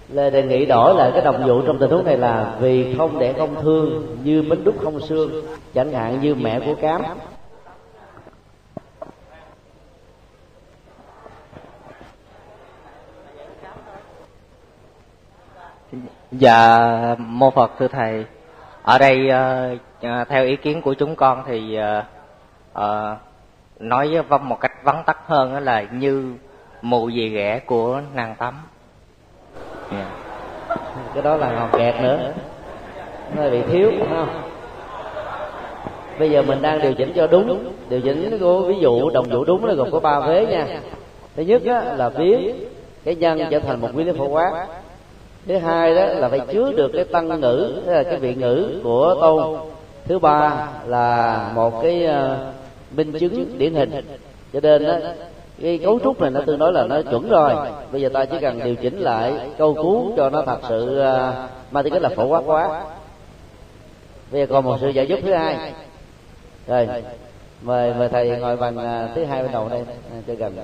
[0.10, 3.20] Lê đề nghị đổi lại cái đồng dụ trong tình huống này là vì không
[3.20, 7.02] để không thương như bánh đúc không xương chẳng hạn như mẹ của cám
[16.32, 18.26] Dạ mô Phật thưa thầy.
[18.84, 19.30] Ở đây
[20.00, 22.04] uh, theo ý kiến của chúng con thì uh,
[22.80, 23.18] uh,
[23.80, 26.34] nói vong một cách vắn tắt hơn là như
[26.82, 28.54] mù gì ghẻ của nàng tắm.
[29.92, 30.08] Yeah.
[31.14, 32.34] Cái đó là còn kẹt nữa.
[33.36, 34.42] Nó bị thiếu không?
[36.20, 37.74] Bây giờ mình đang điều chỉnh cho đúng.
[37.90, 40.80] Điều chỉnh của ví dụ đồng dụ đúng là gồm có ba vế nha.
[41.36, 42.60] Thứ nhất á, là biến
[43.04, 44.68] cái nhân trở thành một nguyên lý phổ quát
[45.48, 49.16] thứ hai đó là phải chứa được cái tăng ngữ là cái vị ngữ của
[49.22, 49.60] tôn.
[50.06, 52.52] Thứ ba là một cái ờ,
[52.92, 53.92] minh chứng điển hình.
[54.54, 54.98] Cho nên đó,
[55.62, 57.54] cái cấu trúc này nó tương đối là nó chuẩn rồi.
[57.92, 61.34] Bây giờ ta chỉ cần điều chỉnh lại câu cú cho nó thật sự ờ,
[61.72, 62.84] mang tính cách là phổ quát quá
[64.32, 65.74] bây giờ còn một sự giải giúp thứ hai.
[66.68, 66.88] Rồi,
[67.62, 69.84] mời mời thầy ngồi bằng ờ, thứ hai bên đầu đây,
[70.28, 70.56] cho gần.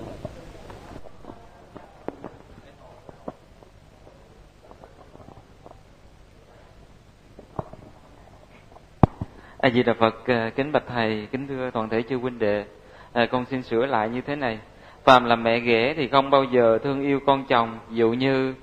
[9.64, 12.65] A di đà phật à, kính bạch thầy kính thưa toàn thể chư huynh đệ.
[13.14, 14.60] À, con xin sửa lại như thế này.
[15.03, 18.53] Phàm là mẹ ghẻ thì không bao giờ thương yêu con chồng dụ như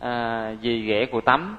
[0.00, 1.58] à, dì ghẻ của tắm.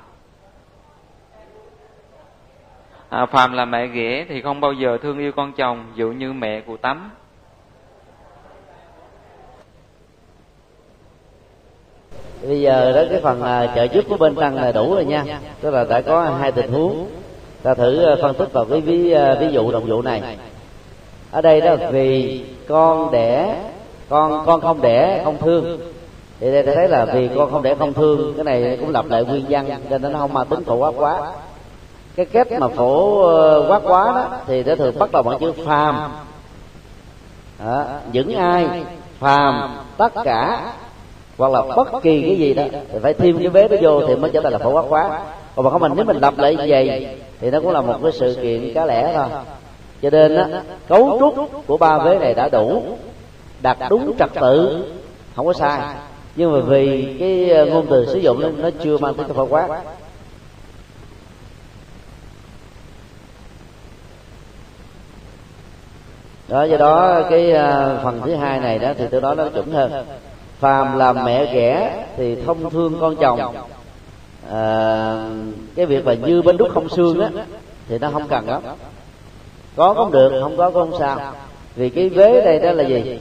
[3.10, 6.34] À, phàm là mẹ ghẻ thì không bao giờ thương yêu con chồng dụ như
[6.34, 7.12] mẹ của tắm.
[12.42, 15.26] Bây giờ đó cái phần à, trợ giúp của bên tăng là đủ rồi nha.
[15.62, 17.10] Tức là đã có hai tình huống
[17.64, 20.38] ta thử ờ, phân tích vào cái ví ờ, ví dụ đồng dụ này.
[21.32, 23.56] Ở đây đó vì con đẻ
[24.10, 25.80] con con không đẻ không thương.
[26.40, 29.06] Thì đây ta thấy là vì con không đẻ không thương cái này cũng lặp
[29.10, 31.32] lại nguyên văn cho nên nó không mang tính phổ quát quá.
[32.16, 35.54] Cái cách mà phổ ờ, quát quá đó thì nó thường bắt đầu bằng chữ
[35.66, 36.12] phàm.
[37.66, 38.68] Đó, những ai
[39.20, 40.72] phàm tất cả
[41.38, 44.16] hoặc là bất kỳ cái gì đó thì phải thêm cái vế đó vô thì
[44.16, 45.20] mới trở thành là phổ quát quá.
[45.56, 47.08] Còn mà không mình nếu mình lặp lại như vậy
[47.42, 49.28] thì nó cũng là một cái sự kiện cá lẻ thôi.
[50.02, 52.84] Cho nên á cấu trúc của ba vế này đã đủ
[53.62, 54.86] đặt đúng trật tự
[55.36, 55.96] không có sai.
[56.36, 59.46] nhưng mà vì cái ờ, ngôn từ sử dụng nó, nó chưa mang tính phổ
[59.46, 59.68] quát.
[66.48, 69.72] Đó do đó cái ờ, phần thứ hai này đó thì tôi nói nó chuẩn
[69.72, 70.06] hơn.
[70.60, 73.56] Phàm làm mẹ ghẻ thì thông thương con chồng
[74.52, 75.30] à,
[75.76, 77.30] cái việc mà như bên đúc không xương á
[77.88, 78.62] thì nó không cần lắm.
[79.76, 81.20] Có cũng được không có cũng không sao.
[81.76, 83.20] Vì cái vế đây đó là gì?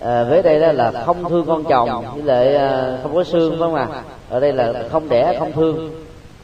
[0.00, 3.50] À, vế đây đó là không thương con chồng với lại à, không có xương
[3.50, 3.86] phải không à?
[4.30, 5.90] ở đây là không đẻ không thương.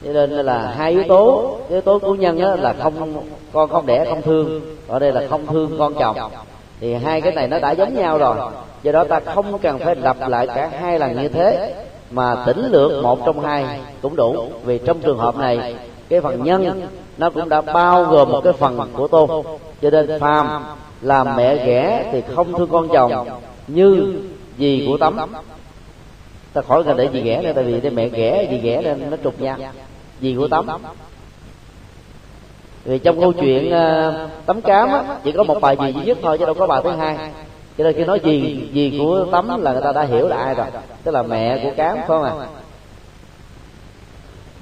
[0.05, 3.87] Cho nên là hai yếu tố yếu tố của nhân đó là không con không
[3.87, 4.61] đẻ không thương.
[4.89, 6.17] Ở đây là không thương con chồng.
[6.81, 8.37] Thì hai cái này nó đã giống nhau rồi.
[8.83, 11.75] Do đó ta không cần phải lặp lại cả hai lần như thế
[12.11, 14.51] mà tỉnh lược một trong hai cũng đủ.
[14.65, 15.75] Vì trong trường hợp này
[16.09, 16.83] cái phần nhân
[17.19, 19.31] nó cũng đã bao gồm một cái phần của tôn.
[19.83, 20.65] Cho nên phàm
[21.03, 23.29] làm mẹ ghẻ thì không thương con chồng
[23.67, 24.17] như
[24.59, 25.17] gì của tấm.
[26.53, 29.11] Ta khỏi cần để gì ghẻ nữa tại vì đây mẹ ghẻ gì ghẻ nên
[29.11, 29.57] nó trục nhau
[30.21, 30.67] gì của tấm.
[32.85, 36.19] Vì trong câu chuyện ờ, tấm cám á, chỉ có một bài gì duy nhất
[36.23, 37.19] thôi chứ đâu có bài thứ hai
[37.79, 40.55] cho nên khi nói gì gì của tấm là người ta đã hiểu là ai
[40.55, 40.67] rồi.
[41.05, 42.33] Tức là mẹ của cám phải không à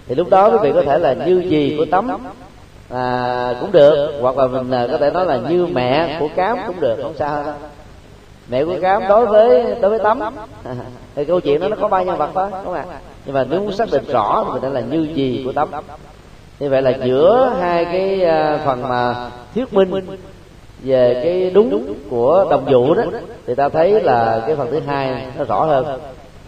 [0.06, 2.08] thì lúc đó quý vị có thể là như gì của tấm
[2.90, 4.18] à, cũng được.
[4.20, 7.14] Hoặc là mình à, có thể nói là như mẹ của cám cũng được không
[7.18, 7.54] sao đâu
[8.48, 10.20] mẹ của cám đối với đối với tấm.
[11.14, 12.84] Thì câu chuyện đó nó có ba nhân vật thôi đúng không ạ?
[13.26, 15.68] Nhưng mà nếu muốn xác định rõ thì mình là như gì của tấm.
[16.60, 19.90] Như vậy là giữa hai cái à, phần mà thuyết minh
[20.84, 23.02] về cái đúng của đồng vụ đó
[23.46, 26.00] thì ta thấy là cái phần thứ hai nó rõ hơn.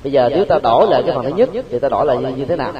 [0.04, 2.28] Bây giờ nếu ta đổi lại cái phần thứ nhất thì ta đổi lại như,
[2.28, 2.72] như thế nào?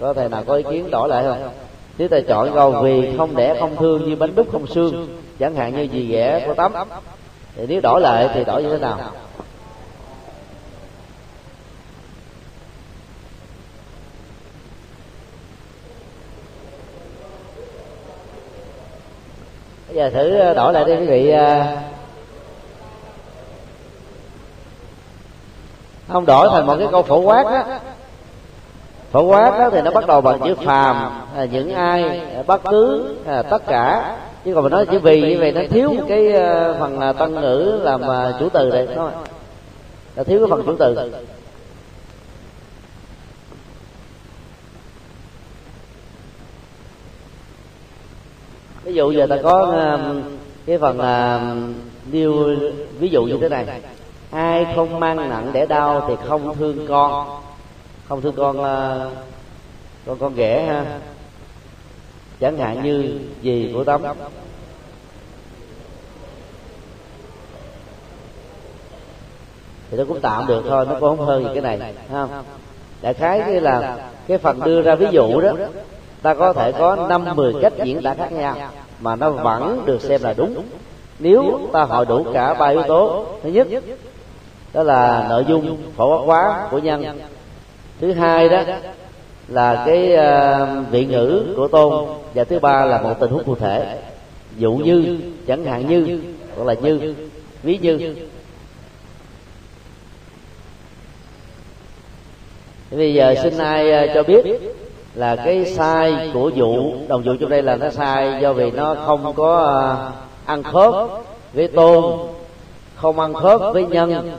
[0.00, 1.50] Có thể nào có ý kiến đổi lại không?
[1.98, 5.08] Nếu ta chọn câu vì không đẻ không thương như bánh đúc không xương
[5.38, 6.72] chẳng hạn như gì ghẻ của tấm
[7.56, 9.12] thì nếu đổi lại thì đổi như thế nào bây
[19.94, 21.76] giờ thử đổi lại đi quý vị à,
[26.08, 27.80] không đổi thành một cái câu phổ quát á
[29.12, 30.96] phổ quát đó thì nó bắt đầu bằng chữ phàm
[31.36, 34.16] à, những ai à, bất cứ à, tất cả.
[34.44, 36.32] Chứ còn mình nói chữ vì như vậy nó thiếu một cái
[36.78, 38.02] phần uh, tân ngữ làm
[38.40, 39.12] chủ từ đúng không
[40.16, 41.12] là thiếu cái phần chủ từ
[48.84, 50.22] ví dụ giờ ta có um,
[50.66, 51.76] cái phần um, uh,
[52.12, 52.56] nêu
[52.98, 53.66] ví dụ như thế này.
[54.30, 57.40] Ai không mang nặng để đau thì không thương con.
[58.08, 59.12] Không thương con uh,
[60.06, 60.98] con con ghẻ ha.
[62.40, 64.02] Chẳng hạn như gì của tấm.
[69.90, 72.44] Thì nó cũng tạm được thôi nó cũng không hơn gì cái này không?
[73.02, 73.96] Đại khái như là
[74.28, 75.52] cái phần đưa ra ví dụ đó
[76.24, 78.56] ta có thể có năm mười cách diễn tả khác nhau
[79.00, 80.62] mà nó vẫn được xem là đúng.
[81.18, 83.68] nếu ta hội đủ cả ba yếu tố thứ nhất
[84.72, 87.18] đó là nội dung phổ quát hóa của nhân.
[88.00, 88.62] thứ hai đó
[89.48, 93.54] là cái uh, vị ngữ của tôn và thứ ba là một tình huống cụ
[93.54, 94.02] thể.
[94.56, 96.20] dụ như chẳng hạn như
[96.56, 97.14] hoặc là như.
[97.62, 98.14] ví như.
[102.90, 104.60] bây giờ xin ai uh, cho biết
[105.14, 108.94] là cái sai của dụ đồng dụ trong đây là nó sai do vì nó
[109.06, 110.94] không có uh, ăn khớp
[111.52, 112.04] với tôn
[112.96, 114.30] không ăn khớp với nhân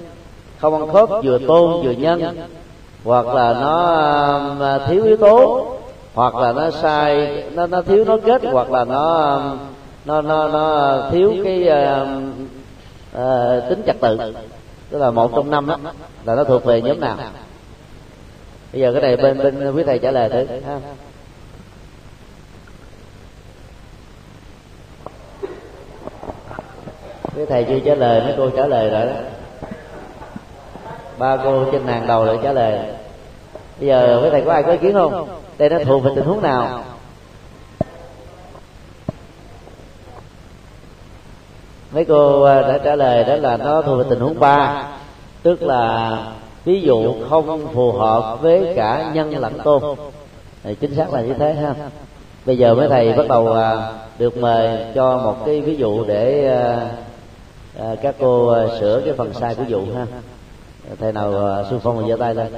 [0.60, 2.38] không ăn khớp vừa tôn vừa nhân.
[3.04, 5.68] hoặc là nó thiếu yếu tố.
[6.14, 8.42] hoặc là nó sai nó nó thiếu nó kết.
[8.52, 9.42] hoặc là nó
[10.06, 12.08] nó nó, nó thiếu cái uh,
[13.18, 14.18] uh, tính trật tự.
[14.90, 15.78] Tức là một trong năm đó
[16.26, 17.18] là nó thuộc về nhóm nào
[18.76, 20.80] bây giờ cái này bên bên quý thầy trả lời thử, ha.
[27.36, 29.12] Quý thầy chưa trả lời, mấy cô trả lời rồi đó.
[31.18, 32.80] Ba cô trên nàng đầu lại trả lời.
[33.80, 35.40] Bây giờ quý thầy có ai có ý kiến không?
[35.58, 36.84] Đây nó thuộc về tình huống nào?
[41.92, 44.84] Mấy cô à, đã trả lời đó là nó thuộc về tình huống ba,
[45.44, 46.18] tức là
[46.66, 49.98] ví dụ không phù hợp với cả nhân lẫn tôn.
[50.64, 51.76] Thì chính xác là như thế ha.
[52.46, 56.48] Bây giờ mấy thầy bắt đầu à, được mời cho một cái ví dụ để
[56.48, 56.90] à,
[57.80, 60.06] à, các cô sửa cái phần sai của dụ ha.
[61.00, 62.54] Thầy nào xung phong và giơ tay lên.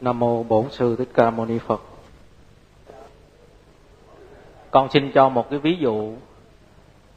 [0.00, 1.82] Nam mô bổn sư thích ca mâu ni phật.
[4.70, 6.12] Con xin cho một cái ví dụ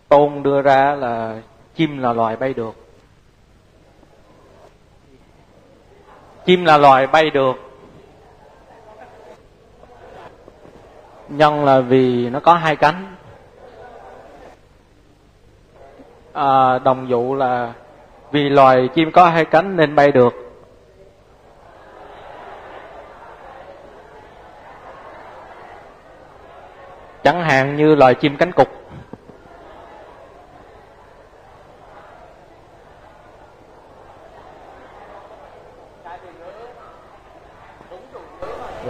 [0.09, 1.41] tôn đưa ra là
[1.77, 2.75] chim là loài bay được.
[6.45, 7.55] Chim là loài bay được.
[11.29, 13.15] Nhân là vì nó có hai cánh.
[16.33, 17.73] À, đồng dụ là
[18.31, 20.33] vì loài chim có hai cánh nên bay được.
[27.23, 28.76] Chẳng hạn như loài chim cánh cụt.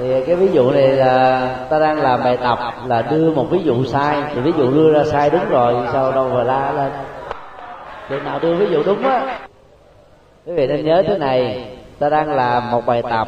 [0.01, 3.59] Thì cái ví dụ này là ta đang làm bài tập là đưa một ví
[3.63, 4.17] dụ sai.
[4.35, 6.91] Thì ví dụ đưa ra sai đúng rồi, sao đâu mà la lên?
[8.09, 9.39] Đường nào đưa ví dụ đúng á.
[10.45, 11.67] Quý vị nên nhớ thế này,
[11.99, 13.27] ta đang làm một bài tập.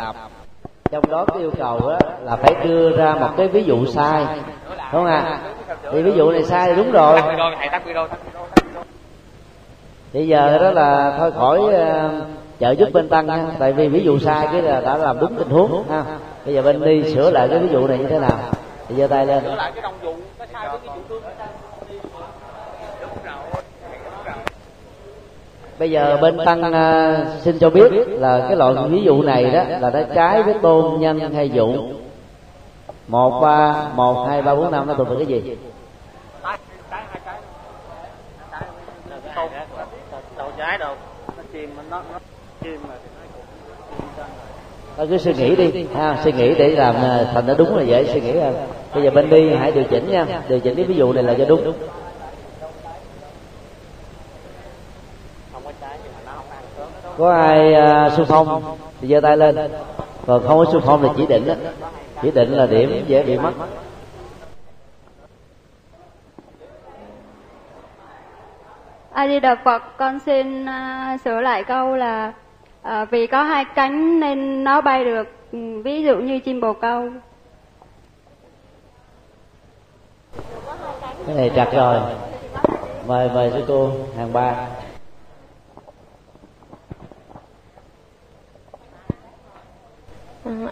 [0.91, 4.25] Trong đó cái yêu cầu á là phải đưa ra một cái ví dụ sai.
[4.67, 5.17] Đúng không ạ?
[5.17, 5.39] À?
[5.91, 7.21] thì ví dụ này sai thì đúng rồi.
[10.13, 12.09] Bây giờ đó là thôi khỏi ờ,
[12.59, 13.45] trợ giúp bên tăng nha.
[13.59, 16.03] Tại vì ví dụ sai cái là đã làm đúng tình huống, ha
[16.45, 18.39] bây giờ bên đi sửa lại cái ví dụ này như thế nào?
[18.89, 19.43] thì giơ tay lên.
[25.79, 29.63] Bây giờ bên tăng uh, xin cho biết là cái loại ví dụ này đó
[29.79, 31.73] là nó trái với tôn nhân hay dụ.
[33.07, 35.57] Một ba một hai ba bốn năm nó thuộc về cái gì
[40.37, 40.95] đầu trái đâu
[41.37, 42.19] nó chim nó nó
[42.61, 42.95] chim mà
[44.99, 45.85] ta cứ suy nghĩ đi.
[45.95, 48.55] Ha suy nghĩ để làm à, thành nó đúng là dễ suy nghĩ hơn
[48.93, 50.25] bây giờ bên đi hãy điều chỉnh nha.
[50.49, 51.73] Điều chỉnh cái ví dụ này là cho đúng.
[57.17, 57.73] Có ai
[58.07, 59.71] uh, xung phong thì giơ tay lên.
[60.27, 61.53] Còn không có xung phong thì chỉ định đó
[62.21, 63.51] chỉ định là điểm dễ bị mất.
[69.13, 72.33] A di đà phật con xin uh, sửa lại câu là
[72.87, 75.27] uh, vì có hai cánh nên nó bay được
[75.83, 77.09] ví dụ như chim bồ câu.
[81.25, 81.99] Cái này chặt rồi.
[83.07, 84.67] Mời mời sư cô hàng ba.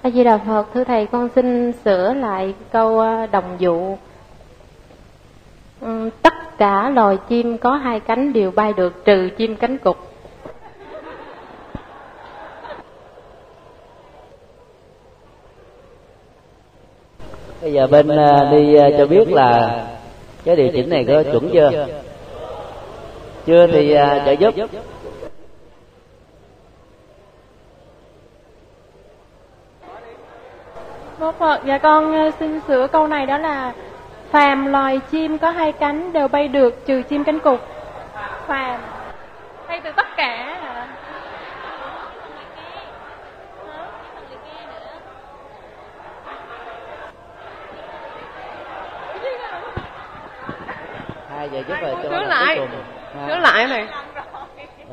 [0.02, 3.98] A di đà phật thưa thầy con xin sửa lại câu đồng dụ.
[6.22, 9.98] Tất cả loài chim có hai cánh đều bay được trừ chim cánh cụt
[17.68, 19.80] bây giờ bên à, đi à, cho biết là
[20.45, 21.88] cái điều chỉnh này có chuẩn chưa
[23.45, 24.56] chưa thì à, trợ giúp
[31.19, 33.73] Bố Phật, dạ con xin sửa câu này đó là
[34.31, 37.60] Phàm loài chim có hai cánh đều bay được trừ chim cánh cụt.
[38.48, 38.81] Phàm.
[39.68, 40.57] Hay từ tất cả
[51.38, 52.60] hai giờ giúp rồi cho sửa lại?
[53.28, 53.88] sửa lại này.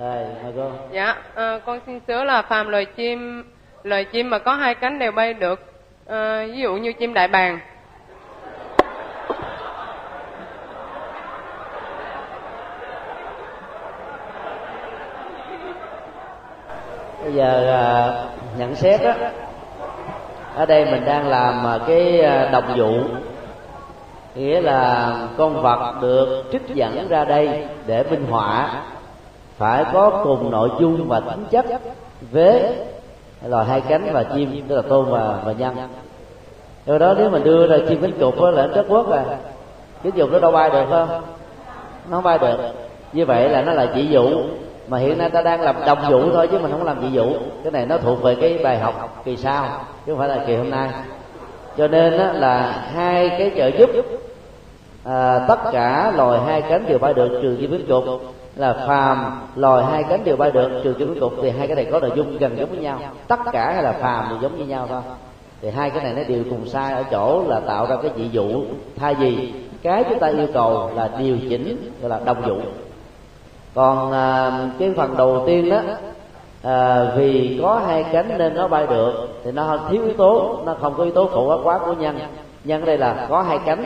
[0.01, 0.71] Rồi mời cô.
[0.93, 3.45] Dạ à, con xin sửa là phàm loài chim
[3.83, 5.73] loài chim mà có hai cánh đều bay được.
[6.09, 7.59] À, ví dụ như chim đại bàng.
[17.23, 17.85] Bây giờ à,
[18.59, 19.15] nhận xét á
[20.55, 23.05] ở đây mình đang làm à, cái à, đồng dụ
[24.35, 28.82] nghĩa là con vật được trích dẫn ra đây để minh họa.
[29.59, 31.66] Phải có cùng nội dung và tính chất
[32.32, 32.62] với
[33.47, 35.74] loài hai cánh và chim, tức là tôm và và nhân.
[36.86, 39.24] Do đó, nếu mà đưa ra chim cánh cụt là nó rất quốc à.
[40.02, 41.09] Cái dục nó đâu bay được không?
[42.11, 42.56] Nó không bay được.
[43.12, 44.43] Như vậy là nó là chỉ dụ
[44.89, 47.27] mà hiện nay ta đang làm đồng dụ thôi, chứ mình không làm chỉ dụ
[47.62, 49.66] cái này nó thuộc về cái bài học kỳ sau,
[50.06, 50.90] chứ không phải là kỳ hôm nay.
[51.78, 53.90] Cho nên đó là hai cái trợ giúp
[55.05, 58.05] à, tất cả loài hai cánh đều bay được trừ chim cánh cục
[58.56, 61.76] là phàm loài hai cánh đều bay được trừ chim cánh cục thì hai cái
[61.76, 62.98] này có nội dung gần giống với nhau.
[63.28, 65.01] Tất cả hay là phàm đều giống như nhau thôi.
[65.62, 68.28] Thì hai cái này nó đều cùng sai ở chỗ là tạo ra cái dị
[68.32, 68.62] dụ.
[68.97, 69.52] Thay vì
[69.82, 72.56] cái chúng ta yêu cầu là điều chỉnh gọi là đồng dụ.
[73.74, 75.81] Còn à, cái phần đầu tiên đó
[76.62, 80.76] à, vì có hai cánh nên nó bay được thì nó thiếu yếu tố nó
[80.81, 82.18] không có yếu tố phụ quá quá của nhân.
[82.64, 83.85] Nhân ở đây là có hai cánh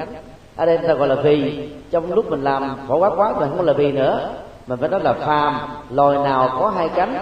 [0.58, 3.66] ở đây ta gọi là vì trong lúc mình làm phổ quát quá mình không
[3.66, 4.28] là vì nữa.
[4.66, 5.58] Mình phải nói là phàm
[5.90, 7.18] loài nào có hai cánh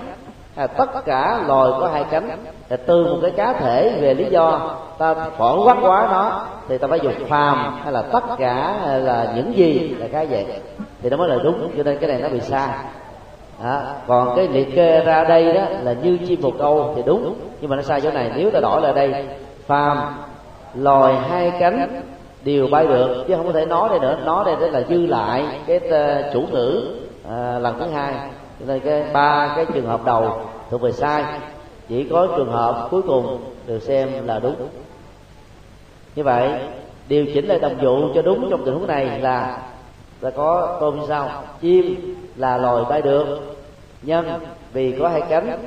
[0.55, 2.29] à, tất cả loài có hai cánh
[2.69, 6.79] là từ một cái cá thể về lý do ta phổ quát quá nó thì
[6.79, 10.47] ta phải dùng phàm hay là tất cả hay là những gì là cái vậy.
[11.03, 12.69] Thì nó mới là đúng cho nên cái này nó bị sai.
[13.63, 17.35] À, còn cái liệt kê ra đây đó là như chim bồ câu thì đúng
[17.61, 18.31] nhưng mà nó sai chỗ này.
[18.37, 19.27] Nếu ta đổi lại đây
[19.67, 19.99] phàm
[20.75, 22.03] loài hai cánh
[22.47, 24.19] đều bay được chứ không có thể nói đây nữa.
[24.25, 26.83] Nói đây đó là dư lại cái ờ, chủ ngữ
[27.29, 28.15] à, lần thứ hai.
[28.61, 30.41] Cho nên cái ba cái trường hợp đầu
[30.71, 31.25] thuộc về sai.
[31.89, 34.55] Chỉ có trường hợp cuối cùng được xem là đúng.
[36.17, 36.51] Như vậy
[37.09, 39.59] điều chỉnh lại đồng dụ cho đúng trong tình huống này là
[40.21, 41.29] ta có tôm như sau
[41.61, 43.57] chim là loài bay được.
[44.03, 44.27] Nhân
[44.73, 45.59] vì có hai cánh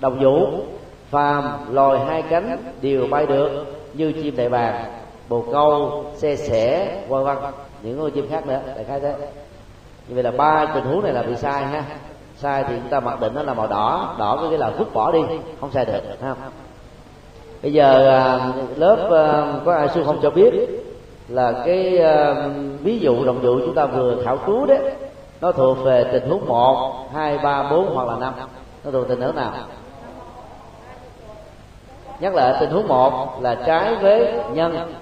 [0.00, 0.46] đồng dụ
[1.10, 1.44] phàm
[1.74, 4.97] loài hai cánh đều bay được như chim đại bàng
[5.28, 7.36] bồ câu, xe sẻ vân vân.
[7.82, 9.14] Những con chim khác nữa, đại khái thế.
[10.08, 11.84] Như vậy là ba tình huống này là bị sai ha.
[12.36, 14.14] Sai thì chúng ta mặc định nó là màu đỏ.
[14.18, 15.20] Đỏ có nghĩa là vứt bỏ đi,
[15.60, 16.34] không sai được ha
[17.62, 20.52] bây giờ à, lớp à, có ai sư không cho biết
[21.28, 22.48] là cái à,
[22.82, 24.78] ví dụ động dụ chúng ta vừa khảo cứu đấy,
[25.40, 28.34] nó thuộc về tình huống một, hai, ba, bốn hoặc là năm.
[28.84, 29.52] Nó thuộc tình huống nào?
[32.20, 34.92] Nhắc lại, tình huống một là trái với nhân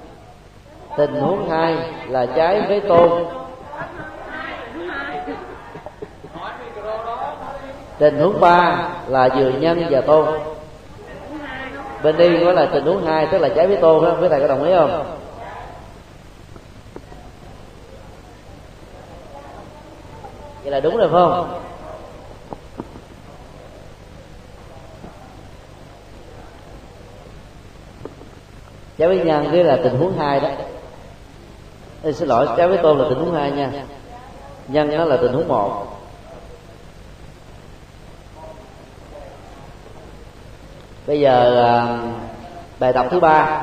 [0.96, 1.76] tình huống hai
[2.08, 3.24] là trái với tôn
[7.98, 10.26] tình huống ba là vừa nhân và tôn
[12.02, 14.40] bên đi nói là tình huống hai, tức là trái với tôn đó quý thầy
[14.40, 15.16] có đồng ý không?
[20.62, 21.60] Vậy là đúng rồi, phải không?
[28.98, 30.48] Trái với nhân cái là tình huống hai đó.
[32.06, 33.70] Ê, xin lỗi trái với tôm là tình huống hai nha.
[34.68, 35.86] Nhân nó là tình huống một.
[41.06, 41.98] Bây giờ à,
[42.78, 43.62] bài tập thứ ba.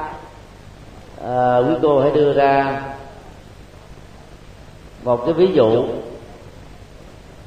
[1.26, 2.82] À, quý cô hãy đưa ra
[5.04, 5.86] một cái ví dụ.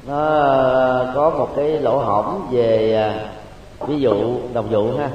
[0.07, 3.29] Nó à, có một cái lỗ hổng về à,
[3.87, 5.09] ví dụ đồng dụ ha.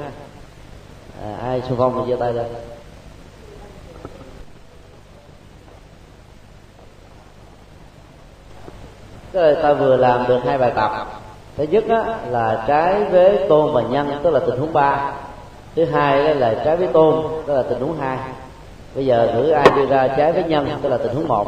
[1.23, 2.45] À, ai xung phong thì giơ tay lên
[9.33, 10.91] Cái ta vừa làm được hai bài tập.
[11.57, 15.11] Thứ nhất á, là trái với tôn và nhân tức là tình huống ba.
[15.75, 18.17] Thứ hai đó là trái với tôn tức là tình huống hai.
[18.95, 21.47] Bây giờ thử ai đưa ra trái với nhân tức là tình huống một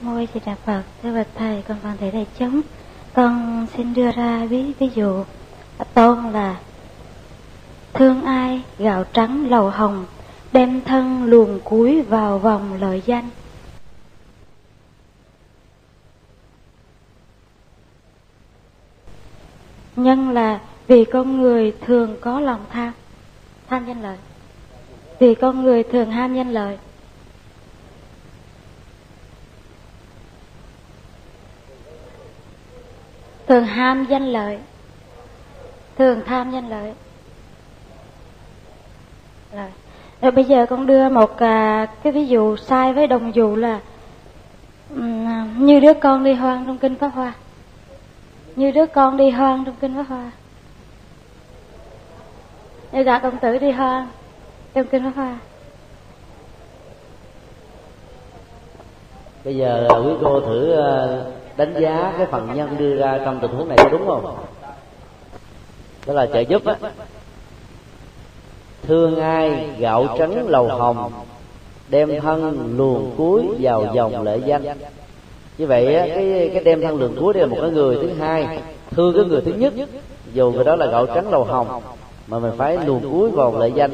[0.00, 2.60] Môi Di Đà Phật, thưa bậc thầy, con còn thể đại chúng,
[3.14, 5.24] con xin đưa ra ví ví dụ.
[5.94, 6.56] Tôn là
[7.98, 10.06] thương ai, gạo trắng, lầu hồng,
[10.52, 13.30] đem thân luồn cuối vào vòng lợi danh.
[19.96, 22.92] Nhân là vì con người thường có lòng tham
[23.68, 24.16] tham danh lợi.
[25.18, 26.78] Vì con người thường ham danh lợi.
[33.46, 34.58] Thường ham danh lợi.
[35.96, 36.94] Thường tham danh lợi.
[40.20, 43.80] Rồi bây giờ con đưa một à, cái ví dụ sai với đồng dụ là
[44.90, 47.32] um, như đứa con đi hoang trong kinh pháp hoa.
[48.56, 50.30] Như đứa con đi hoang trong kinh pháp hoa.
[52.92, 54.08] Như gã công tử đi hoang
[54.74, 55.38] trong kinh pháp hoa.
[59.44, 61.22] Bây giờ quý cô thử à,
[61.56, 64.44] đánh giá cái phần nhân đưa ra trong tình huống này có đúng không?
[66.06, 66.74] Đó là trợ giúp á
[68.88, 71.12] thương ai, gạo trắng lầu hồng,
[71.88, 74.64] đem thân luồn cuối vào dòng lễ danh.
[75.58, 78.58] Như vậy cái cái đem thân luồn cuối đây là một cái người thứ hai,
[78.90, 79.72] thương cái người thứ nhất,
[80.32, 81.82] dù người đó là gạo trắng lầu hồng,
[82.26, 83.90] mà mình phải luồn cuối vào lễ danh.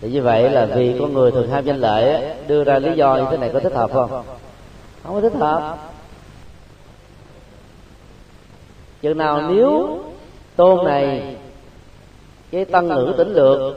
[0.00, 3.16] Thì như vậy là vì con người thường ham danh lợi đưa ra lý do
[3.16, 4.10] như thế này có thích hợp không?
[5.02, 5.76] Không có thích hợp.
[9.02, 9.98] Chừng nào nếu
[10.56, 11.36] tôn này,
[12.50, 13.76] cái tăng ngữ tỉnh lược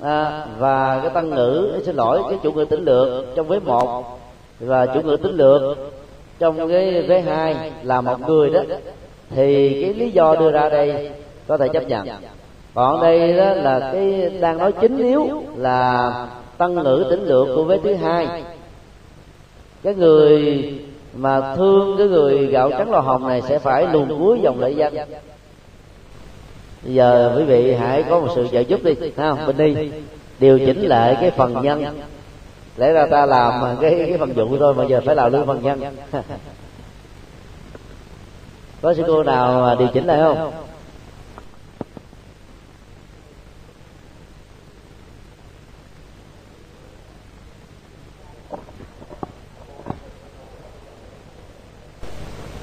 [0.00, 4.18] à, và cái tăng ngữ xin lỗi cái chủ ngữ tính lược trong vế một
[4.60, 5.62] và chủ ngữ tính lược
[6.38, 8.60] trong cái vế hai là một người đó.
[9.30, 11.10] Thì cái lý do đưa ra đây
[11.46, 12.08] có thể chấp nhận.
[12.74, 16.12] Còn đây đó là cái đang nói chính yếu là
[16.58, 18.44] tăng ngữ tính lược của vế thứ hai.
[19.82, 20.64] Cái người
[21.16, 24.70] mà thương cái người gạo trắng lò hồng này sẽ phải luồn cuối dòng lệ
[24.70, 24.94] danh
[26.86, 29.90] bây giờ quý vị hãy có một sự trợ giúp đi ha bên đi.
[30.38, 31.84] Điều chỉnh lại cái phần nhân.
[32.76, 35.62] Lẽ ra ta làm cái cái phần dụng thôi, mà giờ phải làm luôn phần
[35.62, 35.80] nhân.
[38.82, 40.52] Có sư cô nào điều chỉnh lại không?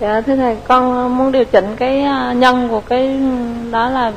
[0.04, 3.20] Dạ thưa thầy, con muốn điều chỉnh cái à, nhân của cái
[3.72, 4.14] đó là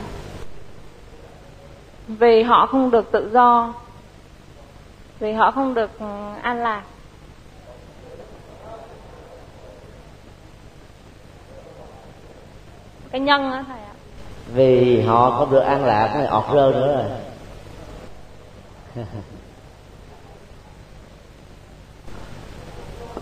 [2.08, 3.74] vì họ không được tự do,
[5.18, 6.06] vì họ không được ừ,
[6.42, 6.82] an lạc.
[13.10, 13.94] Cái nhân á thầy ạ.
[14.54, 17.06] Vì họ không được an lạc này ọt rơ nữa
[18.96, 19.06] rồi.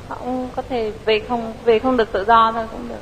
[0.08, 2.94] không có thể về không về không được tự do thôi, cũng được.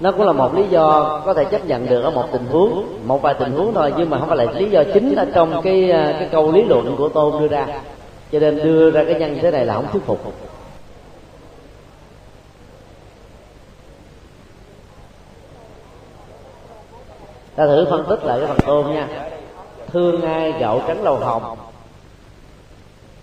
[0.00, 2.98] Nó cũng là một lý do có thể chấp nhận được ở một tình huống,
[3.06, 5.62] một vài tình huống thôi, nhưng mà không phải là lý do chính ở trong
[5.62, 7.66] cái à, cái câu lý luận của tôn đưa ra.
[8.32, 10.32] Cho nên đưa ra cái nhân thế này là không thuyết phục.
[17.56, 19.08] Ta thử phân tích lại cái phần tôn nha.
[19.92, 21.56] Thương ai, gạo trắng, lầu hồng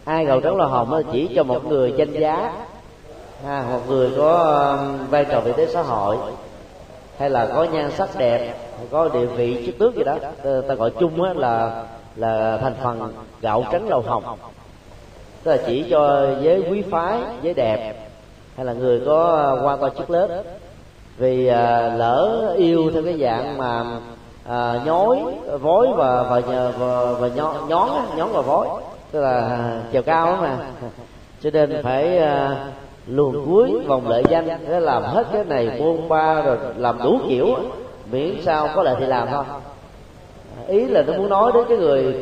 [0.07, 2.51] hai gầu trắng lò hồng chỉ cho một người danh giá.
[3.45, 4.33] À, một người có
[4.79, 6.17] um, vai trò vị thế xã hội
[7.17, 8.57] hay là có nhan sắc đẹp
[8.91, 10.15] có địa vị chức tước gì đó.
[10.43, 11.83] Ta, ta gọi chung á là
[12.15, 14.23] là thành phần gạo trắng lầu hồng.
[15.43, 18.09] Tức là chỉ cho giới quý phái giới đẹp
[18.55, 20.45] hay là người có uh, quan to chức lớn
[21.17, 23.83] vì à, lỡ yêu theo cái dạng mà
[24.49, 25.17] à, nhói
[25.61, 28.67] vối và và và, và, và nhón nhón nhón và vối
[29.11, 30.57] tức là chiều cao mà.
[31.41, 32.57] cho nên phải uh,
[33.07, 37.19] luồn cuối vòng lợi danh để làm hết cái này buôn ba rồi làm đủ
[37.29, 37.47] kiểu.
[38.11, 39.43] miễn sao có lợi thì làm thôi.
[40.67, 42.15] ý là nó muốn nói đến cái người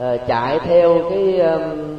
[0.00, 1.98] uh, chạy theo cái um,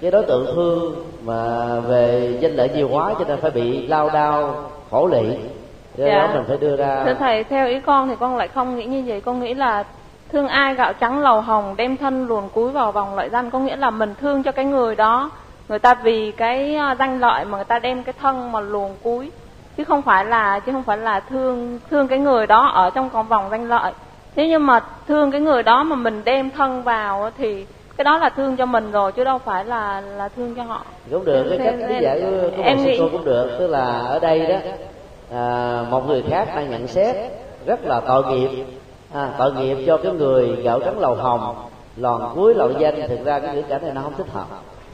[0.00, 4.10] cái đối tượng thương mà về danh lợi nhiều quá cho nên phải bị lao
[4.10, 5.36] đao khổ lị.
[5.96, 6.18] Do dạ.
[6.18, 7.04] đó mình phải đưa ra.
[7.06, 9.20] Thưa thầy theo ý con thì con lại không nghĩ như vậy.
[9.20, 9.84] Con nghĩ là
[10.34, 13.58] thương ai gạo trắng lầu hồng đem thân luồn cúi vào vòng lợi danh có
[13.58, 15.30] nghĩa là mình thương cho cái người đó.
[15.68, 18.90] Người ta vì cái ờ, danh lợi mà người ta đem cái thân mà luồn
[19.02, 19.30] cúi.
[19.76, 23.10] Chứ không phải là chứ không phải là thương thương cái người đó ở trong
[23.10, 23.92] con vòng danh lợi.
[24.36, 27.66] Nếu như mà thương cái người đó mà mình đem thân vào thì
[27.96, 30.84] cái đó là thương cho mình rồi chứ đâu phải là là thương cho họ.
[31.10, 32.98] Cũng được cái cách lý giải của, của em nghĩ...
[32.98, 33.56] cô cũng được.
[33.58, 34.56] Tức là ở đây đó
[35.32, 37.16] à, một người khác đang nhận xét
[37.66, 38.64] rất là tội nghiệp
[39.14, 41.54] à, tội nghiệp cho cái người gạo trắng lầu hồng
[41.96, 44.46] lòn cuối lầu danh thực ra cái ngữ cảnh này nó không thích hợp.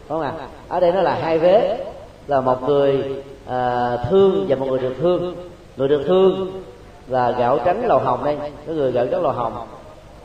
[0.08, 1.84] Đúng không ạ ở đây nó là hai vế
[2.26, 5.34] là một người à, thương và một người được thương.
[5.76, 6.62] Người được thương
[7.08, 8.36] là gạo trắng lầu hồng đây
[8.66, 9.52] cái người gạo trắng lầu hồng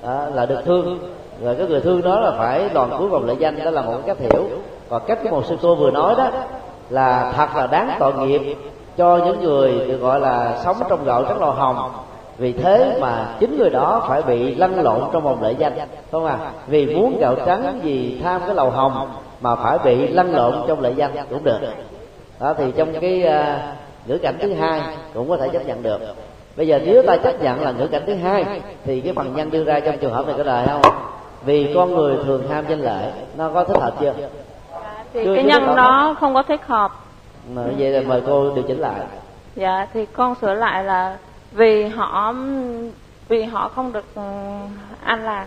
[0.03, 0.99] đó, là được thương.
[1.43, 3.91] Rồi cái người thương đó là phải lòn cuối vòng lễ danh đó là một
[3.91, 4.45] cái cách hiểu.
[4.89, 6.30] Còn cách của một sư cô vừa nói đó
[6.89, 8.55] là thật là đáng tội nghiệp
[8.97, 11.91] cho những người được gọi là sống trong gạo trắng lầu hồng
[12.38, 15.74] vì thế mà chính người đó phải bị lăn lộn trong vòng lễ danh
[16.12, 16.38] không à
[16.68, 19.10] vì muốn gạo trắng vì tham cái lầu hồng
[19.41, 21.60] mà phải bị lăn lộn trong lễ danh cũng được.
[22.40, 24.82] Đó thì trong cái uh, ngữ cảnh thứ hai
[25.14, 25.99] cũng có thể chấp nhận được.
[26.57, 28.45] Bây giờ nếu ta chấp nhận là ngữ cảnh thứ hai
[28.86, 30.94] thì cái phần nhân đưa ra trong trường hợp này có lời không?
[31.45, 34.14] Vì con người thường ham danh lợi nó có thích hợp chưa?
[35.14, 36.91] Thì chưa, cái nhân đó không có thích hợp.
[37.53, 38.99] Mà vậy là mời cô điều chỉnh lại.
[39.56, 41.18] Dạ thì con sửa lại là
[41.56, 42.34] vì họ
[43.27, 44.22] vì họ không được ừ,
[45.03, 45.45] an lạc.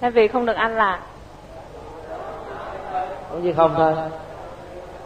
[0.00, 0.98] Hay vì không được an lạc.
[3.30, 3.92] Cũng như không thôi.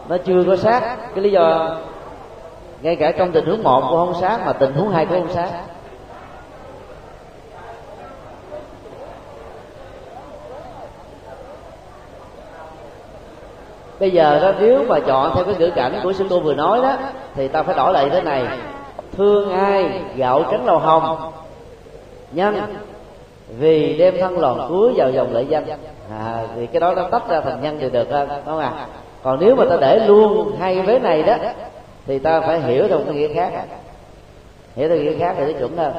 [0.07, 1.77] Nó chưa có sát cái lý do,
[2.81, 5.35] ngay cả trong tình huống một cũng không sát mà tình huống hai cũng không
[5.35, 5.49] sát
[13.99, 16.81] bây giờ đó, nếu mà chọn theo cái ngữ cảnh của sư cô vừa nói
[16.81, 16.93] đó,
[17.35, 18.43] thì ta phải đổi lại thế này
[19.19, 21.31] thương ai gạo trắng lầu hồng.
[22.31, 22.55] Nhân
[23.59, 25.65] vì đem thân lòn cuối vào dòng lợi danh.
[26.19, 28.07] À, thì cái đó nó tách ra thành nhân thì được
[28.45, 28.71] không ạ?
[28.77, 28.85] À?
[29.23, 31.35] còn nếu mà ta để luôn hai vế này đó
[32.05, 33.51] thì ta phải hiểu theo cái nghĩa khác.
[34.75, 35.93] Hiểu theo nghĩa khác thì nó chuẩn hơn.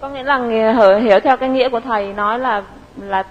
[0.00, 2.62] Có nghĩa là hiểu, hiểu theo cái nghĩa của thầy nói là
[2.96, 3.24] là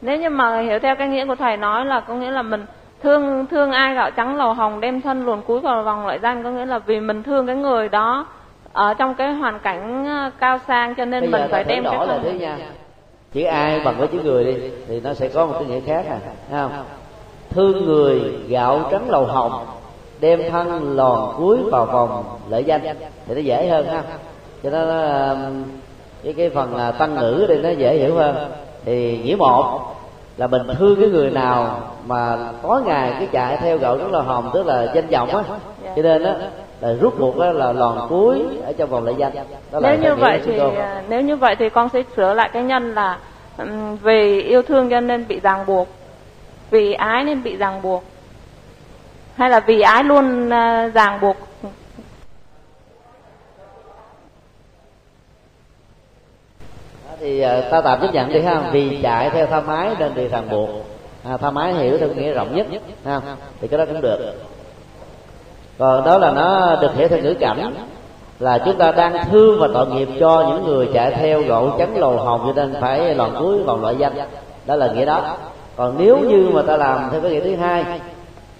[0.00, 2.66] nếu như mà hiểu theo cái nghĩa của thầy nói là có nghĩa là mình
[3.02, 6.42] thương thương ai gạo trắng lầu hồng đem thân luồn cúi vào vòng lợi danh
[6.42, 8.26] có nghĩa là vì mình thương cái người đó
[8.72, 12.06] ở trong cái hoàn cảnh ờ, cao sang cho nên Bây mình phải đem cái
[12.06, 12.58] thân nha.
[13.32, 14.54] chữ ai bằng với chữ người đi
[14.88, 16.18] thì nó sẽ có một cái nghĩa khác à
[16.50, 16.72] thấy không?
[17.50, 19.66] Thương người gạo trắng lầu hồng
[20.20, 22.80] đem thân lòn cuối vào vòng lợi danh.
[23.26, 24.02] Thì nó dễ hơn ha.
[24.62, 25.64] Cho nên um,
[26.24, 28.36] cái cái phần tăng ngữ đây nó dễ hiểu hơn.
[28.84, 29.80] Thì nghĩa một
[30.42, 34.22] là mình thương cái người nào mà tối ngày cái chạy theo gạo trắng lầu
[34.22, 35.42] hồng tức là danh vọng á.
[35.96, 36.34] Cho nên á
[36.80, 39.32] là rút cuộc đó là lòn cuối ở trong vòng lợi danh.
[39.72, 42.50] Đó là nếu như vậy thì à, nếu như vậy thì con sẽ sửa lại
[42.52, 43.18] cái nhân là
[44.02, 45.88] vì yêu thương cho nên bị ràng buộc.
[46.70, 48.04] Vì ái nên bị ràng buộc.
[49.34, 51.36] Hay là vì ái luôn à, ràng buộc
[57.22, 58.62] thì ờ, ta tạm chấp nhận đi ha.
[58.72, 60.68] Vì chạy theo tha mái nên bị ràng buộc.
[61.24, 62.66] À, tha mái hiểu theo nghĩa rộng nhất
[63.04, 63.20] ha.
[63.60, 64.34] Thì cái đó cũng được.
[65.78, 67.74] Còn đó là nó được hiểu theo ngữ cảnh
[68.40, 71.96] là chúng ta đang thương và tội nghiệp cho những người chạy theo gỗ trắng
[71.96, 74.12] lầu hồng cho nên phải lòn cuối vòng loại danh.
[74.66, 75.36] Đó là nghĩa đó.
[75.76, 77.84] Còn nếu như mà ta làm theo cái nghĩa thứ hai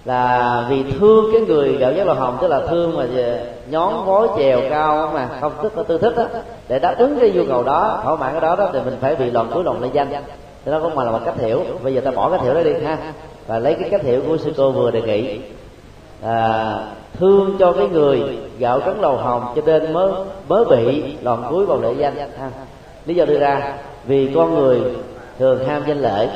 [0.05, 3.37] là vì thương cái người gạo giác lầu hồng tức là thương mà ờ,
[3.73, 6.25] nhón gối chèo cao mà không thích tư thích đó
[6.67, 9.15] để đáp ứng cái nhu cầu đó thỏa mãn cái đó đó thì mình phải
[9.15, 10.07] bị lòn cuối lòng lợi danh.
[10.65, 11.59] Thì nó cũng mà là một cách hiểu.
[11.83, 12.97] Bây giờ ta bỏ cách hiểu đó đi ha.
[13.47, 15.39] Và lấy cái cách hiểu của sư cô vừa đề nghị.
[16.23, 16.77] À,
[17.19, 18.21] thương cho cái người
[18.59, 20.11] gạo trắng lầu hồng cho nên mới
[20.49, 22.49] mới bị lòn cuối vào lệ danh ha.
[23.05, 23.73] lý do đưa ra
[24.05, 24.81] vì con người
[25.39, 26.27] thường ham danh lợi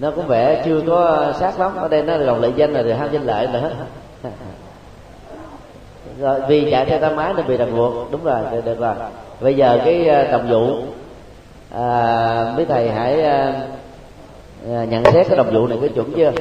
[0.00, 1.76] nó cũng vẻ chưa có sát lắm.
[1.76, 3.70] Ở đây nó là lòng lệ danh là ham danh lợi nữa
[6.18, 8.12] rồi vì chạy theo tam ái nên bị ràng buộc.
[8.12, 8.94] Đúng rồi được, được rồi.
[9.40, 10.82] Bây giờ cái à, đồng vụ.
[11.70, 13.66] À, mấy thầy hãy à,
[14.70, 16.32] à nhận xét cái đồng vụ này có chuẩn chưa?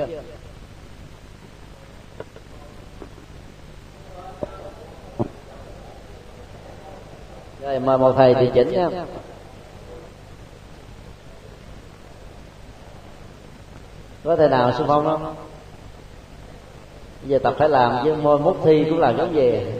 [7.62, 8.90] Rồi mời một thầy thì chỉnh nha.
[14.30, 15.06] Có thể nào xung phong?
[15.06, 15.36] Không
[17.26, 19.74] giờ tập phải làm chứ, môi mốt thi cũng làm giống về.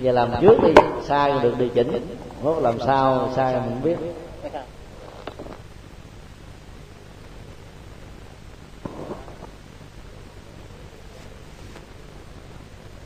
[0.00, 0.72] Giờ làm trước đi,
[1.02, 2.16] sai được điều chỉnh.
[2.42, 3.96] Mốt làm sao sai mình không biết.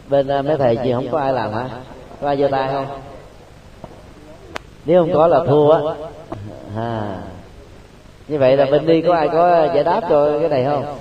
[0.08, 1.68] Bên ờ, mấy thầy chị không có ai làm hả?
[2.20, 2.86] Có ai giơ tay không?
[4.84, 5.94] Nếu không có là thua á.
[6.76, 7.31] À
[8.32, 10.98] như vậy là bên đi có ai có giải đáp cho cái này không?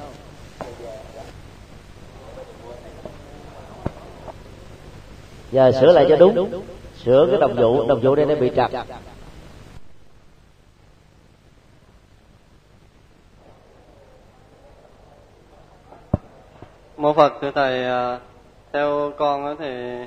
[5.51, 6.63] Giờ sửa lại cho đúng.
[7.03, 7.87] Sửa cái đồng vụ.
[7.87, 8.71] Đồng vụ đây nó bị trật.
[16.97, 18.19] Mô phật, thưa thầy à,
[18.73, 19.97] theo con thì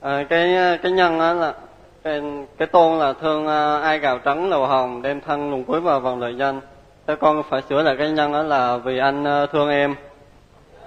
[0.00, 1.54] à, cái cái nhân á là
[2.02, 2.22] cái,
[2.58, 6.00] cái tôn là thương à, ai gạo trắng lầu hồng đem thân lùng cuối vào
[6.00, 6.60] vòng lợi danh.
[7.06, 9.94] Theo con phải sửa lại cái nhân đó là vì anh thương em.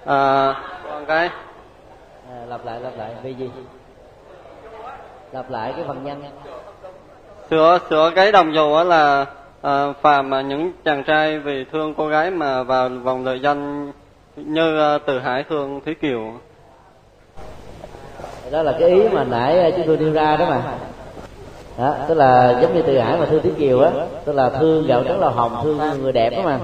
[0.06, 1.30] À, còn cái?
[2.30, 3.50] À, lặp lại lặp lại vì gì?
[5.32, 6.24] Lặp lại cái phần nhân.
[7.50, 9.26] Sửa sửa cái đồng dù á là
[9.62, 13.92] à, phàm mà những chàng trai vì thương cô gái mà vào vòng lợi danh
[14.36, 16.34] như à, từ hải thương thúy kiều
[18.52, 20.62] đó là cái ý mà nãy chúng tôi đưa ra đó mà.
[21.78, 23.92] Đó, tức là giống như từ hải mà thương tiếng kiều á
[24.26, 26.60] tức là thương gạo trắng là hồng thương người đẹp đó mà.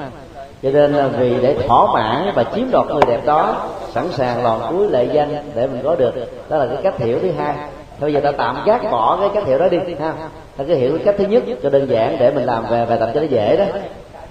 [0.64, 3.56] Cho nên là vì để thỏa mãn và chiếm đoạt người đẹp đó
[3.94, 6.14] sẵn sàng lòn cuối lệ danh để mình có được.
[6.50, 7.56] Đó là cái cách hiểu thứ hai.
[8.00, 10.14] Bây giờ ta tạm gác bỏ cái cách hiểu đó đi ha.
[10.58, 12.98] Ta cứ hiểu cái cách thứ nhất cho đơn giản để mình làm về bài
[13.00, 13.66] tập cho nó dễ đó.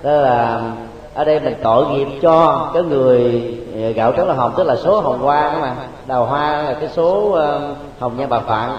[0.02, 0.60] Đó là
[1.16, 4.76] ở đây mình tội nghiệp cho cái người ờ, gạo trắng là hồng tức là
[4.76, 5.76] số hồng hoa đó mà.
[6.06, 8.70] Đào hoa là cái số ờ, hồng nhan bà phạn.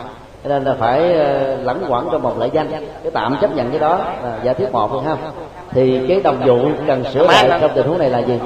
[0.44, 2.70] Cho nên là phải ờ, lẳng quẩn trong một lễ danh.
[3.04, 5.18] Cái tạm chấp nhận cái đó là giả thuyết một thôi ha.
[5.72, 8.40] Thì cái đồng vụ cần sửa lại trong tình huống này là gì?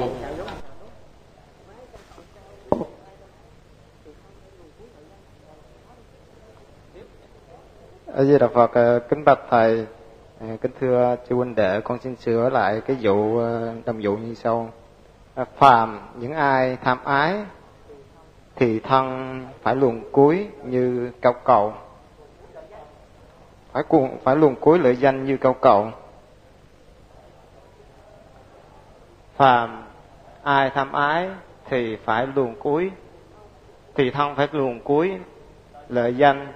[8.16, 9.86] A Di Đà Phật, ờ, kính bạch thầy,
[10.48, 14.16] Ờ, kính thưa chư huynh đệ, con xin sửa lại cái vụ ờ, đồng vụ
[14.16, 14.70] như sau.
[15.34, 17.34] Ờ, phàm những ai tham ái
[18.56, 21.74] thì thân phải luồn cuối như cao cầu,
[23.72, 25.90] phải cuồng phải luồn cuối lợi danh như cao cầu.
[29.36, 29.84] phàm
[30.42, 31.28] ai tham ái
[31.64, 32.90] thì phải luồn cuối
[33.94, 35.18] thì thân phải luồn cuối
[35.88, 36.52] lợi danh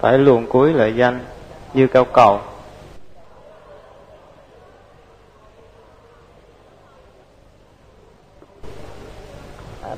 [0.00, 1.20] phải luồn cuối lợi danh
[1.74, 2.38] như cao cầu.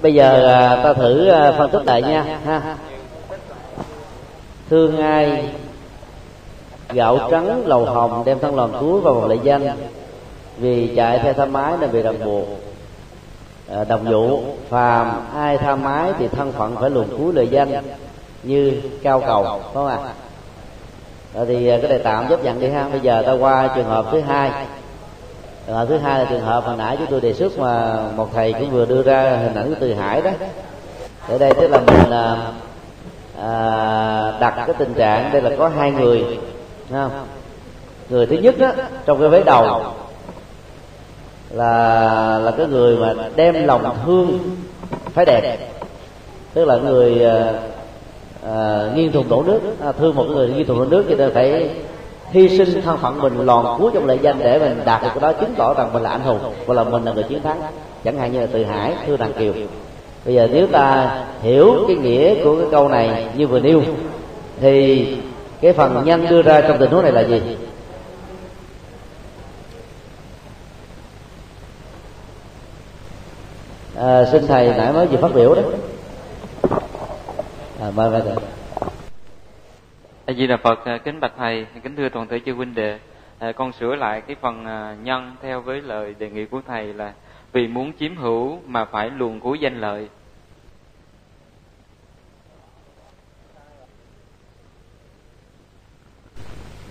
[0.03, 2.39] Bây giờ à, ta thử à, phân tích lại nha.
[2.45, 2.77] ha
[4.71, 5.51] thương ai
[6.93, 9.77] gạo trắng lầu hồng đem thân lòng cuối vào một lệ danh.
[10.59, 12.47] vì chạy theo tham ái nên bị ràng buộc.
[13.69, 17.83] à, đồng dụ phàm ai tham ái thì thân phận phải luồn cuối lời danh
[18.43, 19.99] như cao cầu phải không ạ?
[20.03, 20.13] À?
[21.47, 22.89] thì cái này tạm chấp nhận đi ha.
[22.89, 24.51] Bây giờ ta qua trường hợp thứ hai.
[25.67, 28.29] Trường hợp thứ hai là trường hợp hồi nãy chúng tôi đề xuất mà một
[28.35, 30.31] thầy cũng vừa đưa ra hình ảnh của từ hải đó.
[31.29, 32.53] Ở đây tức là mình là
[33.41, 36.39] à, đặt cái tình trạng đây là có hai người
[36.91, 37.27] không?
[38.09, 38.73] người thứ nhất đó,
[39.07, 39.85] trong cái vế đầu
[41.51, 44.39] là là cái người mà đem lòng thương
[45.15, 45.59] phải đẹp.
[46.55, 47.27] Tức là người
[48.43, 49.61] uh, à, nghiêng thùng đổ nước.
[49.81, 51.71] À, thương một người nghiêng thùng đổ nước thì ta phải
[52.31, 55.21] hy sinh thân phận mình lòn cuối trong lệ danh để mình đạt được cái
[55.21, 57.61] đó chứng tỏ rằng mình là anh hùng và là mình là người chiến thắng.
[58.05, 59.53] Chẳng hạn như là từ hải thưa đàn kiều.
[60.25, 63.83] Bây giờ nếu ta hiểu cái nghĩa của cái câu này như vừa nêu
[64.61, 65.07] thì
[65.61, 67.41] cái phần nhân đưa ra trong tình huống này là gì?
[73.97, 75.63] À, xin thầy nãy mới vừa phát biểu đó
[77.83, 78.37] à, mời mời thầy.
[80.27, 82.99] A Di Đà Phật, à, kính bạch thầy, kính thưa toàn thể chư huynh đệ,
[83.39, 86.95] à, con sửa lại cái phần à, nhân theo với lời đề nghị của thầy
[86.95, 87.13] là
[87.53, 90.09] vì muốn chiếm hữu mà phải luồn cuối danh lợi.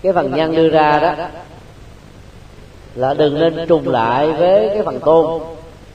[0.02, 1.28] cái phần nhân đưa ra đó
[2.94, 5.42] là đừng nên trùng lại với cái phần tôn.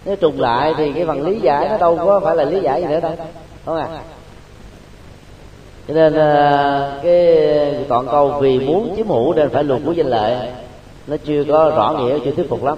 [0.06, 2.82] Nếu trùng lại thì cái phần lý giải nó đâu có phải là lý giải
[2.82, 3.16] gì nữa đâu.
[3.66, 4.17] Đúng không ạ
[5.88, 10.08] cho nên à, cái toàn câu vì muốn chiếm hữu nên phải luồn của danh
[10.08, 10.50] lợi
[11.08, 12.78] nó chưa có rõ nghĩa chưa thuyết phục lắm.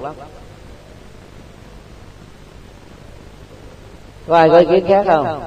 [4.27, 5.41] Có ai có ý kiến khác không?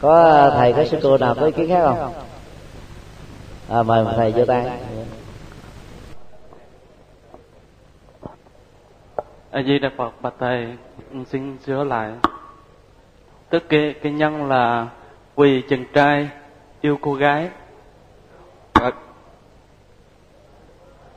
[0.00, 2.12] Có à, thầy có sư cô nào có ý kiến khác không?
[3.68, 4.70] À, mời thầy vô tay.
[9.50, 10.66] A di đà phật bạch thầy
[11.30, 12.10] xin sửa lại
[13.50, 14.86] tức cái cái nhân là
[15.36, 16.28] vì chàng trai
[16.80, 17.48] yêu cô gái.
[18.74, 18.92] Và,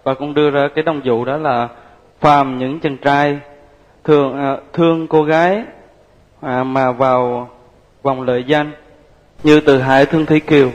[0.03, 1.67] và cũng đưa ra cái đồng dụ đó là
[2.19, 3.39] phàm những chàng trai
[4.03, 5.63] thường à, thương cô gái
[6.41, 7.49] à, mà vào
[8.03, 8.71] vòng lợi danh
[9.43, 10.69] như từ hải thương thủy kiều.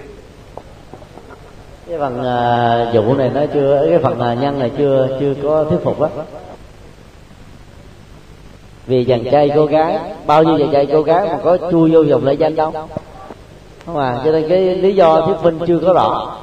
[1.89, 5.35] Cái phần à, uh, dụ này nó chưa cái phần uh, nhân này chưa chưa
[5.43, 6.09] có thuyết phục á
[8.89, 12.05] vì chàng trai cô gái bao nhiêu chàng trai cô gái mà có chui vô
[12.11, 12.73] vòng lễ danh đâu.
[13.87, 16.39] Không à cho nên cái lý do thuyết minh chưa có rõ.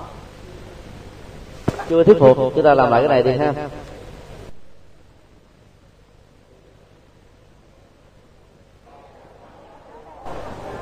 [1.89, 3.53] Chưa thuyết phục chúng ta làm lại cái này đi ha.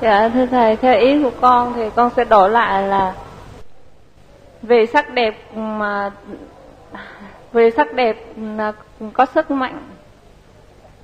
[0.01, 3.15] Dạ thưa thầy, theo ý của con thì con sẽ đổi lại là
[4.61, 6.11] về sắc đẹp mà
[7.53, 8.73] về sắc đẹp là
[9.13, 9.89] có sức mạnh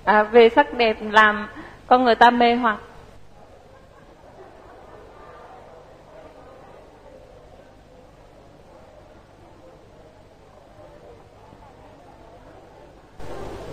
[0.09, 1.47] à, về sắc đẹp làm
[1.87, 2.77] con người ta mê hoặc.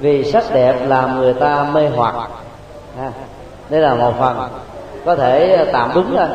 [0.01, 2.15] Vì sắc đẹp làm người ta mê hoặc.
[2.99, 3.13] À,
[3.71, 4.49] đây là một phần.
[5.05, 6.29] Có thể tạm đúng thôi.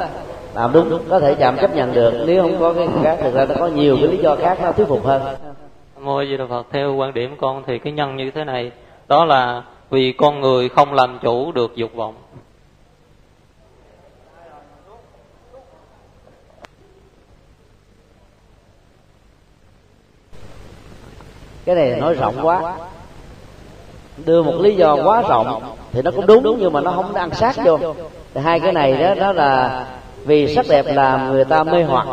[0.53, 2.23] Tạm đúng có thể chạm chấp nhận được.
[2.27, 4.71] Nếu không có cái khác thực ra nó có nhiều cái lý do khác nó
[4.71, 5.21] thuyết phục hơn.
[5.99, 8.71] Mô di đà phật theo quan điểm con thì cái nhân như thế này
[9.07, 12.15] đó là vì con người không làm chủ được dục vọng.
[21.65, 22.77] Cái này nói rộng quá.
[24.25, 27.31] Đưa một lý do quá rộng thì nó cũng đúng, nhưng mà nó không ăn
[27.33, 27.77] sát vô.
[28.33, 29.85] Thì hai cái này đó đó là
[30.25, 32.07] vì sắc đẹp làm người ta mê hoặc.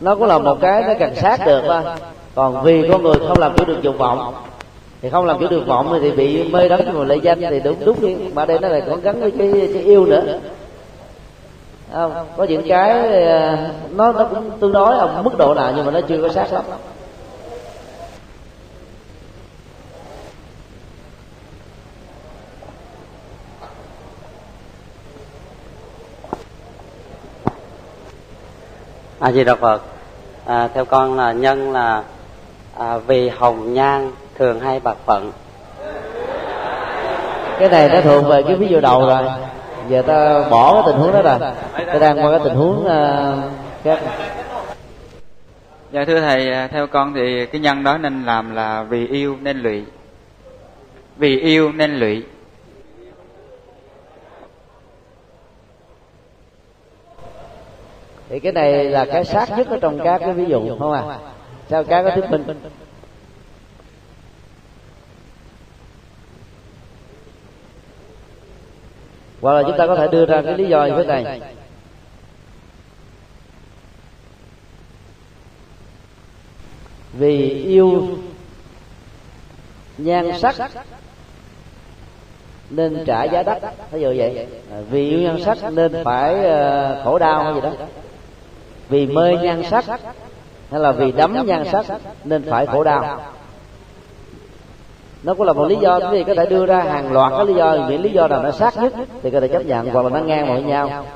[0.00, 1.82] Nó cũng là một cái nó cần sát được thôi
[2.36, 4.34] còn vì con người không làm chủ được dục vọng.
[5.02, 7.84] thì không làm chủ được vọng thì bị mê đắm vào lệ danh thì đúng
[7.84, 8.00] đúng.
[8.00, 10.38] Đi mà đây nó lại còn gắn với cái, cái yêu nữa.
[11.92, 12.26] Không?
[12.36, 13.56] có những cái ờ,
[13.90, 16.52] nó nó cũng tương đối ở mức độ nào nhưng mà nó chưa có sát
[16.52, 16.64] lắm.
[29.18, 29.82] A di đà phật.
[30.44, 32.02] À, theo con là nhân là
[32.78, 35.32] à, vì hồng nhan thường hay bạc phận.
[37.58, 39.24] Cái này đã thuộc về cái ví dụ đầu rồi.
[39.88, 41.38] Giờ ta bỏ cái tình huống đó rồi
[41.86, 43.50] ta đang qua cái tình huống uh,
[43.84, 44.00] khác.
[45.92, 49.36] Dạ thưa thầy à, theo con thì cái nhân đó nên làm là vì yêu
[49.40, 49.84] nên lụy.
[51.16, 52.24] Vì yêu nên lụy.
[58.28, 61.02] Thì cái này là cái sát nhất ở trong các cái ví dụ không à
[61.70, 62.44] sao cá có thuyết minh?
[69.40, 71.40] Hoặc là chúng ta có thể đưa ra cái lý do như thế này.
[77.12, 78.18] Vì yêu
[79.98, 80.56] nhan sắc
[82.70, 83.62] nên trả giá đắt.
[83.90, 84.46] Ví dụ vậy.
[84.70, 87.72] À, vì yêu nhan sắc nên phải ờ, khổ đau hay gì đó.
[88.88, 89.84] Vì mê nhan sắc
[90.70, 91.86] hay là vì đắm nhan sắc
[92.24, 93.20] nên phải khổ đau.
[95.22, 97.54] nó cũng là một lý do thì có thể đưa ra hàng loạt các lý
[97.54, 100.08] do những lý do nào nó sát nhất thì có thể chấp nhận hoặc là
[100.10, 101.06] nó ngang với nhau.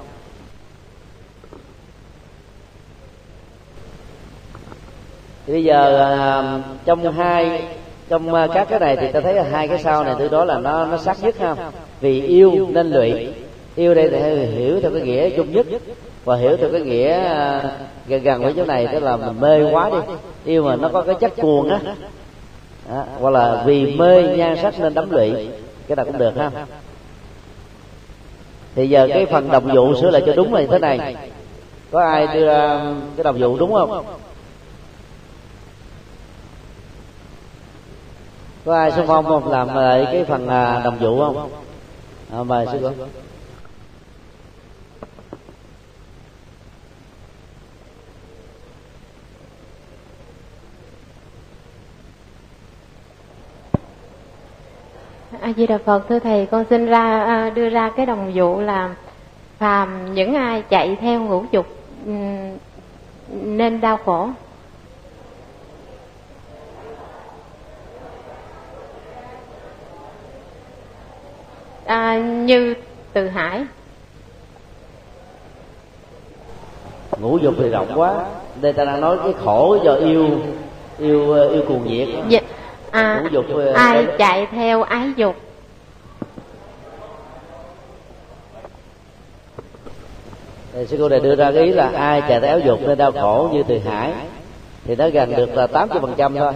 [5.46, 7.62] Thì bây giờ à, trong hai
[8.08, 10.44] trong à, các cái này thì ta thấy là hai cái sau này từ đó
[10.44, 11.56] là nó nó sát nhất ha.
[12.00, 13.28] Vì yêu nên lụy.
[13.76, 15.66] yêu đây thì hiểu theo cái nghĩa chung nhất
[16.24, 17.62] và hiểu theo cái nghĩa à,
[18.06, 19.96] gần gần với chỗ này tức là mình mê quá đi.
[20.44, 21.78] Yêu mà nó có cái chất cuồng á.
[22.90, 25.48] Đó, hoặc là vì mê nhan sắc nên đắm lụy.
[25.88, 26.50] Cái nào cũng được ha.
[28.74, 31.16] Thì giờ cái phần đồng vụ sửa lại cho đúng là như thế này.
[31.90, 32.80] Có ai đưa ra
[33.16, 34.04] cái đồng vụ đúng không?
[38.64, 39.50] Có ai xung phong không?
[39.50, 41.50] Làm lại cái phần à, đồng vụ không?
[42.32, 43.04] À, mời sư cô.
[55.40, 58.60] A di đà phật thưa thầy con xin ra à, đưa ra cái đồng dụ
[58.60, 58.94] là
[59.58, 61.66] phàm những ai chạy theo ngũ dục
[63.30, 64.28] nên đau khổ.
[71.84, 72.74] À, như
[73.12, 73.64] từ hải.
[77.20, 78.24] Ngũ dục thì rộng quá
[78.60, 80.28] đây ta đang nói cái khổ do yêu
[80.98, 82.08] yêu yêu cuồng nhiệt.
[82.28, 82.40] Dạ
[82.90, 83.44] à, dục
[83.74, 85.36] ai chạy theo ái dục?
[90.72, 92.98] Thì sư cô này đưa ra cái ý là ai chạy theo ái dục nên
[92.98, 94.12] đau khổ như từ hải.
[94.84, 96.52] Thì nó gần được là tám phần trăm thôi.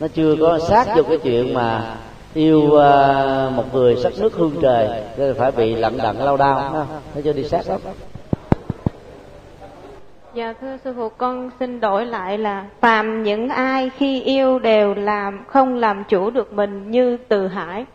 [0.00, 1.96] Nó chưa có sát vô cái chuyện mà
[2.34, 6.86] yêu uh, một người sắc nước hương trời nên phải bị lận đận lâu đau
[7.14, 7.80] nó chưa đi sát lắm
[10.36, 14.94] Dạ thưa sư phụ, con xin đổi lại là phàm những ai khi yêu đều
[14.94, 17.86] làm không làm chủ được mình như từ hải.